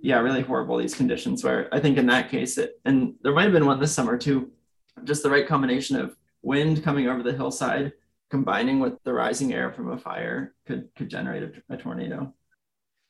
yeah 0.00 0.18
really 0.20 0.42
horrible 0.42 0.76
these 0.76 0.94
conditions 0.94 1.42
where 1.42 1.72
i 1.72 1.80
think 1.80 1.96
in 1.96 2.06
that 2.06 2.30
case 2.30 2.58
it 2.58 2.78
and 2.84 3.14
there 3.22 3.32
might 3.32 3.44
have 3.44 3.52
been 3.52 3.64
one 3.64 3.80
this 3.80 3.92
summer 3.92 4.18
too 4.18 4.50
just 5.04 5.22
the 5.22 5.30
right 5.30 5.48
combination 5.48 5.96
of 5.96 6.14
wind 6.42 6.84
coming 6.84 7.08
over 7.08 7.22
the 7.22 7.32
hillside 7.32 7.92
combining 8.30 8.80
with 8.80 8.94
the 9.04 9.12
rising 9.12 9.54
air 9.54 9.72
from 9.72 9.92
a 9.92 9.98
fire 9.98 10.54
could 10.66 10.88
could 10.96 11.08
generate 11.08 11.42
a, 11.42 11.74
a 11.74 11.76
tornado. 11.76 12.32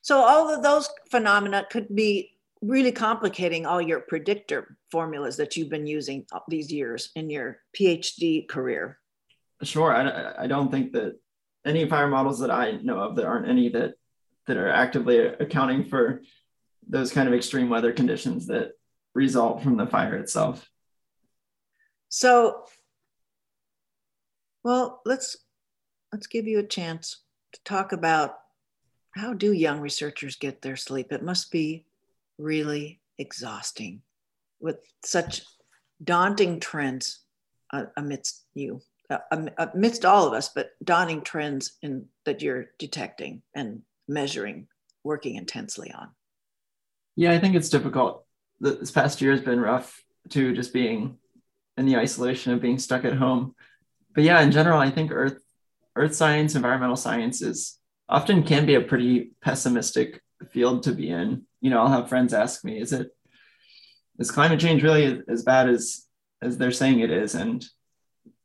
So 0.02 0.18
all 0.18 0.54
of 0.54 0.62
those 0.62 0.90
phenomena 1.10 1.66
could 1.70 1.88
be 1.94 2.36
really 2.60 2.92
complicating 2.92 3.64
all 3.64 3.80
your 3.80 4.00
predictor 4.00 4.76
formulas 4.90 5.36
that 5.36 5.56
you've 5.56 5.70
been 5.70 5.86
using 5.86 6.26
these 6.48 6.72
years 6.72 7.10
in 7.14 7.28
your 7.28 7.58
phd 7.76 8.48
career 8.48 8.98
sure 9.64 9.94
i, 9.94 10.44
I 10.44 10.46
don't 10.46 10.70
think 10.70 10.92
that 10.92 11.18
any 11.64 11.88
fire 11.88 12.08
models 12.08 12.40
that 12.40 12.50
i 12.50 12.72
know 12.82 12.98
of 12.98 13.16
there 13.16 13.28
aren't 13.28 13.48
any 13.48 13.68
that 13.70 13.94
that 14.46 14.56
are 14.56 14.68
actively 14.68 15.18
accounting 15.18 15.84
for 15.84 16.22
those 16.88 17.12
kind 17.12 17.28
of 17.28 17.34
extreme 17.34 17.68
weather 17.68 17.92
conditions 17.92 18.46
that 18.46 18.72
result 19.14 19.62
from 19.62 19.76
the 19.76 19.86
fire 19.86 20.16
itself. 20.16 20.68
So, 22.08 22.64
well, 24.62 25.00
let's 25.04 25.36
let's 26.12 26.26
give 26.26 26.46
you 26.46 26.58
a 26.58 26.66
chance 26.66 27.22
to 27.52 27.60
talk 27.64 27.92
about 27.92 28.38
how 29.12 29.32
do 29.32 29.52
young 29.52 29.80
researchers 29.80 30.36
get 30.36 30.62
their 30.62 30.76
sleep? 30.76 31.12
It 31.12 31.22
must 31.22 31.50
be 31.50 31.86
really 32.38 33.00
exhausting 33.18 34.02
with 34.60 34.78
such 35.04 35.42
daunting 36.02 36.60
trends 36.60 37.20
uh, 37.72 37.84
amidst 37.96 38.44
you, 38.54 38.80
uh, 39.10 39.18
amidst 39.74 40.04
all 40.04 40.26
of 40.26 40.32
us, 40.32 40.48
but 40.48 40.70
daunting 40.82 41.22
trends 41.22 41.76
in 41.82 42.06
that 42.24 42.42
you're 42.42 42.66
detecting 42.78 43.42
and 43.54 43.82
measuring, 44.08 44.66
working 45.02 45.36
intensely 45.36 45.92
on? 45.92 46.08
Yeah, 47.16 47.32
I 47.32 47.38
think 47.38 47.54
it's 47.54 47.68
difficult. 47.68 48.24
This 48.60 48.90
past 48.90 49.20
year 49.20 49.32
has 49.32 49.40
been 49.40 49.60
rough 49.60 50.02
too, 50.30 50.54
just 50.54 50.72
being 50.72 51.18
in 51.76 51.86
the 51.86 51.96
isolation 51.96 52.52
of 52.52 52.62
being 52.62 52.78
stuck 52.78 53.04
at 53.04 53.14
home. 53.14 53.54
But 54.14 54.24
yeah, 54.24 54.40
in 54.40 54.52
general, 54.52 54.78
I 54.78 54.90
think 54.90 55.10
earth 55.12 55.38
earth 55.96 56.14
science, 56.14 56.54
environmental 56.54 56.96
sciences 56.96 57.78
often 58.08 58.42
can 58.42 58.66
be 58.66 58.74
a 58.74 58.80
pretty 58.80 59.32
pessimistic 59.42 60.20
field 60.50 60.82
to 60.84 60.92
be 60.92 61.08
in. 61.08 61.46
You 61.60 61.70
know, 61.70 61.80
I'll 61.80 61.88
have 61.88 62.08
friends 62.08 62.34
ask 62.34 62.64
me, 62.64 62.80
is 62.80 62.92
it 62.92 63.10
is 64.18 64.30
climate 64.30 64.60
change 64.60 64.82
really 64.82 65.22
as 65.28 65.42
bad 65.42 65.68
as 65.68 66.06
as 66.42 66.58
they're 66.58 66.72
saying 66.72 67.00
it 67.00 67.10
is? 67.10 67.34
And 67.34 67.64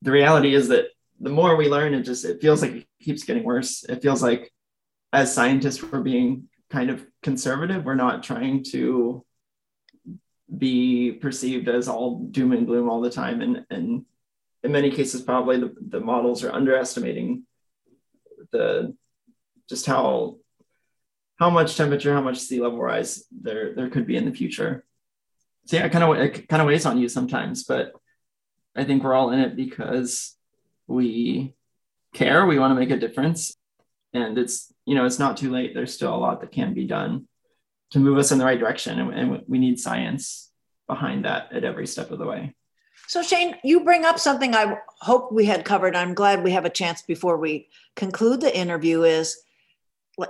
the 0.01 0.11
reality 0.11 0.53
is 0.53 0.69
that 0.69 0.85
the 1.19 1.29
more 1.29 1.55
we 1.55 1.69
learn, 1.69 1.93
it 1.93 2.03
just 2.03 2.25
it 2.25 2.41
feels 2.41 2.61
like 2.61 2.71
it 2.71 2.87
keeps 3.01 3.23
getting 3.23 3.43
worse. 3.43 3.83
It 3.83 4.01
feels 4.01 4.21
like 4.21 4.51
as 5.11 5.33
scientists, 5.33 5.83
we're 5.83 6.01
being 6.01 6.47
kind 6.69 6.89
of 6.89 7.05
conservative. 7.21 7.83
We're 7.83 7.95
not 7.95 8.23
trying 8.23 8.63
to 8.71 9.25
be 10.55 11.11
perceived 11.11 11.67
as 11.67 11.87
all 11.87 12.19
doom 12.19 12.53
and 12.53 12.65
gloom 12.65 12.89
all 12.89 13.01
the 13.01 13.11
time. 13.11 13.41
And, 13.41 13.65
and 13.69 14.05
in 14.63 14.71
many 14.71 14.91
cases, 14.91 15.21
probably 15.21 15.59
the, 15.59 15.75
the 15.79 15.99
models 15.99 16.43
are 16.43 16.51
underestimating 16.51 17.43
the 18.51 18.95
just 19.67 19.85
how 19.85 20.37
how 21.37 21.49
much 21.49 21.77
temperature, 21.77 22.13
how 22.13 22.21
much 22.21 22.39
sea 22.39 22.59
level 22.59 22.79
rise 22.79 23.23
there 23.31 23.73
there 23.75 23.89
could 23.89 24.07
be 24.07 24.15
in 24.15 24.25
the 24.25 24.33
future. 24.33 24.83
So 25.65 25.77
yeah, 25.77 25.85
it 25.85 25.91
kind 25.91 26.03
of 26.03 26.17
it 26.17 26.47
kind 26.47 26.61
of 26.61 26.67
weighs 26.67 26.85
on 26.85 26.97
you 26.97 27.07
sometimes, 27.07 27.63
but 27.63 27.93
I 28.75 28.83
think 28.83 29.03
we're 29.03 29.13
all 29.13 29.31
in 29.31 29.39
it 29.39 29.55
because 29.55 30.35
we 30.87 31.53
care, 32.13 32.45
we 32.45 32.59
want 32.59 32.71
to 32.71 32.79
make 32.79 32.91
a 32.91 32.97
difference, 32.97 33.55
and 34.13 34.37
it's 34.37 34.73
you 34.85 34.95
know 34.95 35.05
it's 35.05 35.19
not 35.19 35.37
too 35.37 35.51
late. 35.51 35.73
There's 35.73 35.93
still 35.93 36.13
a 36.13 36.17
lot 36.17 36.41
that 36.41 36.51
can 36.51 36.73
be 36.73 36.85
done 36.85 37.27
to 37.91 37.99
move 37.99 38.17
us 38.17 38.31
in 38.31 38.37
the 38.37 38.45
right 38.45 38.59
direction. 38.59 38.99
And, 38.99 39.43
we 39.47 39.57
need 39.57 39.79
science 39.79 40.51
behind 40.87 41.25
that 41.25 41.51
at 41.51 41.63
every 41.63 41.87
step 41.87 42.11
of 42.11 42.19
the 42.19 42.25
way. 42.25 42.53
So 43.07 43.23
shane 43.23 43.55
you 43.63 43.83
bring 43.83 44.05
up 44.05 44.19
something 44.19 44.53
i 44.53 44.77
hope 45.01 45.31
we 45.31 45.45
had 45.45 45.65
covered. 45.65 45.95
I'm 45.95 46.13
glad 46.13 46.43
we 46.43 46.51
have 46.51 46.65
a 46.65 46.69
chance 46.69 47.01
before 47.01 47.37
we 47.37 47.69
conclude 47.95 48.41
the 48.41 48.55
interview 48.55 49.03
is 49.03 49.41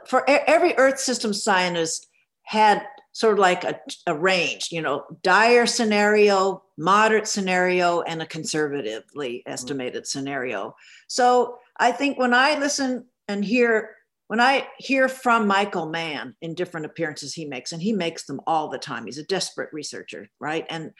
for 0.08 0.24
every 0.30 0.76
earth 0.78 1.00
system 1.00 1.34
scientist 1.34 2.08
had 2.44 2.86
sort 3.20 3.34
of 3.34 3.40
like 3.40 3.66
a, 3.66 3.78
a 4.08 4.16
range 4.16 4.70
you 4.72 4.82
know 4.82 5.04
dire 5.24 5.66
scenario 5.66 6.64
moderate 6.78 7.28
scenario 7.28 8.02
and 8.02 8.22
a 8.22 8.26
conservatively 8.26 9.44
estimated 9.46 10.04
mm-hmm. 10.04 10.20
scenario 10.20 10.74
so 11.08 11.58
i 11.78 11.92
think 11.92 12.18
when 12.18 12.34
i 12.34 12.58
listen 12.58 13.06
and 13.28 13.44
hear 13.44 13.96
when 14.28 14.40
I 14.40 14.68
hear 14.78 15.10
from 15.10 15.48
Michael 15.48 15.88
Mann 15.88 16.36
in 16.40 16.54
different 16.54 16.86
appearances 16.86 17.34
he 17.34 17.46
makes, 17.46 17.72
and 17.72 17.82
he 17.82 17.94
makes 17.94 18.26
them 18.26 18.40
all 18.46 18.68
the 18.68 18.78
time, 18.78 19.08
he's 19.08 19.18
a 19.18 19.24
desperate 19.24 19.74
researcher, 19.74 20.30
right? 20.40 20.68
And 20.70 20.92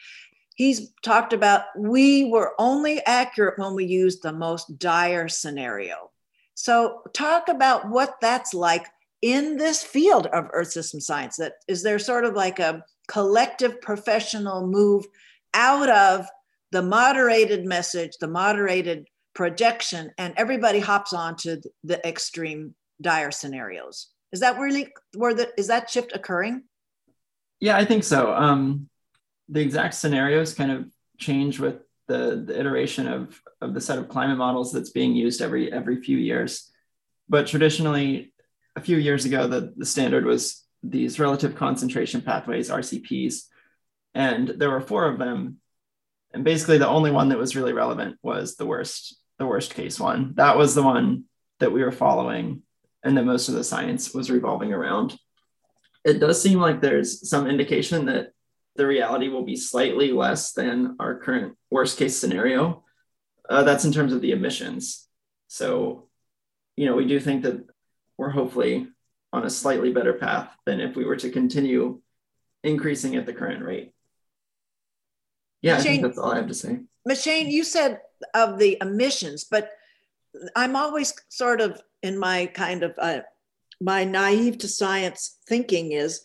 he's 0.56 0.92
talked 1.04 1.32
about 1.32 1.66
we 1.78 2.26
were 2.26 2.56
only 2.58 3.06
accurate 3.06 3.60
when 3.60 3.76
we 3.76 3.86
used 3.86 4.24
the 4.24 4.34
most 4.34 4.80
dire 4.80 5.28
scenario. 5.28 6.10
So, 6.56 7.04
talk 7.14 7.50
about 7.50 7.88
what 7.88 8.16
that's 8.20 8.56
like 8.56 8.88
in 9.22 9.58
this 9.58 9.84
field 9.84 10.28
of 10.28 10.50
Earth 10.54 10.72
system 10.72 11.00
science. 11.00 11.38
That 11.38 11.54
is 11.68 11.84
there 11.84 12.00
sort 12.00 12.26
of 12.26 12.34
like 12.34 12.60
a 12.60 12.84
collective 13.08 13.82
professional 13.82 14.68
move 14.68 15.06
out 15.54 15.90
of 15.90 16.28
the 16.72 16.82
moderated 16.82 17.66
message, 17.66 18.12
the 18.20 18.28
moderated 18.28 19.08
projection 19.34 20.12
and 20.18 20.34
everybody 20.38 20.80
hops 20.80 21.14
onto 21.14 21.62
the 21.84 22.06
extreme 22.08 22.76
dire 23.02 23.32
scenarios? 23.32 24.10
Is 24.32 24.42
that 24.42 24.60
really 24.60 24.90
where 25.16 25.34
the 25.34 25.50
is 25.58 25.68
that 25.68 25.90
shift 25.90 26.12
occurring? 26.14 26.64
Yeah 27.60 27.78
i 27.78 27.86
think 27.86 28.04
so. 28.04 28.34
Um 28.34 28.90
the 29.48 29.62
exact 29.62 29.96
scenarios 29.96 30.54
kind 30.54 30.72
of 30.72 30.86
change 31.18 31.60
with 31.60 31.78
the, 32.08 32.44
the 32.46 32.60
iteration 32.60 33.08
of 33.08 33.40
of 33.62 33.74
the 33.74 33.82
set 33.82 33.98
of 33.98 34.10
climate 34.10 34.38
models 34.38 34.72
that's 34.72 34.92
being 34.92 35.16
used 35.16 35.42
every 35.42 35.72
every 35.72 36.02
few 36.02 36.18
years. 36.18 36.70
But 37.28 37.48
traditionally 37.48 38.34
a 38.80 38.82
few 38.82 38.98
years 38.98 39.26
ago 39.26 39.48
the, 39.48 39.74
the 39.76 39.86
standard 39.86 40.26
was 40.26 40.66
these 40.82 41.20
relative 41.20 41.56
concentration 41.56 42.22
pathways, 42.22 42.70
RCPs, 42.70 43.44
and 44.14 44.48
there 44.48 44.70
were 44.70 44.82
four 44.82 45.06
of 45.06 45.20
them. 45.20 45.58
And 46.34 46.44
basically, 46.44 46.78
the 46.78 46.88
only 46.88 47.12
one 47.12 47.30
that 47.30 47.38
was 47.38 47.56
really 47.56 47.74
relevant 47.74 48.18
was 48.24 48.56
the 48.56 48.66
worst, 48.66 49.18
the 49.38 49.46
worst 49.46 49.74
case 49.74 50.00
one. 50.00 50.34
That 50.36 50.58
was 50.58 50.76
the 50.76 50.84
one 50.84 51.26
that 51.60 51.74
we 51.74 51.84
were 51.84 51.92
following, 51.92 52.62
and 53.04 53.18
that 53.18 53.26
most 53.26 53.50
of 53.50 53.56
the 53.56 53.64
science 53.64 54.14
was 54.14 54.32
revolving 54.32 54.72
around. 54.72 55.18
It 56.06 56.20
does 56.20 56.42
seem 56.42 56.60
like 56.60 56.80
there's 56.80 57.30
some 57.30 57.48
indication 57.48 58.06
that 58.06 58.30
the 58.78 58.88
reality 58.88 59.28
will 59.28 59.44
be 59.44 59.58
slightly 59.58 60.14
less 60.14 60.54
than 60.54 60.96
our 61.00 61.20
current 61.20 61.58
worst 61.70 61.98
case 61.98 62.18
scenario. 62.18 62.86
Uh, 63.50 63.64
that's 63.64 63.84
in 63.84 63.92
terms 63.92 64.14
of 64.14 64.22
the 64.22 64.32
emissions. 64.32 65.08
So, 65.48 66.08
you 66.78 66.86
know, 66.86 66.96
we 66.96 67.06
do 67.06 67.20
think 67.20 67.44
that 67.44 67.66
we're 68.20 68.30
hopefully 68.30 68.86
on 69.32 69.46
a 69.46 69.50
slightly 69.50 69.94
better 69.94 70.14
path 70.14 70.50
than 70.66 70.82
if 70.82 70.96
we 70.96 71.06
were 71.06 71.16
to 71.16 71.30
continue 71.30 72.02
increasing 72.66 73.16
at 73.16 73.26
the 73.26 73.34
current 73.34 73.64
rate. 73.64 73.94
Yeah, 75.62 75.78
I 75.78 75.82
think 75.82 76.04
that's 76.04 76.18
all 76.18 76.34
I 76.34 76.36
have 76.36 76.48
to 76.48 76.54
say. 76.54 76.80
Machine, 77.06 77.50
you 77.50 77.64
said 77.64 78.02
of 78.34 78.60
the 78.60 78.78
emissions, 78.82 79.46
but 79.46 79.72
I'm 80.56 80.76
always 80.76 81.14
sort 81.30 81.62
of 81.62 81.82
in 82.04 82.20
my 82.20 82.48
kind 82.48 82.84
of 82.84 82.94
uh, 83.00 83.22
my 83.80 84.04
naive 84.04 84.58
to 84.60 84.68
science 84.68 85.38
thinking 85.48 85.94
is 85.94 86.22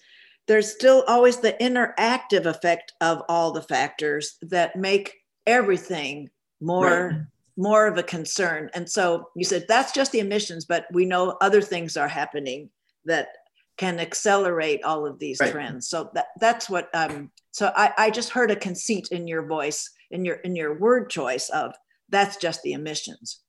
there's 0.49 0.72
still 0.72 1.05
always 1.07 1.36
the 1.38 1.57
interactive 1.61 2.47
effect 2.47 2.92
of 3.01 3.22
all 3.28 3.53
the 3.53 3.62
factors 3.62 4.36
that 4.42 4.74
make 4.76 5.14
everything 5.47 6.28
more. 6.61 7.28
More 7.57 7.86
of 7.86 7.98
a 7.98 8.02
concern 8.02 8.68
and 8.74 8.88
so 8.88 9.28
you 9.36 9.44
said 9.44 9.64
that's 9.68 9.92
just 9.92 10.12
the 10.12 10.18
emissions 10.18 10.64
but 10.64 10.86
we 10.92 11.05
know 11.05 11.36
other 11.40 11.61
things 11.61 11.96
are 11.96 12.09
happening 12.09 12.68
that 13.05 13.28
can 13.76 13.98
accelerate 13.98 14.82
all 14.84 15.07
of 15.07 15.18
these 15.18 15.40
right. 15.40 15.52
trends 15.52 15.88
so 15.88 16.11
that 16.14 16.26
that's 16.40 16.68
what 16.68 16.92
um 16.94 17.30
so 17.52 17.72
I, 17.76 17.92
I 17.96 18.11
just 18.11 18.30
heard 18.30 18.50
a 18.50 18.57
conceit 18.57 19.09
in 19.11 19.28
your 19.28 19.46
voice 19.46 19.90
in 20.11 20.24
your 20.24 20.36
in 20.36 20.57
your 20.57 20.78
word 20.78 21.11
choice 21.11 21.48
of 21.48 21.74
that's 22.09 22.36
just 22.36 22.62
the 22.62 22.72
emissions 22.72 23.40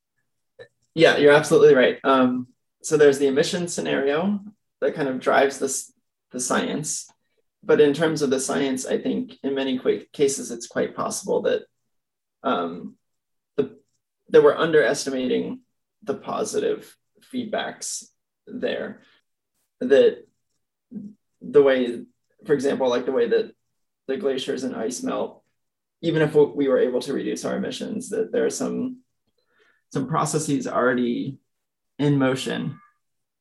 yeah 0.93 1.17
you're 1.17 1.33
absolutely 1.33 1.75
right 1.75 1.99
um 2.03 2.47
so 2.83 2.97
there's 2.97 3.17
the 3.17 3.27
emission 3.27 3.67
scenario 3.67 4.39
that 4.81 4.93
kind 4.93 5.09
of 5.09 5.19
drives 5.19 5.57
this 5.57 5.91
the 6.35 6.39
science. 6.39 7.09
But 7.63 7.81
in 7.81 7.93
terms 7.93 8.21
of 8.21 8.29
the 8.29 8.39
science, 8.39 8.85
I 8.85 8.99
think 8.99 9.37
in 9.41 9.55
many 9.55 9.81
cases 10.13 10.51
it's 10.51 10.67
quite 10.67 10.95
possible 10.95 11.41
that 11.43 11.63
um, 12.43 12.95
that 14.29 14.43
we're 14.43 14.55
underestimating 14.55 15.61
the 16.03 16.15
positive 16.15 16.95
feedbacks 17.33 18.05
there. 18.47 19.01
That 19.79 20.25
the 21.41 21.61
way, 21.61 22.01
for 22.45 22.53
example, 22.53 22.89
like 22.89 23.05
the 23.05 23.11
way 23.11 23.29
that 23.29 23.53
the 24.07 24.17
glaciers 24.17 24.63
and 24.63 24.75
ice 24.75 25.03
melt, 25.03 25.43
even 26.01 26.21
if 26.21 26.33
we 26.35 26.67
were 26.67 26.79
able 26.79 27.01
to 27.01 27.13
reduce 27.13 27.45
our 27.45 27.57
emissions, 27.57 28.09
that 28.09 28.31
there 28.31 28.45
are 28.45 28.51
some 28.51 29.01
some 29.91 30.07
processes 30.07 30.67
already 30.67 31.39
in 31.99 32.17
motion 32.17 32.79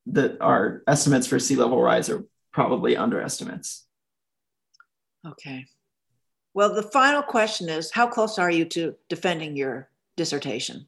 that 0.07 0.41
our 0.41 0.83
estimates 0.87 1.27
for 1.27 1.39
sea 1.39 1.57
level 1.57 1.81
rise 1.81 2.11
are 2.11 2.25
probably 2.53 2.97
underestimates. 2.97 3.87
Okay. 5.27 5.67
Well, 6.53 6.75
the 6.75 6.83
final 6.83 7.23
question 7.23 7.69
is 7.69 7.91
how 7.91 8.07
close 8.07 8.39
are 8.39 8.51
you 8.51 8.65
to 8.67 8.95
defending 9.09 9.57
your 9.57 9.89
dissertation? 10.17 10.87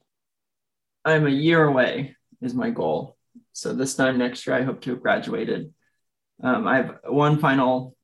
I'm 1.05 1.27
a 1.27 1.31
year 1.31 1.65
away, 1.65 2.17
is 2.41 2.55
my 2.55 2.71
goal. 2.71 3.17
So 3.53 3.73
this 3.73 3.95
time 3.95 4.19
next 4.19 4.47
year, 4.47 4.57
I 4.57 4.63
hope 4.63 4.81
to 4.83 4.91
have 4.91 5.03
graduated. 5.03 5.73
Um, 6.43 6.67
I 6.67 6.77
have 6.77 6.99
one 7.05 7.39
final 7.39 7.97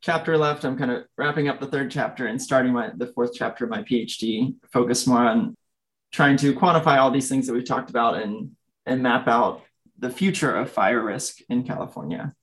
chapter 0.00 0.36
left. 0.36 0.64
I'm 0.64 0.78
kind 0.78 0.90
of 0.90 1.04
wrapping 1.16 1.48
up 1.48 1.60
the 1.60 1.66
third 1.66 1.90
chapter 1.90 2.26
and 2.26 2.40
starting 2.40 2.72
my 2.72 2.90
the 2.96 3.08
fourth 3.08 3.32
chapter 3.34 3.64
of 3.64 3.70
my 3.70 3.82
PhD, 3.82 4.54
focused 4.72 5.06
more 5.06 5.18
on 5.18 5.54
trying 6.12 6.36
to 6.38 6.54
quantify 6.54 6.98
all 6.98 7.10
these 7.10 7.28
things 7.28 7.46
that 7.46 7.52
we've 7.52 7.64
talked 7.64 7.90
about 7.90 8.20
and 8.22 8.52
and 8.86 9.02
map 9.02 9.28
out 9.28 9.62
the 9.98 10.10
future 10.10 10.54
of 10.54 10.70
fire 10.70 11.02
risk 11.02 11.38
in 11.48 11.62
California 11.62 12.34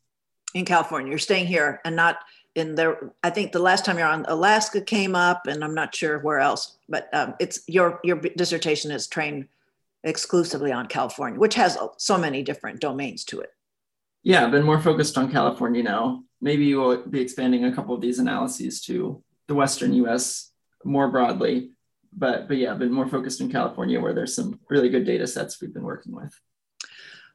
in 0.54 0.66
California. 0.66 1.10
You're 1.10 1.20
staying 1.20 1.48
here 1.48 1.82
and 1.84 1.96
not 1.96 2.18
in 2.56 2.76
there. 2.76 3.12
I 3.24 3.30
think 3.30 3.52
the 3.52 3.60
last 3.60 3.86
time 3.86 3.98
you're 3.98 4.08
on 4.08 4.26
Alaska 4.28 4.82
came 4.82 5.16
up, 5.16 5.48
and 5.48 5.64
I'm 5.64 5.74
not 5.74 5.96
sure 5.96 6.20
where 6.20 6.40
else. 6.40 6.78
But 6.88 7.10
um, 7.14 7.36
it's 7.40 7.62
your 7.68 8.00
your 8.04 8.18
dissertation 8.18 8.92
is 8.92 9.08
trained 9.08 9.48
exclusively 10.04 10.72
on 10.72 10.88
California, 10.88 11.40
which 11.40 11.56
has 11.56 11.78
so 11.98 12.18
many 12.18 12.44
different 12.44 12.80
domains 12.80 13.24
to 13.26 13.40
it. 13.40 13.54
Yeah, 14.24 14.46
I've 14.46 14.52
been 14.52 14.66
more 14.66 14.82
focused 14.82 15.18
on 15.18 15.32
California 15.32 15.84
now. 15.84 16.24
Maybe 16.42 16.66
you 16.66 16.78
will 16.78 17.06
be 17.06 17.22
expanding 17.22 17.66
a 17.66 17.74
couple 17.74 17.96
of 17.96 18.02
these 18.02 18.20
analyses 18.20 18.82
to 18.82 19.22
the 19.48 19.56
Western 19.56 19.94
U.S. 19.94 20.52
more 20.84 21.10
broadly. 21.10 21.72
But 22.12 22.48
but 22.48 22.58
yeah, 22.58 22.72
I've 22.72 22.80
been 22.80 22.94
more 22.94 23.08
focused 23.08 23.42
in 23.42 23.52
California, 23.52 24.00
where 24.00 24.14
there's 24.14 24.36
some 24.36 24.60
really 24.70 24.90
good 24.90 25.06
data 25.06 25.28
sets 25.28 25.62
we've 25.62 25.74
been 25.74 25.84
working 25.84 26.14
with. 26.14 26.34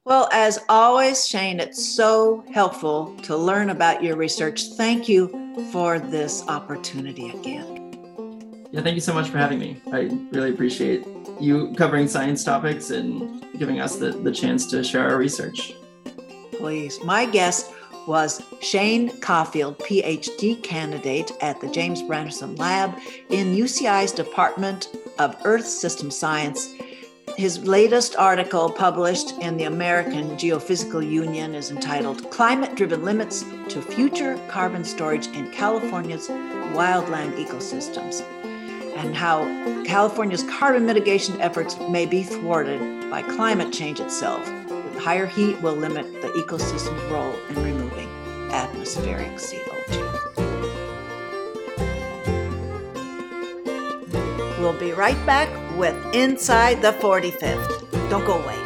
Well, 0.05 0.29
as 0.33 0.59
always, 0.69 1.29
Shane, 1.29 1.61
it's 1.61 1.95
so 1.95 2.45
helpful 2.53 3.15
to 3.25 3.37
learn 3.37 3.71
about 3.71 4.03
your 4.03 4.17
research. 4.17 4.65
Thank 4.77 5.09
you 5.09 5.29
for 5.71 5.99
this 5.99 6.43
opportunity 6.49 7.29
again. 7.31 8.67
Yeah, 8.71 8.83
thank 8.83 8.95
you 8.95 9.01
so 9.01 9.13
much 9.13 9.29
for 9.29 9.39
having 9.39 9.59
me. 9.59 9.81
I 9.93 10.11
really 10.31 10.51
appreciate 10.51 11.07
you 11.41 11.75
covering 11.75 12.09
science 12.09 12.43
topics 12.45 12.91
and 12.91 13.45
giving 13.59 13.81
us 13.81 13.97
the, 13.97 14.13
the 14.13 14.33
chance 14.33 14.67
to 14.71 14.83
share 14.83 15.09
our 15.09 15.17
research. 15.17 15.75
Please. 16.53 16.99
My 17.05 17.27
guest 17.27 17.71
was 18.07 18.43
Shane 18.61 19.21
Coffield, 19.21 19.79
PhD 19.79 20.63
candidate 20.63 21.33
at 21.43 21.61
the 21.61 21.69
James 21.69 22.03
Randerson 22.03 22.59
Lab 22.59 22.99
in 23.29 23.55
UCI's 23.55 24.13
Department 24.13 24.89
of 25.19 25.37
Earth 25.45 25.67
System 25.67 26.11
Science 26.11 26.71
his 27.39 27.65
latest 27.69 28.17
article 28.17 28.69
published 28.69 29.31
in 29.39 29.57
the 29.57 29.63
American 29.63 30.31
Geophysical 30.31 31.09
Union 31.09 31.55
is 31.55 31.71
entitled 31.71 32.29
Climate 32.33 32.75
Driven 32.75 33.05
Limits 33.05 33.45
to 33.69 33.81
Future 33.81 34.37
Carbon 34.49 34.83
Storage 34.83 35.29
in 35.29 35.49
California's 35.53 36.27
Wildland 36.27 37.37
Ecosystems, 37.37 38.23
and 38.97 39.15
how 39.15 39.45
California's 39.85 40.43
carbon 40.51 40.85
mitigation 40.85 41.41
efforts 41.41 41.79
may 41.89 42.07
be 42.07 42.25
thwarted 42.25 43.09
by 43.09 43.23
climate 43.23 43.73
change 43.73 44.01
itself. 44.01 44.45
Higher 44.97 45.27
heat 45.27 45.63
will 45.63 45.77
limit 45.77 46.21
the 46.21 46.29
ecosystem's 46.31 47.05
role 47.05 47.37
in 47.51 47.63
removing 47.63 48.09
atmospheric 48.51 49.37
CO2. 49.37 50.09
We'll 54.59 54.77
be 54.81 54.91
right 54.91 55.25
back 55.25 55.49
with 55.79 55.97
Inside 56.15 56.83
the 56.83 56.93
45th. 56.93 58.11
Don't 58.11 58.25
go 58.27 58.43
away. 58.43 58.57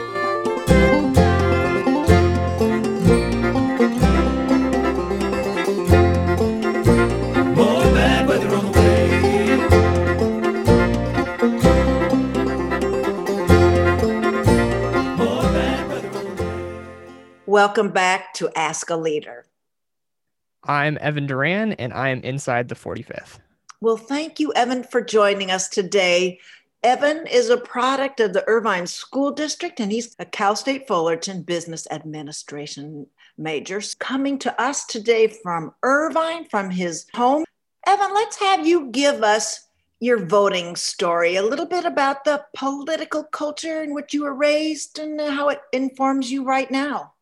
Welcome 17.46 17.90
back 17.90 18.32
to 18.34 18.50
Ask 18.56 18.88
a 18.88 18.96
Leader. 18.96 19.44
I'm 20.64 20.96
Evan 21.02 21.26
Duran, 21.26 21.72
and 21.74 21.92
I'm 21.92 22.20
inside 22.22 22.70
the 22.70 22.74
45th. 22.74 23.40
Well, 23.82 23.98
thank 23.98 24.40
you, 24.40 24.54
Evan, 24.54 24.84
for 24.84 25.02
joining 25.02 25.50
us 25.50 25.68
today. 25.68 26.38
Evan 26.82 27.28
is 27.28 27.48
a 27.48 27.56
product 27.56 28.18
of 28.18 28.32
the 28.32 28.42
Irvine 28.48 28.88
School 28.88 29.30
District, 29.30 29.78
and 29.78 29.92
he's 29.92 30.16
a 30.18 30.24
Cal 30.24 30.56
State 30.56 30.88
Fullerton 30.88 31.42
business 31.42 31.86
administration 31.92 33.06
major. 33.38 33.80
Coming 34.00 34.36
to 34.40 34.60
us 34.60 34.84
today 34.86 35.28
from 35.28 35.72
Irvine, 35.84 36.48
from 36.48 36.70
his 36.70 37.06
home. 37.14 37.44
Evan, 37.86 38.12
let's 38.12 38.36
have 38.40 38.66
you 38.66 38.90
give 38.90 39.22
us 39.22 39.68
your 40.00 40.26
voting 40.26 40.74
story, 40.74 41.36
a 41.36 41.42
little 41.44 41.66
bit 41.66 41.84
about 41.84 42.24
the 42.24 42.44
political 42.56 43.22
culture 43.22 43.84
in 43.84 43.94
which 43.94 44.12
you 44.12 44.24
were 44.24 44.34
raised 44.34 44.98
and 44.98 45.20
how 45.20 45.50
it 45.50 45.60
informs 45.72 46.32
you 46.32 46.42
right 46.42 46.68
now. 46.68 47.12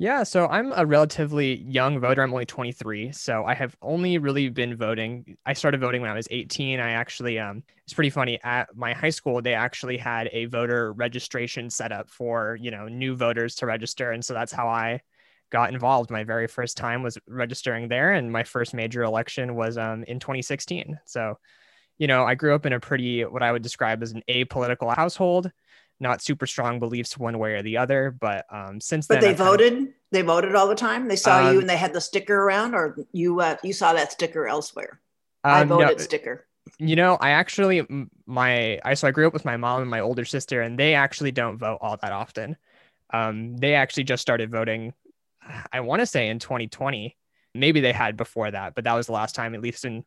Yeah, 0.00 0.22
so 0.22 0.46
I'm 0.46 0.72
a 0.74 0.86
relatively 0.86 1.56
young 1.56 2.00
voter. 2.00 2.22
I'm 2.22 2.32
only 2.32 2.46
23, 2.46 3.12
so 3.12 3.44
I 3.44 3.52
have 3.52 3.76
only 3.82 4.16
really 4.16 4.48
been 4.48 4.74
voting. 4.74 5.36
I 5.44 5.52
started 5.52 5.78
voting 5.82 6.00
when 6.00 6.10
I 6.10 6.14
was 6.14 6.26
18. 6.30 6.80
I 6.80 6.92
actually, 6.92 7.38
um, 7.38 7.62
it's 7.84 7.92
pretty 7.92 8.08
funny. 8.08 8.40
At 8.42 8.74
my 8.74 8.94
high 8.94 9.10
school, 9.10 9.42
they 9.42 9.52
actually 9.52 9.98
had 9.98 10.30
a 10.32 10.46
voter 10.46 10.94
registration 10.94 11.68
set 11.68 11.92
up 11.92 12.08
for 12.08 12.56
you 12.62 12.70
know 12.70 12.88
new 12.88 13.14
voters 13.14 13.56
to 13.56 13.66
register, 13.66 14.10
and 14.10 14.24
so 14.24 14.32
that's 14.32 14.52
how 14.52 14.68
I 14.68 15.02
got 15.50 15.70
involved. 15.70 16.10
My 16.10 16.24
very 16.24 16.46
first 16.46 16.78
time 16.78 17.02
was 17.02 17.18
registering 17.26 17.88
there, 17.88 18.14
and 18.14 18.32
my 18.32 18.42
first 18.42 18.72
major 18.72 19.02
election 19.02 19.54
was 19.54 19.76
um, 19.76 20.04
in 20.04 20.18
2016. 20.18 20.98
So, 21.04 21.38
you 21.98 22.06
know, 22.06 22.24
I 22.24 22.34
grew 22.36 22.54
up 22.54 22.66
in 22.66 22.72
a 22.72 22.80
pretty 22.80 23.24
what 23.24 23.42
I 23.42 23.52
would 23.52 23.62
describe 23.62 24.02
as 24.02 24.12
an 24.12 24.22
apolitical 24.30 24.94
household 24.96 25.52
not 26.00 26.22
super 26.22 26.46
strong 26.46 26.78
beliefs 26.78 27.16
one 27.18 27.38
way 27.38 27.52
or 27.54 27.62
the 27.62 27.76
other. 27.76 28.10
But 28.10 28.46
um, 28.50 28.80
since 28.80 29.06
but 29.06 29.20
then, 29.20 29.30
they 29.30 29.34
voted. 29.36 29.72
Kind 29.72 29.88
of, 29.88 29.94
They 30.10 30.22
voted 30.22 30.54
all 30.54 30.66
the 30.66 30.74
time. 30.74 31.06
They 31.08 31.16
saw 31.16 31.46
Um, 31.46 31.54
you 31.54 31.60
and 31.60 31.68
they 31.68 31.76
had 31.76 31.92
the 31.92 32.00
sticker 32.00 32.34
around, 32.34 32.74
or 32.74 32.96
you 33.12 33.40
uh, 33.40 33.56
you 33.62 33.72
saw 33.72 33.92
that 33.92 34.12
sticker 34.12 34.46
elsewhere. 34.48 35.00
I 35.44 35.60
Um, 35.62 35.68
no, 35.68 35.78
voted 35.78 36.00
sticker. 36.00 36.46
you 36.78 36.96
know, 36.96 37.16
I 37.20 37.30
actually 37.30 37.86
my 38.26 38.80
I 38.84 38.94
so 38.94 39.06
I 39.08 39.10
grew 39.12 39.26
up 39.26 39.32
with 39.32 39.44
my 39.44 39.56
mom 39.56 39.82
and 39.82 39.90
my 39.90 40.00
older 40.00 40.24
sister, 40.24 40.62
and 40.62 40.78
they 40.78 40.94
actually 40.94 41.32
don't 41.32 41.58
vote 41.58 41.78
all 41.80 41.96
that 42.00 42.12
often. 42.12 42.56
Um, 43.12 43.56
they 43.56 43.74
actually 43.74 44.04
just 44.04 44.22
started 44.22 44.50
voting. 44.50 44.92
I 45.72 45.80
want 45.80 46.00
to 46.00 46.06
say 46.06 46.28
in 46.28 46.38
2020. 46.38 47.16
Maybe 47.52 47.80
they 47.80 47.92
had 47.92 48.16
before 48.16 48.48
that, 48.48 48.76
but 48.76 48.84
that 48.84 48.94
was 48.94 49.06
the 49.06 49.12
last 49.12 49.34
time, 49.34 49.56
at 49.56 49.60
least 49.60 49.84
in 49.84 50.04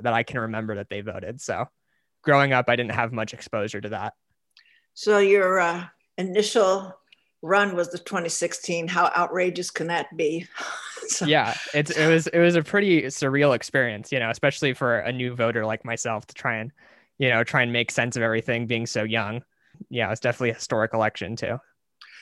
that 0.00 0.12
I 0.12 0.22
can 0.22 0.38
remember, 0.40 0.76
that 0.76 0.88
they 0.88 1.00
voted. 1.00 1.40
So, 1.40 1.66
growing 2.22 2.52
up, 2.52 2.66
I 2.68 2.76
didn't 2.76 2.92
have 2.92 3.12
much 3.12 3.34
exposure 3.34 3.80
to 3.80 3.88
that. 3.88 4.14
So 4.94 5.18
your 5.18 5.58
uh, 5.60 5.84
initial 6.18 6.94
run 7.42 7.76
was 7.76 7.90
the 7.90 7.98
2016. 7.98 8.88
How 8.88 9.12
outrageous 9.16 9.70
can 9.70 9.88
that 9.88 10.16
be? 10.16 10.46
So- 11.06 11.26
yeah 11.26 11.54
it's 11.74 11.90
it 11.90 12.08
was 12.08 12.28
it 12.28 12.38
was 12.38 12.56
a 12.56 12.62
pretty 12.62 13.02
surreal 13.02 13.54
experience 13.54 14.10
you 14.10 14.18
know 14.18 14.30
especially 14.30 14.72
for 14.72 15.00
a 15.00 15.12
new 15.12 15.34
voter 15.34 15.66
like 15.66 15.84
myself 15.84 16.26
to 16.28 16.34
try 16.34 16.56
and 16.56 16.72
you 17.18 17.28
know 17.28 17.44
try 17.44 17.60
and 17.60 17.70
make 17.70 17.90
sense 17.90 18.16
of 18.16 18.22
everything 18.22 18.66
being 18.66 18.86
so 18.86 19.02
young 19.02 19.42
yeah 19.90 20.10
it's 20.10 20.20
definitely 20.20 20.48
a 20.48 20.54
historic 20.54 20.94
election 20.94 21.36
too 21.36 21.58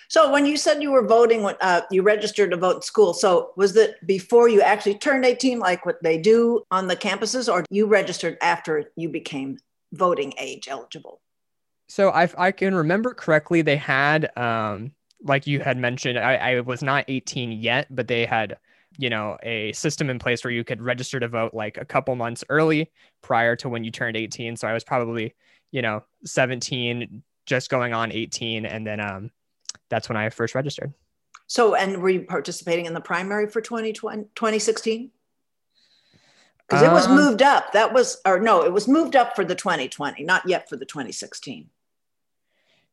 So 0.09 0.33
when 0.33 0.47
you 0.47 0.57
said 0.57 0.83
you 0.83 0.91
were 0.91 1.07
voting, 1.07 1.43
when 1.45 1.55
uh, 1.61 1.83
you 1.93 2.03
registered 2.03 2.51
to 2.51 2.57
vote 2.57 2.77
in 2.77 2.83
school, 2.83 3.15
so 3.15 3.53
was 3.57 3.77
it 3.77 4.05
before 4.05 4.49
you 4.49 4.61
actually 4.61 4.99
turned 4.99 5.25
18, 5.25 5.61
like 5.61 5.87
what 5.87 6.03
they 6.03 6.19
do 6.19 6.65
on 6.71 6.89
the 6.89 6.97
campuses, 6.97 7.51
or 7.51 7.65
you 7.71 7.87
registered 7.87 8.37
after 8.43 8.91
you 8.97 9.09
became 9.09 9.59
voting 9.93 10.35
age 10.39 10.67
eligible? 10.69 11.21
So 11.93 12.11
i 12.11 12.29
i 12.39 12.51
can 12.51 12.75
remember 12.75 13.13
correctly 13.13 13.61
they 13.61 13.77
had 13.77 14.37
um 14.39 14.93
like 15.25 15.47
you 15.47 15.61
had 15.61 15.77
mentioned 15.77 16.19
I, 16.19 16.37
I 16.37 16.61
was 16.61 16.83
not 16.83 17.05
18 17.07 17.53
yet 17.53 17.87
but 17.91 18.09
they 18.09 18.25
had 18.25 18.57
you 18.97 19.11
know 19.11 19.37
a 19.43 19.73
system 19.73 20.09
in 20.09 20.19
place 20.19 20.43
where 20.43 20.51
you 20.51 20.65
could 20.65 20.81
register 20.81 21.21
to 21.21 21.29
vote 21.29 21.53
like 21.53 21.77
a 21.77 21.85
couple 21.85 22.15
months 22.17 22.45
early 22.49 22.91
prior 23.21 23.57
to 23.57 23.69
when 23.69 23.85
you 23.85 23.91
turned 23.91 24.17
18 24.17 24.57
so 24.57 24.67
i 24.67 24.73
was 24.73 24.85
probably 24.85 25.35
you 25.71 25.83
know 25.83 26.03
17 26.25 27.23
just 27.45 27.69
going 27.69 27.93
on 27.93 28.11
18 28.11 28.65
and 28.65 28.87
then 28.87 28.99
um 28.99 29.31
that's 29.91 30.09
when 30.09 30.17
i 30.17 30.31
first 30.31 30.55
registered 30.55 30.93
So, 31.47 31.75
and 31.75 32.01
were 32.01 32.09
you 32.09 32.23
participating 32.23 32.87
in 32.87 32.95
the 32.95 33.01
primary 33.01 33.47
for 33.47 33.61
2020, 33.61 34.25
2016? 34.35 35.11
Because 36.67 36.83
it 36.83 36.91
was 36.91 37.07
Um, 37.07 37.17
moved 37.17 37.43
up. 37.43 37.73
That 37.73 37.93
was, 37.93 38.23
or 38.25 38.41
no, 38.41 38.65
it 38.65 38.73
was 38.73 38.89
moved 38.89 39.17
up 39.17 39.37
for 39.37 39.45
the 39.45 39.55
2020, 39.55 40.25
not 40.25 40.49
yet 40.49 40.67
for 40.71 40.77
the 40.79 40.87
2016. 40.87 41.69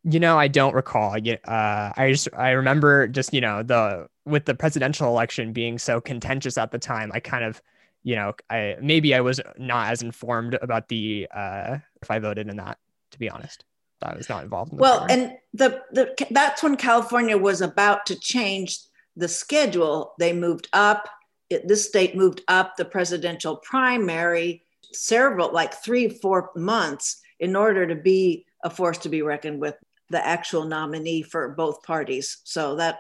You 0.03 0.19
know, 0.19 0.37
I 0.37 0.47
don't 0.47 0.73
recall. 0.73 1.13
Uh, 1.13 1.91
I 1.95 2.11
just 2.11 2.29
I 2.35 2.51
remember 2.51 3.07
just 3.07 3.33
you 3.33 3.41
know 3.41 3.63
the 3.63 4.07
with 4.25 4.45
the 4.45 4.55
presidential 4.55 5.07
election 5.07 5.53
being 5.53 5.77
so 5.77 5.99
contentious 5.99 6.57
at 6.57 6.71
the 6.71 6.79
time. 6.79 7.11
I 7.13 7.19
kind 7.19 7.43
of, 7.43 7.61
you 8.03 8.15
know, 8.15 8.33
I 8.49 8.77
maybe 8.81 9.13
I 9.13 9.21
was 9.21 9.41
not 9.57 9.91
as 9.91 10.01
informed 10.01 10.57
about 10.61 10.87
the 10.87 11.27
uh, 11.33 11.77
if 12.01 12.09
I 12.09 12.19
voted 12.19 12.47
in 12.47 12.57
that. 12.57 12.77
To 13.11 13.19
be 13.19 13.29
honest, 13.29 13.65
I 14.01 14.15
was 14.15 14.29
not 14.29 14.43
involved. 14.43 14.71
In 14.71 14.77
the 14.77 14.81
Well, 14.81 15.05
primary. 15.05 15.23
and 15.23 15.37
the, 15.53 15.81
the 15.91 16.27
that's 16.31 16.63
when 16.63 16.77
California 16.77 17.37
was 17.37 17.61
about 17.61 18.05
to 18.05 18.15
change 18.19 18.79
the 19.17 19.27
schedule. 19.27 20.13
They 20.19 20.31
moved 20.31 20.69
up. 20.73 21.09
It, 21.49 21.67
this 21.67 21.87
state 21.87 22.15
moved 22.15 22.41
up 22.47 22.77
the 22.77 22.85
presidential 22.85 23.57
primary 23.57 24.63
several, 24.93 25.51
like 25.51 25.73
three, 25.73 26.09
four 26.09 26.51
months, 26.55 27.21
in 27.39 27.55
order 27.55 27.85
to 27.87 27.95
be 27.95 28.45
a 28.63 28.69
force 28.69 28.97
to 28.99 29.09
be 29.09 29.21
reckoned 29.21 29.59
with, 29.59 29.75
the 30.09 30.25
actual 30.25 30.65
nominee 30.65 31.21
for 31.21 31.49
both 31.49 31.83
parties. 31.83 32.37
So 32.43 32.75
that 32.75 32.99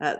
uh, 0.00 0.16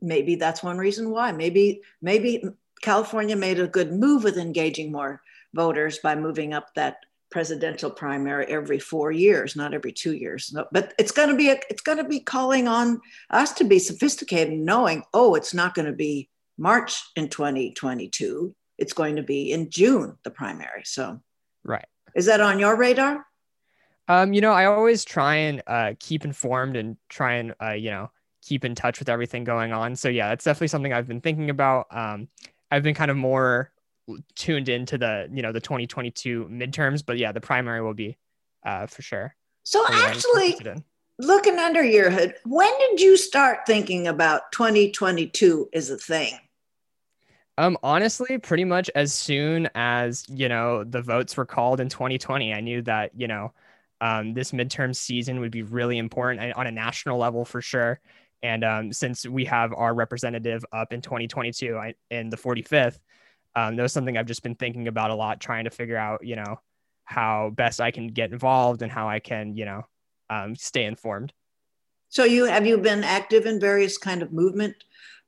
maybe 0.00 0.36
that's 0.36 0.62
one 0.62 0.78
reason 0.78 1.10
why. 1.10 1.32
Maybe 1.32 1.82
maybe 2.00 2.44
California 2.82 3.36
made 3.36 3.60
a 3.60 3.66
good 3.66 3.92
move 3.92 4.24
with 4.24 4.36
engaging 4.36 4.92
more 4.92 5.22
voters 5.54 5.98
by 5.98 6.14
moving 6.14 6.52
up 6.52 6.74
that 6.74 6.98
presidential 7.30 7.90
primary 7.90 8.46
every 8.46 8.78
four 8.78 9.10
years, 9.10 9.56
not 9.56 9.74
every 9.74 9.92
two 9.92 10.12
years. 10.14 10.52
No, 10.52 10.66
but 10.70 10.94
it's 10.98 11.10
going 11.10 11.30
to 11.30 11.34
be 11.34 11.50
a, 11.50 11.56
it's 11.68 11.82
going 11.82 11.98
to 11.98 12.04
be 12.04 12.20
calling 12.20 12.68
on 12.68 13.00
us 13.30 13.52
to 13.54 13.64
be 13.64 13.78
sophisticated, 13.78 14.54
knowing 14.54 15.02
oh, 15.12 15.34
it's 15.34 15.54
not 15.54 15.74
going 15.74 15.86
to 15.86 15.92
be 15.92 16.28
March 16.58 17.02
in 17.16 17.28
2022. 17.28 18.54
It's 18.78 18.92
going 18.92 19.16
to 19.16 19.22
be 19.22 19.50
in 19.50 19.70
June 19.70 20.16
the 20.24 20.30
primary. 20.30 20.82
So 20.84 21.20
right. 21.64 21.86
is 22.14 22.26
that 22.26 22.40
on 22.40 22.58
your 22.58 22.76
radar? 22.76 23.26
Um, 24.08 24.32
you 24.32 24.40
know, 24.40 24.52
I 24.52 24.66
always 24.66 25.04
try 25.04 25.36
and 25.36 25.62
uh, 25.66 25.94
keep 25.98 26.24
informed 26.24 26.76
and 26.76 26.96
try 27.08 27.34
and 27.34 27.54
uh, 27.62 27.72
you 27.72 27.90
know 27.90 28.10
keep 28.42 28.64
in 28.64 28.74
touch 28.74 28.98
with 28.98 29.08
everything 29.08 29.44
going 29.44 29.72
on. 29.72 29.96
So 29.96 30.08
yeah, 30.08 30.28
that's 30.28 30.44
definitely 30.44 30.68
something 30.68 30.92
I've 30.92 31.08
been 31.08 31.20
thinking 31.20 31.50
about. 31.50 31.86
Um, 31.90 32.28
I've 32.70 32.82
been 32.82 32.94
kind 32.94 33.10
of 33.10 33.16
more 33.16 33.72
tuned 34.34 34.68
into 34.68 34.98
the 34.98 35.28
you 35.32 35.42
know 35.42 35.52
the 35.52 35.60
2022 35.60 36.48
midterms, 36.50 37.04
but 37.04 37.18
yeah, 37.18 37.32
the 37.32 37.40
primary 37.40 37.82
will 37.82 37.94
be 37.94 38.18
uh, 38.64 38.86
for 38.86 39.02
sure. 39.02 39.34
So 39.64 39.84
actually, 39.90 40.58
looking 41.18 41.58
under 41.58 41.82
your 41.82 42.10
hood, 42.10 42.34
when 42.44 42.70
did 42.78 43.00
you 43.00 43.16
start 43.16 43.60
thinking 43.66 44.06
about 44.06 44.52
2022 44.52 45.70
is 45.72 45.90
a 45.90 45.96
thing? 45.96 46.38
Um, 47.56 47.78
honestly, 47.82 48.36
pretty 48.38 48.64
much 48.64 48.90
as 48.94 49.12
soon 49.12 49.68
as 49.74 50.24
you 50.28 50.48
know 50.48 50.84
the 50.84 51.00
votes 51.00 51.36
were 51.36 51.46
called 51.46 51.80
in 51.80 51.88
2020, 51.88 52.52
I 52.52 52.60
knew 52.60 52.82
that 52.82 53.12
you 53.16 53.28
know 53.28 53.52
um, 54.00 54.34
this 54.34 54.52
midterm 54.52 54.94
season 54.94 55.40
would 55.40 55.50
be 55.50 55.62
really 55.62 55.98
important 55.98 56.54
on 56.54 56.66
a 56.66 56.70
national 56.70 57.18
level 57.18 57.44
for 57.44 57.60
sure. 57.60 58.00
And 58.42 58.62
um, 58.62 58.92
since 58.92 59.26
we 59.26 59.46
have 59.46 59.72
our 59.72 59.94
representative 59.94 60.64
up 60.72 60.92
in 60.92 61.00
2022 61.00 61.76
I, 61.76 61.94
in 62.10 62.28
the 62.28 62.36
45th, 62.36 62.98
um, 63.56 63.76
that 63.76 63.82
was 63.82 63.92
something 63.92 64.18
I've 64.18 64.26
just 64.26 64.42
been 64.42 64.54
thinking 64.54 64.88
about 64.88 65.10
a 65.10 65.14
lot, 65.14 65.40
trying 65.40 65.64
to 65.64 65.70
figure 65.70 65.96
out, 65.96 66.24
you 66.24 66.36
know, 66.36 66.60
how 67.04 67.50
best 67.54 67.80
I 67.80 67.90
can 67.90 68.08
get 68.08 68.32
involved 68.32 68.82
and 68.82 68.90
how 68.90 69.08
I 69.08 69.20
can, 69.20 69.56
you 69.56 69.64
know, 69.64 69.82
um, 70.28 70.56
stay 70.56 70.84
informed. 70.84 71.32
So 72.08 72.24
you 72.24 72.44
have 72.44 72.66
you 72.66 72.78
been 72.78 73.02
active 73.02 73.46
in 73.46 73.58
various 73.58 73.98
kind 73.98 74.22
of 74.22 74.32
movement 74.32 74.76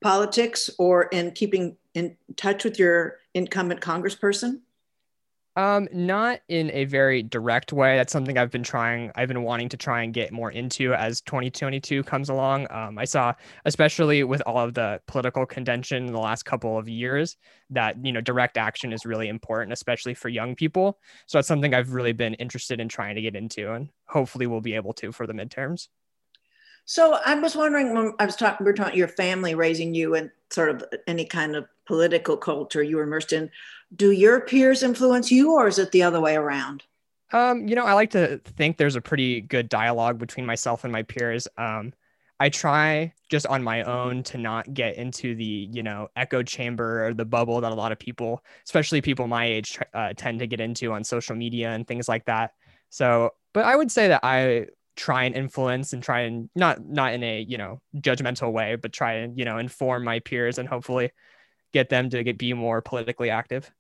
politics 0.00 0.70
or 0.78 1.04
in 1.04 1.32
keeping 1.32 1.76
in 1.94 2.16
touch 2.36 2.64
with 2.64 2.78
your 2.78 3.18
incumbent 3.34 3.80
congressperson? 3.80 4.60
Um, 5.56 5.88
not 5.90 6.40
in 6.48 6.70
a 6.74 6.84
very 6.84 7.22
direct 7.22 7.72
way. 7.72 7.96
That's 7.96 8.12
something 8.12 8.36
I've 8.36 8.50
been 8.50 8.62
trying, 8.62 9.10
I've 9.14 9.28
been 9.28 9.42
wanting 9.42 9.70
to 9.70 9.78
try 9.78 10.02
and 10.02 10.12
get 10.12 10.30
more 10.30 10.50
into 10.50 10.92
as 10.92 11.22
2022 11.22 12.02
comes 12.02 12.28
along. 12.28 12.66
Um, 12.70 12.98
I 12.98 13.06
saw, 13.06 13.32
especially 13.64 14.22
with 14.22 14.42
all 14.44 14.58
of 14.58 14.74
the 14.74 15.00
political 15.06 15.46
contention 15.46 16.06
in 16.06 16.12
the 16.12 16.20
last 16.20 16.42
couple 16.44 16.76
of 16.76 16.90
years, 16.90 17.38
that, 17.70 17.96
you 18.04 18.12
know, 18.12 18.20
direct 18.20 18.58
action 18.58 18.92
is 18.92 19.06
really 19.06 19.28
important, 19.28 19.72
especially 19.72 20.12
for 20.12 20.28
young 20.28 20.54
people. 20.54 20.98
So 21.24 21.38
that's 21.38 21.48
something 21.48 21.72
I've 21.72 21.94
really 21.94 22.12
been 22.12 22.34
interested 22.34 22.78
in 22.78 22.88
trying 22.90 23.14
to 23.14 23.22
get 23.22 23.34
into 23.34 23.72
and 23.72 23.88
hopefully 24.06 24.46
we'll 24.46 24.60
be 24.60 24.74
able 24.74 24.92
to 24.94 25.10
for 25.10 25.26
the 25.26 25.32
midterms. 25.32 25.88
So 26.86 27.18
I 27.24 27.34
was 27.34 27.56
wondering 27.56 27.92
when 27.94 28.12
I 28.20 28.24
was 28.26 28.36
talking, 28.36 28.64
we 28.64 28.70
are 28.70 28.74
talking 28.74 28.96
your 28.96 29.08
family 29.08 29.54
raising 29.54 29.92
you 29.92 30.14
and 30.14 30.30
sort 30.50 30.70
of 30.70 30.84
any 31.06 31.24
kind 31.24 31.56
of 31.56 31.66
political 31.84 32.36
culture 32.36 32.82
you 32.82 32.96
were 32.96 33.02
immersed 33.02 33.32
in. 33.32 33.50
Do 33.94 34.12
your 34.12 34.40
peers 34.40 34.82
influence 34.84 35.30
you, 35.30 35.52
or 35.52 35.66
is 35.66 35.78
it 35.78 35.90
the 35.90 36.04
other 36.04 36.20
way 36.20 36.36
around? 36.36 36.84
Um, 37.32 37.66
you 37.66 37.74
know, 37.74 37.84
I 37.84 37.94
like 37.94 38.10
to 38.10 38.38
think 38.38 38.76
there's 38.76 38.94
a 38.94 39.00
pretty 39.00 39.40
good 39.40 39.68
dialogue 39.68 40.18
between 40.18 40.46
myself 40.46 40.84
and 40.84 40.92
my 40.92 41.02
peers. 41.02 41.48
Um, 41.58 41.92
I 42.38 42.50
try 42.50 43.14
just 43.30 43.46
on 43.46 43.64
my 43.64 43.82
own 43.82 44.22
to 44.24 44.38
not 44.38 44.72
get 44.72 44.96
into 44.96 45.34
the, 45.34 45.68
you 45.72 45.82
know, 45.82 46.08
echo 46.14 46.42
chamber 46.44 47.06
or 47.06 47.14
the 47.14 47.24
bubble 47.24 47.60
that 47.62 47.72
a 47.72 47.74
lot 47.74 47.90
of 47.90 47.98
people, 47.98 48.44
especially 48.64 49.00
people 49.00 49.26
my 49.26 49.46
age, 49.46 49.78
uh, 49.92 50.12
tend 50.16 50.38
to 50.38 50.46
get 50.46 50.60
into 50.60 50.92
on 50.92 51.02
social 51.02 51.34
media 51.34 51.70
and 51.70 51.86
things 51.88 52.08
like 52.08 52.26
that. 52.26 52.52
So, 52.90 53.30
but 53.52 53.64
I 53.64 53.74
would 53.74 53.90
say 53.90 54.08
that 54.08 54.20
I 54.22 54.66
try 54.96 55.24
and 55.24 55.34
influence 55.34 55.92
and 55.92 56.02
try 56.02 56.20
and 56.20 56.48
not 56.54 56.84
not 56.84 57.12
in 57.12 57.22
a 57.22 57.40
you 57.40 57.58
know 57.58 57.80
judgmental 57.96 58.52
way, 58.52 58.76
but 58.76 58.92
try 58.92 59.14
and 59.14 59.38
you 59.38 59.44
know 59.44 59.58
inform 59.58 60.04
my 60.04 60.20
peers 60.20 60.58
and 60.58 60.68
hopefully 60.68 61.10
get 61.72 61.88
them 61.88 62.10
to 62.10 62.22
get 62.24 62.38
be 62.38 62.52
more 62.52 62.80
politically 62.80 63.30
active. 63.30 63.70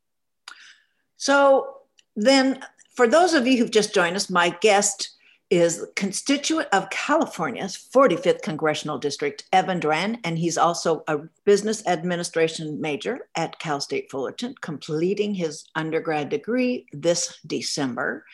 So 1.16 1.78
then, 2.14 2.60
for 2.94 3.08
those 3.08 3.34
of 3.34 3.46
you 3.46 3.58
who've 3.58 3.70
just 3.70 3.94
joined 3.94 4.16
us, 4.16 4.30
my 4.30 4.50
guest 4.60 5.16
is 5.48 5.86
constituent 5.94 6.68
of 6.72 6.90
California's 6.90 7.76
45th 7.94 8.42
congressional 8.42 8.98
district, 8.98 9.44
Evan 9.52 9.78
Duran, 9.78 10.18
and 10.24 10.36
he's 10.36 10.58
also 10.58 11.04
a 11.06 11.18
business 11.44 11.86
administration 11.86 12.80
major 12.80 13.28
at 13.36 13.58
Cal 13.60 13.80
State 13.80 14.10
Fullerton, 14.10 14.56
completing 14.60 15.34
his 15.34 15.66
undergrad 15.76 16.30
degree 16.30 16.86
this 16.92 17.38
December. 17.46 18.24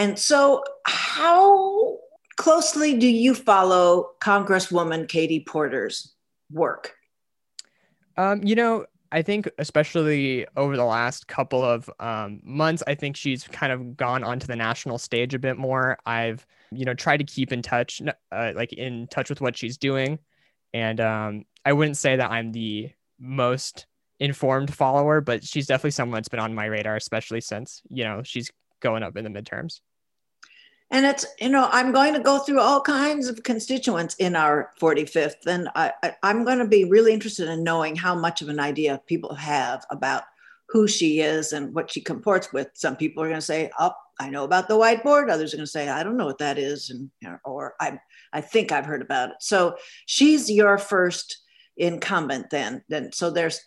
And 0.00 0.18
so, 0.18 0.64
how 0.86 1.98
closely 2.36 2.96
do 2.96 3.06
you 3.06 3.34
follow 3.34 4.12
Congresswoman 4.22 5.06
Katie 5.06 5.44
Porter's 5.46 6.14
work? 6.50 6.94
Um, 8.16 8.42
you 8.42 8.54
know, 8.54 8.86
I 9.12 9.20
think 9.20 9.50
especially 9.58 10.46
over 10.56 10.74
the 10.74 10.86
last 10.86 11.28
couple 11.28 11.62
of 11.62 11.90
um, 12.00 12.40
months, 12.42 12.82
I 12.86 12.94
think 12.94 13.14
she's 13.14 13.46
kind 13.46 13.74
of 13.74 13.94
gone 13.94 14.24
onto 14.24 14.46
the 14.46 14.56
national 14.56 14.96
stage 14.96 15.34
a 15.34 15.38
bit 15.38 15.58
more. 15.58 15.98
I've, 16.06 16.46
you 16.70 16.86
know, 16.86 16.94
tried 16.94 17.18
to 17.18 17.24
keep 17.24 17.52
in 17.52 17.60
touch, 17.60 18.00
uh, 18.32 18.52
like 18.56 18.72
in 18.72 19.06
touch 19.08 19.28
with 19.28 19.42
what 19.42 19.54
she's 19.54 19.76
doing. 19.76 20.18
And 20.72 20.98
um, 20.98 21.44
I 21.66 21.74
wouldn't 21.74 21.98
say 21.98 22.16
that 22.16 22.30
I'm 22.30 22.52
the 22.52 22.88
most 23.18 23.86
informed 24.18 24.72
follower, 24.72 25.20
but 25.20 25.44
she's 25.44 25.66
definitely 25.66 25.90
someone 25.90 26.16
that's 26.16 26.28
been 26.28 26.40
on 26.40 26.54
my 26.54 26.64
radar, 26.64 26.96
especially 26.96 27.42
since, 27.42 27.82
you 27.90 28.04
know, 28.04 28.22
she's 28.24 28.50
going 28.80 29.02
up 29.02 29.16
in 29.16 29.24
the 29.24 29.30
midterms. 29.30 29.80
And 30.92 31.06
it's, 31.06 31.24
you 31.40 31.48
know, 31.48 31.68
I'm 31.70 31.92
going 31.92 32.14
to 32.14 32.20
go 32.20 32.38
through 32.40 32.60
all 32.60 32.80
kinds 32.80 33.28
of 33.28 33.44
constituents 33.44 34.16
in 34.16 34.34
our 34.34 34.72
45th. 34.80 35.46
And 35.46 35.68
I, 35.76 35.92
I, 36.02 36.30
am 36.30 36.44
going 36.44 36.58
to 36.58 36.66
be 36.66 36.84
really 36.84 37.12
interested 37.12 37.48
in 37.48 37.62
knowing 37.62 37.94
how 37.94 38.16
much 38.16 38.42
of 38.42 38.48
an 38.48 38.58
idea 38.58 39.00
people 39.06 39.34
have 39.36 39.84
about 39.90 40.24
who 40.68 40.88
she 40.88 41.20
is 41.20 41.52
and 41.52 41.72
what 41.74 41.92
she 41.92 42.00
comports 42.00 42.52
with. 42.52 42.68
Some 42.74 42.96
people 42.96 43.22
are 43.22 43.28
going 43.28 43.38
to 43.38 43.46
say, 43.46 43.70
oh, 43.78 43.92
I 44.18 44.30
know 44.30 44.42
about 44.42 44.66
the 44.66 44.74
whiteboard. 44.74 45.30
Others 45.30 45.54
are 45.54 45.58
going 45.58 45.66
to 45.66 45.70
say, 45.70 45.88
I 45.88 46.02
don't 46.02 46.16
know 46.16 46.26
what 46.26 46.38
that 46.38 46.58
is. 46.58 46.90
And, 46.90 47.10
or 47.44 47.74
I, 47.80 48.00
I 48.32 48.40
think 48.40 48.72
I've 48.72 48.86
heard 48.86 49.02
about 49.02 49.30
it. 49.30 49.36
So 49.40 49.76
she's 50.06 50.50
your 50.50 50.76
first 50.76 51.38
incumbent 51.76 52.50
then. 52.50 52.82
Then, 52.88 53.12
so 53.12 53.30
there's, 53.30 53.60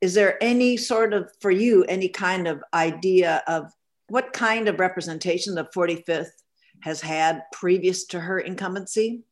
is 0.00 0.14
there 0.14 0.42
any 0.42 0.76
sort 0.76 1.14
of, 1.14 1.30
for 1.40 1.50
you, 1.50 1.84
any 1.84 2.08
kind 2.08 2.48
of 2.48 2.62
idea 2.74 3.42
of 3.46 3.72
what 4.14 4.32
kind 4.32 4.68
of 4.68 4.78
representation 4.78 5.56
the 5.56 5.64
45th 5.64 6.30
has 6.82 7.00
had 7.00 7.42
previous 7.50 8.04
to 8.04 8.20
her 8.20 8.38
incumbency? 8.38 9.24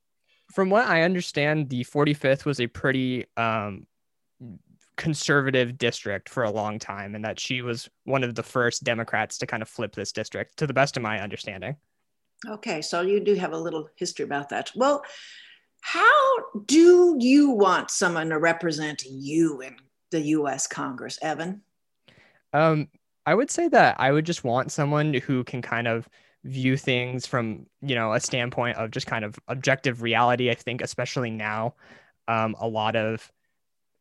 From 0.52 0.70
what 0.70 0.88
I 0.88 1.02
understand, 1.02 1.70
the 1.70 1.84
45th 1.84 2.44
was 2.44 2.60
a 2.60 2.66
pretty 2.66 3.26
um, 3.36 3.86
conservative 4.96 5.78
district 5.78 6.28
for 6.28 6.42
a 6.42 6.50
long 6.50 6.80
time, 6.80 7.14
and 7.14 7.24
that 7.24 7.38
she 7.38 7.62
was 7.62 7.88
one 8.06 8.24
of 8.24 8.34
the 8.34 8.42
first 8.42 8.82
Democrats 8.82 9.38
to 9.38 9.46
kind 9.46 9.62
of 9.62 9.68
flip 9.68 9.94
this 9.94 10.10
district, 10.10 10.56
to 10.56 10.66
the 10.66 10.74
best 10.74 10.96
of 10.96 11.02
my 11.04 11.20
understanding. 11.20 11.76
Okay, 12.48 12.82
so 12.82 13.02
you 13.02 13.20
do 13.20 13.36
have 13.36 13.52
a 13.52 13.58
little 13.58 13.88
history 13.94 14.24
about 14.24 14.48
that. 14.48 14.72
Well, 14.74 15.04
how 15.82 16.38
do 16.66 17.16
you 17.20 17.50
want 17.50 17.92
someone 17.92 18.30
to 18.30 18.38
represent 18.40 19.04
you 19.08 19.60
in 19.60 19.76
the 20.10 20.22
US 20.38 20.66
Congress, 20.66 21.20
Evan? 21.22 21.62
Um, 22.52 22.88
I 23.26 23.34
would 23.34 23.50
say 23.50 23.68
that 23.68 23.96
I 24.00 24.10
would 24.10 24.26
just 24.26 24.44
want 24.44 24.72
someone 24.72 25.14
who 25.14 25.44
can 25.44 25.62
kind 25.62 25.86
of 25.86 26.08
view 26.44 26.76
things 26.76 27.26
from, 27.26 27.66
you 27.80 27.94
know, 27.94 28.12
a 28.12 28.20
standpoint 28.20 28.76
of 28.78 28.90
just 28.90 29.06
kind 29.06 29.24
of 29.24 29.38
objective 29.48 30.02
reality. 30.02 30.50
I 30.50 30.54
think, 30.54 30.82
especially 30.82 31.30
now, 31.30 31.74
um, 32.28 32.56
a 32.58 32.66
lot 32.66 32.96
of, 32.96 33.30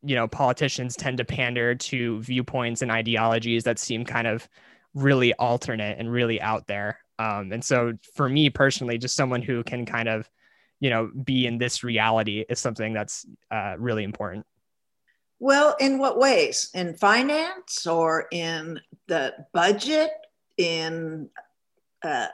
you 0.03 0.15
know, 0.15 0.27
politicians 0.27 0.95
tend 0.95 1.19
to 1.19 1.25
pander 1.25 1.75
to 1.75 2.21
viewpoints 2.21 2.81
and 2.81 2.91
ideologies 2.91 3.63
that 3.65 3.77
seem 3.79 4.05
kind 4.05 4.27
of 4.27 4.49
really 4.95 5.33
alternate 5.35 5.99
and 5.99 6.11
really 6.11 6.41
out 6.41 6.67
there. 6.67 6.99
Um, 7.19 7.51
and 7.51 7.63
so 7.63 7.93
for 8.15 8.27
me 8.27 8.49
personally, 8.49 8.97
just 8.97 9.15
someone 9.15 9.43
who 9.43 9.63
can 9.63 9.85
kind 9.85 10.09
of, 10.09 10.27
you 10.79 10.89
know, 10.89 11.11
be 11.23 11.45
in 11.45 11.59
this 11.59 11.83
reality 11.83 12.43
is 12.49 12.59
something 12.59 12.93
that's 12.93 13.25
uh, 13.51 13.75
really 13.77 14.03
important. 14.03 14.45
Well, 15.41 15.75
in 15.79 15.97
what 15.97 16.19
ways? 16.19 16.69
In 16.75 16.93
finance 16.93 17.87
or 17.87 18.27
in 18.31 18.79
the 19.07 19.33
budget? 19.51 20.11
In 20.57 21.29
uh, 22.03 22.27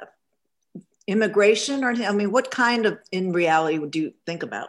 immigration? 1.07 1.85
Or 1.85 1.91
I 1.91 2.11
mean, 2.11 2.33
what 2.33 2.51
kind 2.51 2.85
of 2.85 2.99
in 3.13 3.31
reality 3.31 3.79
would 3.79 3.95
you 3.95 4.13
think 4.25 4.43
about? 4.43 4.67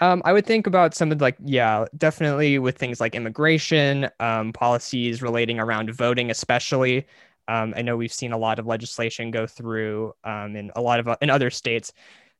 Um, 0.00 0.22
I 0.24 0.32
would 0.32 0.46
think 0.46 0.68
about 0.68 0.94
some 0.94 1.10
of 1.10 1.20
like, 1.20 1.36
yeah, 1.42 1.86
definitely 1.98 2.60
with 2.60 2.78
things 2.78 3.00
like 3.00 3.16
immigration, 3.16 4.08
um, 4.20 4.52
policies 4.52 5.20
relating 5.20 5.58
around 5.58 5.92
voting, 5.92 6.30
especially. 6.30 7.08
Um, 7.48 7.74
I 7.76 7.82
know 7.82 7.96
we've 7.96 8.12
seen 8.12 8.32
a 8.32 8.38
lot 8.38 8.60
of 8.60 8.66
legislation 8.66 9.32
go 9.32 9.44
through 9.44 10.14
um, 10.22 10.54
in 10.54 10.70
a 10.76 10.80
lot 10.80 11.00
of 11.00 11.16
in 11.20 11.30
other 11.30 11.50
states 11.50 11.92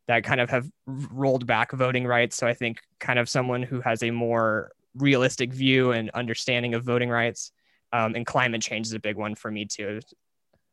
that 0.07 0.23
kind 0.23 0.41
of 0.41 0.51
have 0.51 0.71
rolled 0.87 1.49
back 1.49 1.73
voting 1.73 2.07
rights. 2.07 2.37
So 2.37 2.47
I 2.47 2.55
think 2.55 2.81
kind 3.01 3.19
of 3.19 3.29
someone 3.29 3.65
who 3.65 3.81
has 3.81 4.05
a 4.05 4.13
more 4.13 4.71
realistic 4.97 5.53
view 5.53 5.93
and 5.93 6.11
understanding 6.11 6.75
of 6.75 6.85
voting 6.85 7.09
rights. 7.09 7.53
Um, 7.93 8.15
and 8.15 8.25
climate 8.25 8.63
change 8.63 8.87
is 8.87 8.95
a 8.95 9.01
big 9.01 9.17
one 9.17 9.35
for 9.35 9.51
me 9.51 9.67
too. 9.67 10.01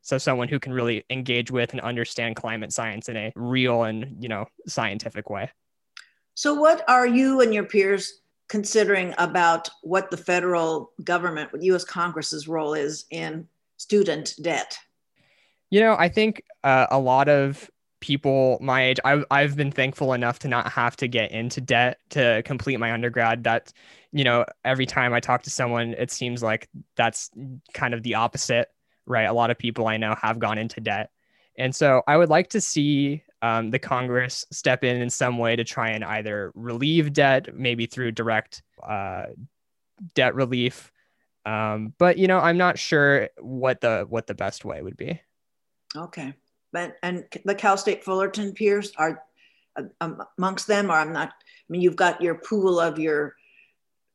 So 0.01 0.17
someone 0.17 0.47
who 0.47 0.59
can 0.59 0.71
really 0.71 1.03
engage 1.09 1.51
with 1.51 1.71
and 1.71 1.81
understand 1.81 2.37
climate 2.37 2.71
science 2.71 3.09
in 3.09 3.17
a 3.17 3.33
real 3.35 3.83
and 3.83 4.15
you 4.21 4.29
know 4.29 4.45
scientific 4.67 5.29
way. 5.29 5.51
So 6.35 6.53
what 6.53 6.87
are 6.87 7.05
you 7.05 7.41
and 7.41 7.53
your 7.53 7.65
peers 7.65 8.21
considering 8.47 9.13
about 9.17 9.69
what 9.83 10.09
the 10.09 10.17
federal 10.17 10.91
government, 11.03 11.51
what 11.51 11.61
U.S. 11.63 11.83
Congress's 11.83 12.47
role 12.47 12.73
is 12.73 13.05
in 13.11 13.47
student 13.77 14.33
debt? 14.41 14.77
You 15.69 15.81
know, 15.81 15.95
I 15.99 16.09
think 16.09 16.43
uh, 16.63 16.87
a 16.89 16.97
lot 16.97 17.29
of 17.29 17.69
people 17.99 18.57
my 18.61 18.83
age 18.83 18.99
I've, 19.03 19.25
I've 19.29 19.55
been 19.55 19.71
thankful 19.71 20.13
enough 20.13 20.39
to 20.39 20.47
not 20.47 20.71
have 20.71 20.95
to 20.97 21.07
get 21.07 21.31
into 21.31 21.61
debt 21.61 21.99
to 22.11 22.41
complete 22.45 22.79
my 22.79 22.91
undergrad. 22.91 23.43
That 23.43 23.73
you 24.11 24.23
know 24.23 24.45
every 24.63 24.85
time 24.85 25.13
i 25.13 25.19
talk 25.19 25.43
to 25.43 25.49
someone 25.49 25.93
it 25.93 26.11
seems 26.11 26.41
like 26.41 26.69
that's 26.95 27.29
kind 27.73 27.93
of 27.93 28.03
the 28.03 28.15
opposite 28.15 28.69
right? 29.05 29.23
A 29.23 29.33
lot 29.33 29.49
of 29.49 29.57
people 29.57 29.87
i 29.87 29.97
know 29.97 30.15
have 30.21 30.39
gone 30.39 30.57
into 30.57 30.79
debt. 30.81 31.11
And 31.57 31.75
so 31.75 32.03
i 32.07 32.15
would 32.15 32.29
like 32.29 32.49
to 32.49 32.61
see 32.61 33.23
um, 33.41 33.71
the 33.71 33.79
congress 33.79 34.45
step 34.51 34.83
in 34.83 35.01
in 35.01 35.09
some 35.09 35.37
way 35.37 35.55
to 35.55 35.63
try 35.63 35.89
and 35.89 36.03
either 36.03 36.51
relieve 36.55 37.13
debt 37.13 37.55
maybe 37.55 37.85
through 37.85 38.11
direct 38.11 38.63
uh, 38.83 39.25
debt 40.15 40.35
relief. 40.35 40.91
Um, 41.45 41.93
but 41.97 42.17
you 42.17 42.27
know 42.27 42.39
i'm 42.39 42.57
not 42.57 42.79
sure 42.79 43.29
what 43.39 43.81
the 43.81 44.05
what 44.07 44.27
the 44.27 44.35
best 44.35 44.63
way 44.65 44.81
would 44.81 44.97
be. 44.97 45.21
Okay 45.95 46.33
but 46.71 46.97
and 47.03 47.25
the 47.45 47.55
Cal 47.55 47.77
State 47.77 48.03
Fullerton 48.03 48.53
peers 48.53 48.91
are 48.97 49.23
uh, 49.75 50.11
amongst 50.37 50.67
them, 50.67 50.89
or 50.89 50.95
I'm 50.95 51.13
not. 51.13 51.29
I 51.29 51.67
mean, 51.69 51.81
you've 51.81 51.95
got 51.95 52.21
your 52.21 52.35
pool 52.35 52.79
of 52.79 52.99
your 52.99 53.35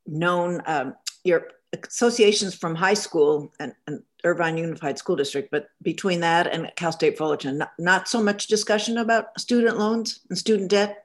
known 0.06 0.62
um, 0.66 0.94
your 1.24 1.48
associations 1.82 2.54
from 2.54 2.74
high 2.74 2.94
school 2.94 3.52
and, 3.58 3.74
and, 3.86 4.02
Irvine 4.24 4.56
Unified 4.56 4.96
School 4.96 5.16
District, 5.16 5.50
but 5.50 5.68
between 5.82 6.20
that 6.20 6.46
and 6.46 6.72
Cal 6.76 6.92
State 6.92 7.18
Fullerton, 7.18 7.58
not, 7.58 7.72
not 7.78 8.08
so 8.08 8.22
much 8.22 8.46
discussion 8.46 8.96
about 8.96 9.38
student 9.38 9.76
loans 9.76 10.20
and 10.30 10.38
student 10.38 10.70
debt. 10.70 11.04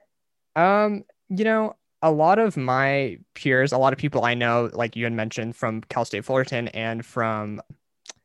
Um, 0.55 1.03
you 1.27 1.43
know, 1.43 1.75
a 2.01 2.11
lot 2.11 2.39
of 2.39 2.55
my 2.55 3.17
peers, 3.33 3.73
a 3.73 3.77
lot 3.77 3.91
of 3.91 3.99
people 3.99 4.23
I 4.23 4.35
know, 4.35 4.69
like 4.71 4.95
you 4.95 5.03
had 5.03 5.11
mentioned 5.11 5.57
from 5.57 5.81
Cal 5.81 6.05
State 6.05 6.23
Fullerton 6.23 6.69
and 6.69 7.05
from 7.05 7.61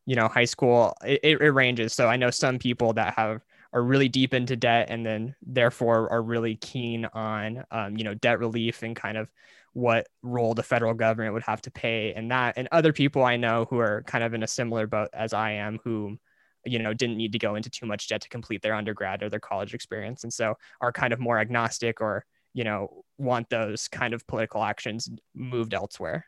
you 0.06 0.16
know 0.16 0.28
high 0.28 0.44
school 0.44 0.94
it, 1.04 1.20
it 1.22 1.50
ranges. 1.50 1.92
So 1.92 2.08
i 2.08 2.16
know 2.16 2.30
some 2.30 2.58
people 2.58 2.92
that 2.94 3.14
have 3.14 3.42
are 3.72 3.82
really 3.82 4.08
deep 4.08 4.34
into 4.34 4.54
debt 4.56 4.86
and 4.88 5.04
then 5.04 5.34
therefore 5.42 6.10
are 6.10 6.22
really 6.22 6.56
keen 6.56 7.06
on 7.12 7.64
um, 7.70 7.96
you 7.96 8.04
know 8.04 8.14
debt 8.14 8.38
relief 8.38 8.82
and 8.82 8.94
kind 8.96 9.16
of 9.16 9.28
what 9.72 10.06
role 10.22 10.54
the 10.54 10.62
federal 10.62 10.94
government 10.94 11.34
would 11.34 11.42
have 11.42 11.60
to 11.60 11.70
pay 11.70 12.12
and 12.14 12.30
that. 12.30 12.54
And 12.56 12.68
other 12.70 12.92
people 12.92 13.24
i 13.24 13.36
know 13.36 13.66
who 13.68 13.78
are 13.78 14.02
kind 14.06 14.24
of 14.24 14.34
in 14.34 14.42
a 14.42 14.48
similar 14.48 14.86
boat 14.86 15.08
as 15.12 15.32
i 15.32 15.52
am 15.52 15.80
who 15.84 16.18
you 16.64 16.78
know 16.78 16.94
didn't 16.94 17.16
need 17.16 17.32
to 17.32 17.38
go 17.38 17.56
into 17.56 17.70
too 17.70 17.86
much 17.86 18.08
debt 18.08 18.22
to 18.22 18.28
complete 18.28 18.62
their 18.62 18.74
undergrad 18.74 19.22
or 19.22 19.28
their 19.28 19.40
college 19.40 19.74
experience 19.74 20.22
and 20.24 20.32
so 20.32 20.54
are 20.80 20.92
kind 20.92 21.12
of 21.12 21.20
more 21.20 21.38
agnostic 21.38 22.00
or 22.00 22.24
you 22.54 22.64
know 22.64 23.04
want 23.18 23.50
those 23.50 23.88
kind 23.88 24.14
of 24.14 24.26
political 24.26 24.62
actions 24.62 25.10
moved 25.34 25.74
elsewhere. 25.74 26.26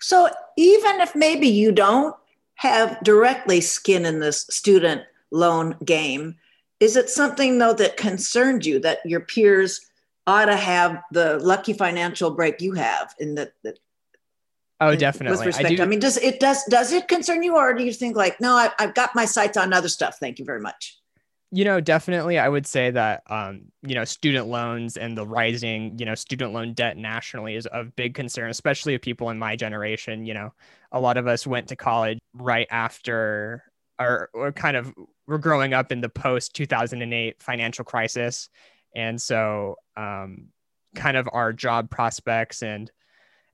So 0.00 0.28
even 0.56 1.00
if 1.00 1.14
maybe 1.14 1.48
you 1.48 1.72
don't 1.72 2.14
have 2.56 3.02
directly 3.02 3.60
skin 3.60 4.04
in 4.04 4.20
this 4.20 4.46
student 4.50 5.02
loan 5.30 5.76
game. 5.84 6.36
Is 6.80 6.96
it 6.96 7.08
something 7.08 7.58
though 7.58 7.74
that 7.74 7.96
concerned 7.96 8.66
you 8.66 8.80
that 8.80 8.98
your 9.04 9.20
peers 9.20 9.80
ought 10.26 10.46
to 10.46 10.56
have 10.56 11.02
the 11.12 11.38
lucky 11.38 11.72
financial 11.72 12.30
break 12.30 12.60
you 12.60 12.72
have 12.72 13.14
in 13.18 13.34
that? 13.36 13.52
oh, 14.80 14.94
definitely. 14.94 15.36
With 15.36 15.46
respect, 15.46 15.70
I, 15.70 15.74
do, 15.76 15.82
I, 15.82 15.86
mean, 15.86 16.00
does 16.00 16.16
it 16.18 16.40
does 16.40 16.64
does 16.64 16.92
it 16.92 17.08
concern 17.08 17.42
you, 17.42 17.56
or 17.56 17.72
do 17.74 17.84
you 17.84 17.92
think 17.92 18.16
like, 18.16 18.40
no, 18.40 18.54
I, 18.54 18.70
I've 18.78 18.94
got 18.94 19.14
my 19.14 19.24
sights 19.24 19.56
on 19.56 19.72
other 19.72 19.88
stuff. 19.88 20.18
Thank 20.18 20.38
you 20.38 20.44
very 20.44 20.60
much 20.60 20.95
you 21.52 21.64
know 21.64 21.80
definitely 21.80 22.38
i 22.38 22.48
would 22.48 22.66
say 22.66 22.90
that 22.90 23.22
um, 23.30 23.62
you 23.82 23.94
know 23.94 24.04
student 24.04 24.48
loans 24.48 24.96
and 24.96 25.16
the 25.16 25.26
rising 25.26 25.96
you 25.98 26.04
know 26.04 26.14
student 26.14 26.52
loan 26.52 26.72
debt 26.74 26.96
nationally 26.96 27.54
is 27.54 27.66
of 27.66 27.94
big 27.94 28.14
concern 28.14 28.50
especially 28.50 28.94
of 28.94 29.00
people 29.00 29.30
in 29.30 29.38
my 29.38 29.54
generation 29.54 30.26
you 30.26 30.34
know 30.34 30.52
a 30.92 31.00
lot 31.00 31.16
of 31.16 31.26
us 31.26 31.46
went 31.46 31.68
to 31.68 31.76
college 31.76 32.18
right 32.34 32.66
after 32.70 33.62
or, 33.98 34.28
or 34.32 34.52
kind 34.52 34.76
of 34.76 34.92
we're 35.26 35.38
growing 35.38 35.74
up 35.74 35.92
in 35.92 36.00
the 36.00 36.08
post 36.08 36.54
2008 36.54 37.42
financial 37.42 37.84
crisis. 37.84 38.48
And 38.94 39.20
so 39.20 39.76
um, 39.96 40.48
kind 40.94 41.16
of 41.16 41.28
our 41.32 41.52
job 41.52 41.90
prospects 41.90 42.62
and 42.62 42.90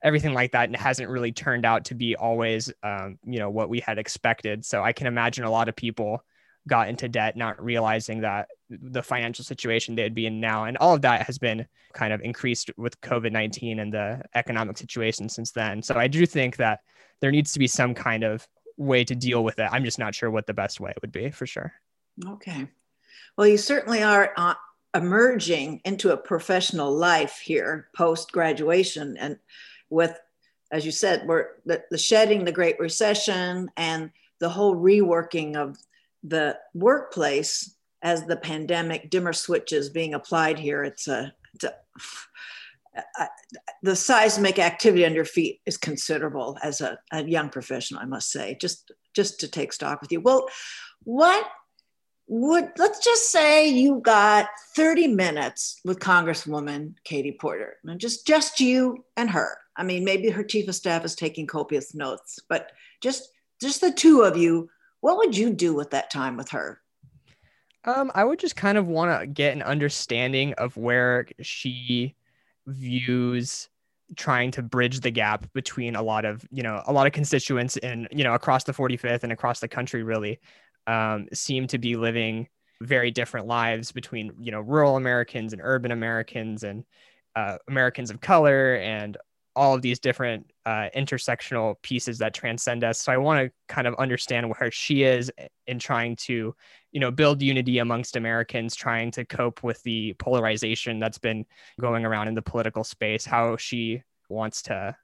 everything 0.03 0.33
like 0.33 0.51
that 0.51 0.69
and 0.69 0.75
hasn't 0.75 1.09
really 1.09 1.31
turned 1.31 1.65
out 1.65 1.85
to 1.85 1.95
be 1.95 2.15
always 2.15 2.71
um, 2.83 3.17
you 3.25 3.39
know 3.39 3.49
what 3.49 3.69
we 3.69 3.79
had 3.79 3.97
expected. 3.97 4.65
So 4.65 4.83
i 4.83 4.91
can 4.93 5.07
imagine 5.07 5.45
a 5.45 5.51
lot 5.51 5.69
of 5.69 5.75
people 5.75 6.23
got 6.67 6.87
into 6.87 7.09
debt, 7.09 7.35
not 7.35 7.61
realizing 7.63 8.21
that 8.21 8.47
the 8.69 9.03
financial 9.03 9.43
situation 9.43 9.95
they'd 9.95 10.15
be 10.15 10.25
in 10.25 10.39
now. 10.39 10.65
And 10.65 10.77
all 10.77 10.93
of 10.93 11.01
that 11.01 11.23
has 11.23 11.37
been 11.37 11.65
kind 11.93 12.13
of 12.13 12.21
increased 12.21 12.71
with 12.77 12.99
COVID 13.01 13.31
19 13.31 13.79
and 13.79 13.93
the 13.93 14.21
economic 14.35 14.77
situation 14.77 15.29
since 15.29 15.51
then. 15.51 15.81
So 15.81 15.95
I 15.95 16.07
do 16.07 16.25
think 16.25 16.57
that 16.57 16.81
there 17.19 17.31
needs 17.31 17.53
to 17.53 17.59
be 17.59 17.67
some 17.67 17.93
kind 17.93 18.23
of 18.23 18.47
way 18.77 19.03
to 19.03 19.15
deal 19.15 19.43
with 19.43 19.59
it. 19.59 19.69
I'm 19.71 19.85
just 19.85 19.99
not 19.99 20.15
sure 20.15 20.31
what 20.31 20.47
the 20.47 20.53
best 20.53 20.79
way 20.79 20.93
would 21.01 21.11
be 21.11 21.29
for 21.29 21.45
sure. 21.45 21.73
Okay. 22.25 22.67
Well, 23.37 23.47
you 23.47 23.57
certainly 23.57 24.03
are 24.03 24.33
uh, 24.37 24.55
emerging 24.93 25.81
into 25.85 26.11
a 26.11 26.17
professional 26.17 26.95
life 26.95 27.39
here 27.39 27.89
post 27.95 28.31
graduation 28.31 29.17
and 29.17 29.39
with 29.89 30.19
as 30.71 30.85
you 30.85 30.91
said 30.91 31.27
we're 31.27 31.47
the, 31.65 31.83
the, 31.89 31.97
shedding 31.97 32.45
the 32.45 32.51
great 32.51 32.79
recession 32.79 33.69
and 33.75 34.11
the 34.39 34.49
whole 34.49 34.75
reworking 34.75 35.55
of 35.55 35.77
the 36.23 36.57
workplace 36.73 37.75
as 38.01 38.25
the 38.25 38.37
pandemic 38.37 39.09
dimmer 39.09 39.33
switches 39.33 39.89
being 39.89 40.13
applied 40.13 40.59
here 40.59 40.83
it's 40.83 41.07
a, 41.07 41.33
it's 41.53 41.65
the 43.81 43.95
seismic 43.95 44.59
activity 44.59 45.01
your 45.13 45.25
feet 45.25 45.61
is 45.65 45.77
considerable 45.77 46.57
as 46.61 46.79
a, 46.81 46.97
a 47.11 47.23
young 47.23 47.49
professional 47.49 48.01
i 48.01 48.05
must 48.05 48.31
say 48.31 48.57
just 48.59 48.91
just 49.13 49.39
to 49.39 49.47
take 49.47 49.73
stock 49.73 50.01
with 50.01 50.11
you. 50.11 50.21
Well 50.21 50.47
what 51.05 51.45
would 52.27 52.71
let's 52.77 53.03
just 53.03 53.31
say 53.31 53.67
you 53.69 53.99
got 53.99 54.47
30 54.75 55.07
minutes 55.07 55.81
with 55.83 55.99
congresswoman 55.99 56.95
katie 57.03 57.37
porter. 57.39 57.75
And 57.83 57.99
just 57.99 58.25
just 58.25 58.59
you 58.59 59.05
and 59.17 59.29
her. 59.29 59.57
I 59.75 59.83
mean 59.83 60.03
maybe 60.03 60.29
her 60.29 60.43
chief 60.43 60.67
of 60.67 60.75
staff 60.75 61.05
is 61.05 61.15
taking 61.15 61.47
copious 61.47 61.93
notes 61.93 62.39
but 62.49 62.71
just 63.01 63.29
just 63.61 63.81
the 63.81 63.91
two 63.91 64.21
of 64.21 64.37
you 64.37 64.69
what 65.03 65.17
would 65.17 65.35
you 65.35 65.49
do 65.49 65.73
with 65.73 65.89
that 65.89 66.09
time 66.09 66.37
with 66.37 66.49
her? 66.51 66.79
Um 67.83 68.09
i 68.15 68.23
would 68.23 68.39
just 68.39 68.55
kind 68.55 68.77
of 68.77 68.87
want 68.87 69.19
to 69.19 69.27
get 69.27 69.53
an 69.53 69.61
understanding 69.61 70.53
of 70.53 70.77
where 70.77 71.27
she 71.41 72.15
views 72.65 73.67
trying 74.15 74.51
to 74.51 74.61
bridge 74.61 75.01
the 75.01 75.11
gap 75.11 75.51
between 75.53 75.97
a 75.97 76.01
lot 76.01 76.23
of 76.23 76.45
you 76.51 76.63
know 76.63 76.81
a 76.85 76.93
lot 76.93 77.05
of 77.05 77.11
constituents 77.11 77.75
and 77.77 78.07
you 78.11 78.23
know 78.23 78.33
across 78.33 78.63
the 78.63 78.71
45th 78.71 79.23
and 79.23 79.33
across 79.33 79.59
the 79.59 79.67
country 79.67 80.03
really 80.03 80.39
um, 80.87 81.27
seem 81.33 81.67
to 81.67 81.77
be 81.77 81.97
living 81.97 82.47
very 82.81 83.11
different 83.11 83.45
lives 83.45 83.91
between 83.91 84.31
you 84.39 84.51
know 84.51 84.61
rural 84.61 84.95
Americans 84.95 85.51
and 85.51 85.61
urban 85.65 85.91
Americans 85.91 86.63
and 86.63 86.85
uh, 87.35 87.57
Americans 87.67 88.09
of 88.09 88.21
color 88.21 88.75
and 88.75 89.17
all 89.55 89.75
of 89.75 89.81
these 89.81 89.99
different 89.99 90.51
uh, 90.65 90.89
intersectional 90.95 91.75
pieces 91.83 92.17
that 92.17 92.33
transcend 92.33 92.83
us. 92.83 92.99
So 93.01 93.11
I 93.11 93.17
want 93.17 93.45
to 93.45 93.51
kind 93.67 93.87
of 93.87 93.93
understand 93.95 94.49
where 94.49 94.71
she 94.71 95.03
is 95.03 95.31
in 95.67 95.79
trying 95.79 96.15
to, 96.17 96.55
you 96.91 96.99
know, 96.99 97.11
build 97.11 97.41
unity 97.41 97.77
amongst 97.77 98.15
Americans, 98.15 98.75
trying 98.75 99.11
to 99.11 99.25
cope 99.25 99.63
with 99.63 99.81
the 99.83 100.13
polarization 100.13 100.99
that's 100.99 101.19
been 101.19 101.45
going 101.79 102.05
around 102.05 102.27
in 102.27 102.33
the 102.33 102.41
political 102.41 102.83
space. 102.83 103.25
How 103.25 103.57
she 103.57 104.01
wants 104.29 104.63
to 104.63 104.95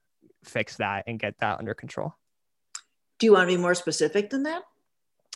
fix 0.44 0.78
that 0.78 1.04
and 1.08 1.20
get 1.20 1.36
that 1.40 1.60
under 1.60 1.74
control. 1.74 2.16
Do 3.20 3.26
you 3.26 3.34
want 3.34 3.50
to 3.50 3.56
be 3.56 3.62
more 3.62 3.76
specific 3.76 4.30
than 4.30 4.44
that? 4.44 4.64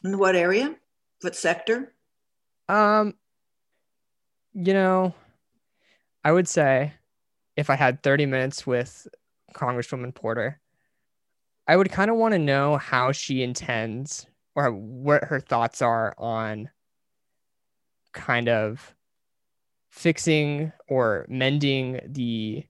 In 0.04 0.18
what 0.18 0.36
area? 0.36 0.76
What 1.22 1.36
sector? 1.36 1.94
Um, 2.68 3.14
you 4.54 4.74
know, 4.74 5.14
I 6.24 6.32
would 6.32 6.48
say 6.48 6.94
if 7.56 7.70
I 7.70 7.76
had 7.76 8.04
30 8.04 8.26
minutes 8.26 8.66
with 8.66 9.08
Congresswoman 9.54 10.14
Porter, 10.14 10.60
I 11.68 11.76
would 11.76 11.92
kind 11.92 12.12
of 12.12 12.18
want 12.18 12.34
to 12.34 12.40
know 12.40 12.78
how 12.78 13.12
she 13.12 13.44
intends 13.44 14.26
or 14.56 14.72
what 14.72 15.26
her 15.26 15.40
thoughts 15.40 15.82
are 15.82 16.14
on 16.18 16.70
kind 18.12 18.50
of 18.50 18.96
fixing 19.90 20.72
or 20.88 21.26
mending 21.30 22.00
the 22.06 22.66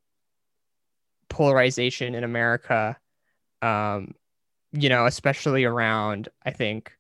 polarization 1.29 2.15
in 2.15 2.23
America. 2.23 2.97
Um, 3.61 4.13
you 4.71 4.89
know, 4.89 5.05
especially 5.05 5.63
around, 5.63 6.29
I 6.45 6.51
think, 6.51 6.91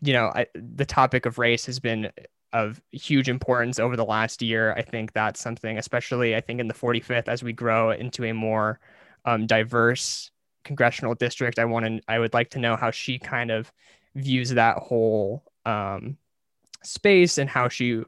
you 0.00 0.12
know, 0.12 0.26
I, 0.26 0.46
the 0.54 0.84
topic 0.84 1.26
of 1.26 1.38
race 1.38 1.66
has 1.66 1.80
been 1.80 2.10
of 2.54 2.80
huge 2.92 3.28
importance 3.28 3.80
over 3.80 3.96
the 3.96 4.04
last 4.04 4.40
year. 4.40 4.72
I 4.74 4.82
think 4.82 5.12
that's 5.12 5.40
something, 5.40 5.76
especially 5.76 6.36
I 6.36 6.40
think 6.40 6.60
in 6.60 6.68
the 6.68 6.74
45th, 6.74 7.28
as 7.28 7.42
we 7.42 7.52
grow 7.52 7.90
into 7.90 8.24
a 8.24 8.32
more 8.32 8.78
um, 9.24 9.46
diverse 9.46 10.30
congressional 10.62 11.16
district, 11.16 11.58
I 11.58 11.64
want 11.64 11.84
to, 11.84 12.00
I 12.06 12.20
would 12.20 12.32
like 12.32 12.50
to 12.50 12.60
know 12.60 12.76
how 12.76 12.92
she 12.92 13.18
kind 13.18 13.50
of 13.50 13.72
views 14.14 14.50
that 14.50 14.78
whole 14.78 15.42
um, 15.66 16.16
space 16.84 17.38
and 17.38 17.50
how 17.50 17.68
she 17.68 18.04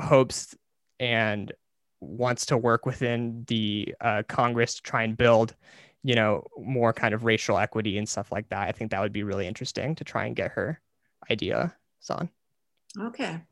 hopes 0.00 0.56
and 0.98 1.52
wants 2.00 2.46
to 2.46 2.56
work 2.56 2.86
within 2.86 3.44
the 3.48 3.94
uh, 4.00 4.22
Congress 4.28 4.76
to 4.76 4.82
try 4.82 5.02
and 5.02 5.14
build, 5.14 5.54
you 6.02 6.14
know, 6.14 6.46
more 6.58 6.94
kind 6.94 7.12
of 7.12 7.24
racial 7.24 7.58
equity 7.58 7.98
and 7.98 8.08
stuff 8.08 8.32
like 8.32 8.48
that. 8.48 8.66
I 8.66 8.72
think 8.72 8.92
that 8.92 9.00
would 9.00 9.12
be 9.12 9.24
really 9.24 9.46
interesting 9.46 9.94
to 9.96 10.04
try 10.04 10.24
and 10.24 10.34
get 10.34 10.52
her 10.52 10.80
idea 11.30 11.76
on. 12.08 12.30
Okay. 13.00 13.42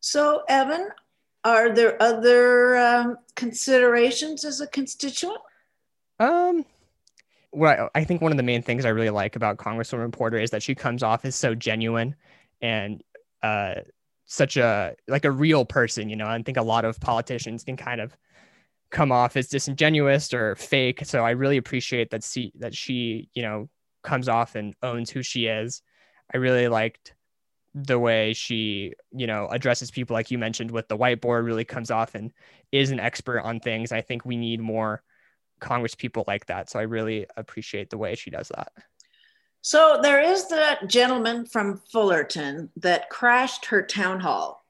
So, 0.00 0.42
Evan, 0.48 0.88
are 1.44 1.74
there 1.74 2.00
other 2.02 2.76
um, 2.76 3.18
considerations 3.34 4.44
as 4.44 4.60
a 4.60 4.66
constituent? 4.66 5.38
Um, 6.18 6.64
well, 7.52 7.90
I 7.94 8.04
think 8.04 8.20
one 8.20 8.32
of 8.32 8.36
the 8.36 8.42
main 8.42 8.62
things 8.62 8.84
I 8.84 8.90
really 8.90 9.10
like 9.10 9.36
about 9.36 9.56
Congresswoman 9.56 10.12
Porter 10.12 10.38
is 10.38 10.50
that 10.50 10.62
she 10.62 10.74
comes 10.74 11.02
off 11.02 11.24
as 11.24 11.34
so 11.34 11.54
genuine 11.54 12.14
and 12.60 13.02
uh, 13.42 13.76
such 14.26 14.56
a 14.56 14.94
like 15.08 15.24
a 15.24 15.30
real 15.30 15.64
person. 15.64 16.08
You 16.08 16.16
know, 16.16 16.26
I 16.26 16.40
think 16.42 16.56
a 16.56 16.62
lot 16.62 16.84
of 16.84 17.00
politicians 17.00 17.64
can 17.64 17.76
kind 17.76 18.00
of 18.00 18.16
come 18.90 19.10
off 19.10 19.36
as 19.36 19.48
disingenuous 19.48 20.32
or 20.32 20.54
fake. 20.56 21.04
So 21.04 21.24
I 21.24 21.30
really 21.30 21.56
appreciate 21.56 22.10
that 22.10 22.24
she 22.24 22.52
that 22.58 22.74
she 22.74 23.28
you 23.34 23.42
know 23.42 23.68
comes 24.02 24.28
off 24.28 24.54
and 24.54 24.74
owns 24.82 25.10
who 25.10 25.22
she 25.22 25.46
is. 25.46 25.82
I 26.32 26.38
really 26.38 26.68
liked 26.68 27.14
the 27.78 27.98
way 27.98 28.32
she, 28.32 28.94
you 29.12 29.26
know, 29.26 29.48
addresses 29.48 29.90
people 29.90 30.14
like 30.14 30.30
you 30.30 30.38
mentioned 30.38 30.70
with 30.70 30.88
the 30.88 30.96
whiteboard 30.96 31.44
really 31.44 31.64
comes 31.64 31.90
off 31.90 32.14
and 32.14 32.32
is 32.72 32.90
an 32.90 32.98
expert 32.98 33.40
on 33.40 33.60
things. 33.60 33.92
I 33.92 34.00
think 34.00 34.24
we 34.24 34.38
need 34.38 34.60
more 34.60 35.02
Congress 35.60 35.94
people 35.94 36.24
like 36.26 36.46
that. 36.46 36.70
So 36.70 36.78
I 36.78 36.84
really 36.84 37.26
appreciate 37.36 37.90
the 37.90 37.98
way 37.98 38.14
she 38.14 38.30
does 38.30 38.48
that. 38.48 38.72
So 39.60 40.00
there 40.02 40.22
is 40.22 40.48
that 40.48 40.88
gentleman 40.88 41.44
from 41.44 41.76
Fullerton 41.92 42.70
that 42.76 43.10
crashed 43.10 43.66
her 43.66 43.82
town 43.82 44.20
hall. 44.20 44.64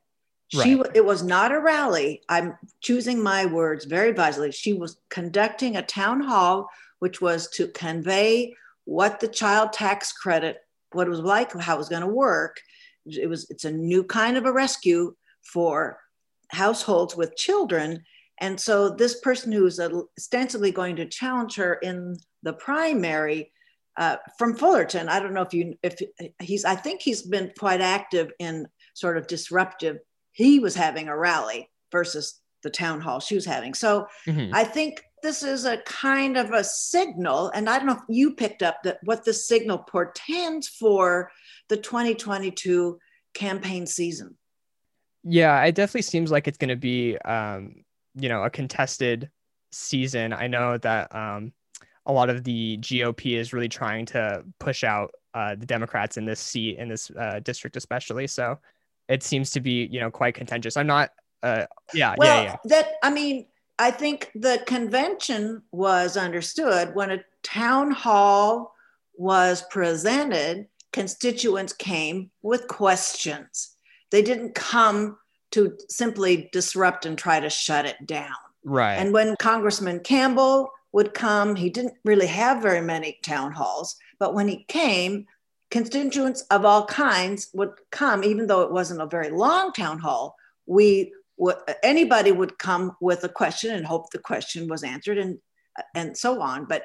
She 0.49 0.75
right. 0.75 0.91
it 0.95 1.05
was 1.05 1.23
not 1.23 1.53
a 1.53 1.61
rally. 1.61 2.23
I'm 2.29 2.59
choosing 2.81 3.23
my 3.23 3.47
words 3.47 3.85
very 3.85 4.13
wisely. 4.13 4.51
She 4.51 4.73
was 4.73 4.97
conducting 5.11 5.77
a 5.77 5.83
town 5.83 6.21
hall 6.21 6.69
which 6.99 7.21
was 7.21 7.49
to 7.51 7.69
convey 7.69 8.55
what 8.85 9.21
the 9.21 9.29
child 9.29 9.73
tax 9.73 10.13
credit 10.13 10.63
what 10.93 11.07
it 11.07 11.11
was 11.11 11.21
like, 11.21 11.53
how 11.53 11.75
it 11.75 11.79
was 11.79 11.89
going 11.89 12.03
to 12.03 12.09
work, 12.09 12.61
it 13.07 13.29
was 13.29 13.47
it's 13.51 13.65
a 13.65 13.71
new 13.71 14.03
kind 14.05 14.37
of 14.37 14.45
a 14.47 14.53
rescue 14.53 15.15
for 15.43 15.99
households 16.51 17.17
with 17.17 17.37
children 17.37 18.03
and 18.39 18.61
so 18.61 18.91
this 18.91 19.21
person 19.21 19.51
who's 19.51 19.81
ostensibly 19.81 20.71
going 20.71 20.97
to 20.97 21.07
challenge 21.07 21.57
her 21.57 21.75
in 21.75 22.17
the 22.43 22.53
primary 22.53 23.53
uh, 23.97 24.17
from 24.39 24.55
fullerton 24.55 25.09
i 25.09 25.19
don't 25.19 25.35
know 25.35 25.43
if 25.43 25.55
you 25.55 25.75
if 25.83 25.97
he's 26.41 26.65
i 26.65 26.75
think 26.75 27.03
he's 27.03 27.23
been 27.23 27.51
quite 27.59 27.81
active 27.81 28.31
in 28.39 28.67
sort 28.95 29.17
of 29.17 29.27
disruptive 29.27 29.99
he 30.33 30.59
was 30.59 30.75
having 30.75 31.09
a 31.09 31.17
rally 31.17 31.71
versus 31.91 32.41
the 32.63 32.71
town 32.71 33.01
hall 33.01 33.21
she 33.21 33.35
was 33.35 33.45
having 33.45 33.75
so 33.75 34.07
mm-hmm. 34.27 34.55
i 34.55 34.65
think 34.65 35.03
this 35.23 35.43
is 35.43 35.65
a 35.65 35.79
kind 35.79 36.37
of 36.37 36.51
a 36.53 36.63
signal 36.63 37.51
and 37.55 37.69
i 37.69 37.79
don't 37.79 37.87
know 37.87 37.95
if 37.95 38.01
you 38.09 38.35
picked 38.35 38.63
up 38.63 38.83
that 38.83 38.99
what 39.03 39.25
the 39.25 39.33
signal 39.33 39.79
portends 39.79 40.69
for 40.69 41.31
the 41.69 41.77
2022 41.77 42.99
campaign 43.35 43.87
season. 43.87 44.37
Yeah, 45.23 45.63
it 45.65 45.75
definitely 45.75 46.03
seems 46.03 46.31
like 46.31 46.49
it's 46.49 46.59
going 46.59 46.69
to 46.71 46.77
be, 46.77 47.17
um, 47.19 47.85
you 48.15 48.29
know, 48.29 48.43
a 48.43 48.51
contested 48.51 49.31
season. 49.73 50.33
I 50.33 50.47
know 50.47 50.79
that 50.79 51.15
um, 51.15 51.53
a 52.07 52.13
lot 52.13 52.31
of 52.31 52.45
the 52.45 52.79
GOP 52.79 53.37
is 53.37 53.53
really 53.53 53.69
trying 53.69 54.07
to 54.07 54.45
push 54.59 54.85
out 54.85 55.13
uh, 55.35 55.55
the 55.57 55.67
Democrats 55.67 56.17
in 56.17 56.25
this 56.25 56.41
seat, 56.41 56.79
in 56.79 56.89
this 56.89 57.11
uh, 57.11 57.41
district, 57.41 57.77
especially. 57.77 58.27
So 58.27 58.59
it 59.09 59.23
seems 59.23 59.51
to 59.51 59.61
be, 59.61 59.89
you 59.91 60.01
know, 60.01 60.11
quite 60.11 60.35
contentious. 60.35 60.77
I'm 60.77 60.87
not, 60.87 61.11
uh, 61.43 61.67
yeah, 61.93 62.15
well, 62.17 62.43
yeah, 62.43 62.51
yeah. 62.51 62.57
That, 62.65 62.93
I 63.03 63.11
mean, 63.11 63.47
I 63.79 63.91
think 63.91 64.31
the 64.35 64.63
convention 64.67 65.63
was 65.71 66.17
understood 66.17 66.95
when 66.95 67.11
a 67.11 67.25
town 67.43 67.91
hall 67.91 68.75
was 69.15 69.63
presented 69.71 70.67
constituents 70.93 71.73
came 71.75 72.31
with 72.43 72.69
questions. 72.69 73.77
They 74.11 74.23
didn't 74.23 74.55
come 74.55 75.19
to 75.51 75.77
simply 75.89 76.49
disrupt 76.53 77.05
and 77.07 77.19
try 77.19 77.39
to 77.39 77.51
shut 77.51 77.85
it 77.87 78.07
down. 78.07 78.35
Right. 78.65 78.95
And 78.95 79.13
when 79.13 79.37
Congressman 79.39 80.01
Campbell 80.01 80.71
would 80.93 81.13
come, 81.13 81.55
he 81.55 81.69
didn't 81.69 81.95
really 82.05 82.27
have 82.27 82.63
very 82.63 82.81
many 82.81 83.19
town 83.23 83.53
halls, 83.53 83.97
but 84.19 84.35
when 84.35 84.49
he 84.49 84.65
came, 84.69 85.27
constituents 85.71 86.43
of 86.51 86.65
all 86.65 86.87
kinds 86.87 87.51
would 87.53 87.73
come, 87.91 88.25
even 88.25 88.47
though 88.47 88.63
it 88.63 88.73
wasn't 88.73 89.03
a 89.03 89.07
very 89.07 89.31
long 89.31 89.73
town 89.73 89.99
hall. 89.99 90.37
We 90.65 91.13
anybody 91.83 92.33
would 92.33 92.59
come 92.59 92.97
with 93.01 93.25
a 93.25 93.29
question 93.29 93.75
and 93.75 93.87
hope 93.87 94.11
the 94.11 94.19
question 94.19 94.69
was 94.69 94.83
answered 94.83 95.19
and 95.19 95.39
and 95.95 96.17
so 96.17 96.41
on. 96.41 96.65
But 96.65 96.85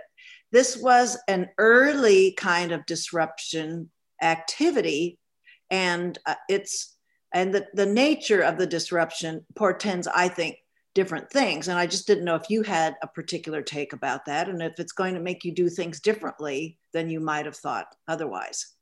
this 0.51 0.77
was 0.77 1.17
an 1.27 1.49
early 1.57 2.33
kind 2.33 2.71
of 2.71 2.85
disruption 2.85 3.89
activity. 4.21 5.17
And 5.69 6.17
uh, 6.25 6.35
it's 6.49 6.97
and 7.33 7.53
the, 7.53 7.65
the 7.73 7.85
nature 7.85 8.41
of 8.41 8.57
the 8.57 8.67
disruption 8.67 9.45
portends, 9.55 10.05
I 10.07 10.27
think, 10.27 10.57
different 10.93 11.29
things. 11.29 11.69
And 11.69 11.79
I 11.79 11.87
just 11.87 12.05
didn't 12.05 12.25
know 12.25 12.35
if 12.35 12.49
you 12.49 12.63
had 12.63 12.97
a 13.01 13.07
particular 13.07 13.61
take 13.61 13.93
about 13.93 14.25
that 14.25 14.49
and 14.49 14.61
if 14.61 14.79
it's 14.79 14.91
going 14.91 15.13
to 15.13 15.21
make 15.21 15.45
you 15.45 15.53
do 15.53 15.69
things 15.69 16.01
differently 16.01 16.77
than 16.91 17.09
you 17.09 17.21
might 17.21 17.45
have 17.45 17.55
thought 17.55 17.87
otherwise. 18.07 18.73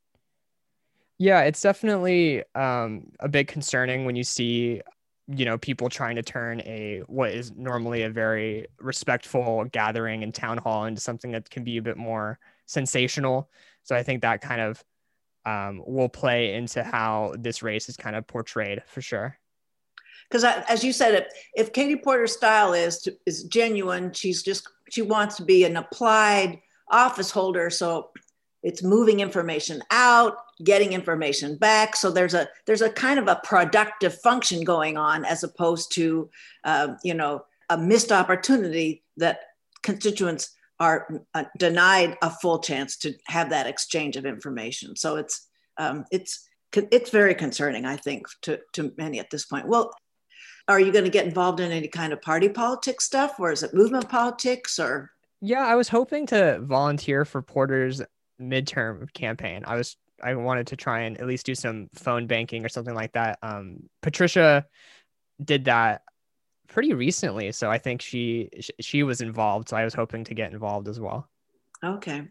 Yeah, 1.18 1.42
it's 1.42 1.60
definitely 1.60 2.42
um, 2.54 3.12
a 3.20 3.28
bit 3.28 3.46
concerning 3.46 4.04
when 4.04 4.16
you 4.16 4.24
see, 4.24 4.80
you 5.34 5.44
know, 5.44 5.58
people 5.58 5.88
trying 5.88 6.16
to 6.16 6.22
turn 6.22 6.60
a 6.62 7.02
what 7.06 7.30
is 7.30 7.52
normally 7.52 8.02
a 8.02 8.10
very 8.10 8.66
respectful 8.78 9.64
gathering 9.72 10.22
and 10.22 10.34
town 10.34 10.58
hall 10.58 10.84
into 10.84 11.00
something 11.00 11.32
that 11.32 11.48
can 11.50 11.64
be 11.64 11.76
a 11.76 11.82
bit 11.82 11.96
more 11.96 12.38
sensational. 12.66 13.50
So 13.82 13.94
I 13.94 14.02
think 14.02 14.22
that 14.22 14.40
kind 14.40 14.60
of 14.60 14.84
um, 15.46 15.82
will 15.86 16.08
play 16.08 16.54
into 16.54 16.82
how 16.82 17.34
this 17.38 17.62
race 17.62 17.88
is 17.88 17.96
kind 17.96 18.16
of 18.16 18.26
portrayed 18.26 18.82
for 18.86 19.00
sure 19.00 19.38
because 20.30 20.44
as 20.44 20.84
you 20.84 20.92
said, 20.92 21.26
if, 21.54 21.72
Katie 21.72 21.96
Porter's 21.96 22.32
style 22.32 22.72
is 22.72 23.06
is 23.26 23.44
genuine, 23.44 24.12
she's 24.12 24.42
just 24.42 24.68
she 24.88 25.02
wants 25.02 25.36
to 25.36 25.44
be 25.44 25.64
an 25.64 25.76
applied 25.76 26.60
office 26.90 27.30
holder, 27.30 27.68
so 27.70 28.10
it's 28.62 28.82
moving 28.82 29.20
information 29.20 29.82
out, 29.90 30.36
getting 30.62 30.92
information 30.92 31.56
back. 31.56 31.96
So 31.96 32.10
there's 32.10 32.34
a 32.34 32.48
there's 32.66 32.82
a 32.82 32.90
kind 32.90 33.18
of 33.18 33.28
a 33.28 33.40
productive 33.44 34.14
function 34.20 34.64
going 34.64 34.96
on 34.96 35.24
as 35.24 35.42
opposed 35.44 35.92
to 35.94 36.30
uh, 36.64 36.94
you 37.02 37.14
know 37.14 37.44
a 37.68 37.78
missed 37.78 38.12
opportunity 38.12 39.02
that 39.16 39.40
constituents 39.82 40.50
are 40.78 41.22
uh, 41.34 41.44
denied 41.58 42.16
a 42.22 42.30
full 42.30 42.58
chance 42.58 42.96
to 42.96 43.14
have 43.26 43.50
that 43.50 43.66
exchange 43.66 44.16
of 44.16 44.26
information. 44.26 44.96
So 44.96 45.16
it's 45.16 45.48
um, 45.76 46.04
it's 46.10 46.48
it's 46.72 47.10
very 47.10 47.34
concerning, 47.34 47.84
I 47.84 47.96
think, 47.96 48.26
to, 48.42 48.60
to 48.74 48.92
many 48.96 49.18
at 49.18 49.30
this 49.30 49.44
point. 49.44 49.66
Well, 49.66 49.92
are 50.68 50.80
you 50.80 50.92
going 50.92 51.04
to 51.04 51.10
get 51.10 51.26
involved 51.26 51.58
in 51.60 51.72
any 51.72 51.88
kind 51.88 52.12
of 52.12 52.22
party 52.22 52.48
politics 52.48 53.04
stuff 53.04 53.40
or 53.40 53.50
is 53.50 53.62
it 53.62 53.74
movement 53.74 54.08
politics 54.08 54.78
or 54.78 55.10
yeah 55.40 55.66
i 55.66 55.74
was 55.74 55.88
hoping 55.88 56.26
to 56.26 56.60
volunteer 56.62 57.24
for 57.24 57.42
porter's 57.42 58.00
midterm 58.40 59.12
campaign 59.12 59.64
i 59.66 59.74
was 59.74 59.96
i 60.22 60.34
wanted 60.34 60.66
to 60.66 60.76
try 60.76 61.00
and 61.00 61.18
at 61.18 61.26
least 61.26 61.46
do 61.46 61.54
some 61.54 61.88
phone 61.94 62.26
banking 62.26 62.64
or 62.64 62.68
something 62.68 62.94
like 62.94 63.12
that 63.12 63.38
um, 63.42 63.76
patricia 64.02 64.64
did 65.44 65.64
that 65.64 66.02
pretty 66.68 66.94
recently 66.94 67.50
so 67.52 67.70
i 67.70 67.78
think 67.78 68.00
she 68.00 68.48
she 68.80 69.02
was 69.02 69.20
involved 69.20 69.68
so 69.68 69.76
i 69.76 69.84
was 69.84 69.94
hoping 69.94 70.24
to 70.24 70.34
get 70.34 70.52
involved 70.52 70.88
as 70.88 71.00
well 71.00 71.28
okay 71.84 72.22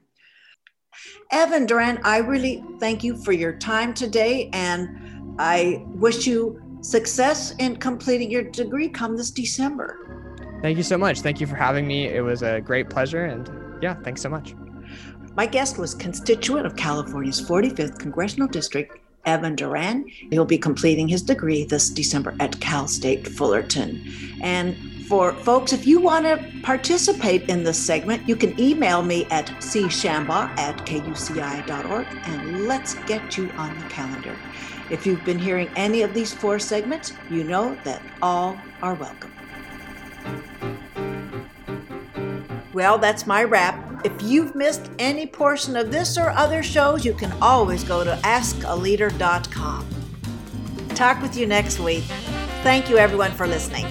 evan 1.32 1.66
duran 1.66 2.00
i 2.04 2.18
really 2.18 2.64
thank 2.80 3.04
you 3.04 3.16
for 3.24 3.32
your 3.32 3.58
time 3.58 3.94
today 3.94 4.50
and 4.54 5.36
i 5.40 5.84
wish 5.88 6.26
you 6.26 6.62
success 6.82 7.54
in 7.60 7.76
completing 7.76 8.32
your 8.32 8.44
degree 8.44 8.90
come 8.90 9.18
this 9.18 9.32
December. 9.32 10.60
Thank 10.62 10.78
you 10.78 10.84
so 10.84 10.98
much. 10.98 11.22
Thank 11.22 11.40
you 11.40 11.48
for 11.48 11.56
having 11.56 11.88
me. 11.88 12.08
It 12.08 12.22
was 12.22 12.42
a 12.42 12.62
great 12.62 12.90
pleasure. 12.90 13.26
And 13.26 13.50
yeah, 13.82 13.96
thanks 14.04 14.22
so 14.22 14.30
much. 14.30 14.56
My 15.40 15.46
guest 15.46 15.78
was 15.78 15.96
constituent 15.96 16.66
of 16.66 16.76
California's 16.76 17.40
45th 17.40 17.98
Congressional 17.98 18.50
District, 18.50 19.00
Evan 19.26 19.56
Duran. 19.56 20.06
He'll 20.32 20.44
be 20.44 20.58
completing 20.58 21.08
his 21.08 21.22
degree 21.22 21.64
this 21.64 21.90
December 21.90 22.36
at 22.42 22.60
Cal 22.60 22.90
State 22.90 23.26
Fullerton. 23.26 24.04
And 24.42 24.76
for 25.08 25.32
folks, 25.32 25.72
if 25.72 25.88
you 25.88 26.02
want 26.02 26.26
to 26.26 26.46
participate 26.62 27.48
in 27.48 27.64
this 27.64 27.80
segment, 27.80 28.28
you 28.28 28.36
can 28.36 28.60
email 28.60 29.02
me 29.02 29.28
at 29.32 29.46
cshambaugh 29.62 30.60
at 30.60 30.76
kuci.org 30.86 32.08
and 32.26 32.68
let's 32.68 32.96
get 33.06 33.38
you 33.38 33.50
on 33.52 33.74
the 33.80 33.86
calendar. 33.86 34.36
If 34.90 35.08
you've 35.08 35.24
been 35.24 35.40
hearing 35.40 35.70
any 35.78 36.02
of 36.02 36.14
these 36.14 36.34
four 36.34 36.60
segments, 36.60 37.14
you 37.30 37.46
know 37.46 37.78
that 37.86 38.02
all 38.22 38.58
are 38.82 38.96
welcome. 38.96 39.32
Well, 42.74 42.98
that's 42.98 43.26
my 43.26 43.46
wrap. 43.46 43.89
If 44.04 44.22
you've 44.22 44.56
missed 44.56 44.90
any 44.98 45.26
portion 45.26 45.76
of 45.76 45.92
this 45.92 46.18
or 46.18 46.30
other 46.30 46.64
shows, 46.64 47.04
you 47.04 47.14
can 47.14 47.32
always 47.42 47.84
go 47.84 48.04
to 48.04 48.16
askaleader.com. 48.24 49.88
Talk 50.90 51.22
with 51.22 51.36
you 51.36 51.46
next 51.46 51.80
week. 51.80 52.04
Thank 52.64 52.90
you, 52.90 52.98
everyone, 52.98 53.32
for 53.32 53.48
listening. 53.48 53.86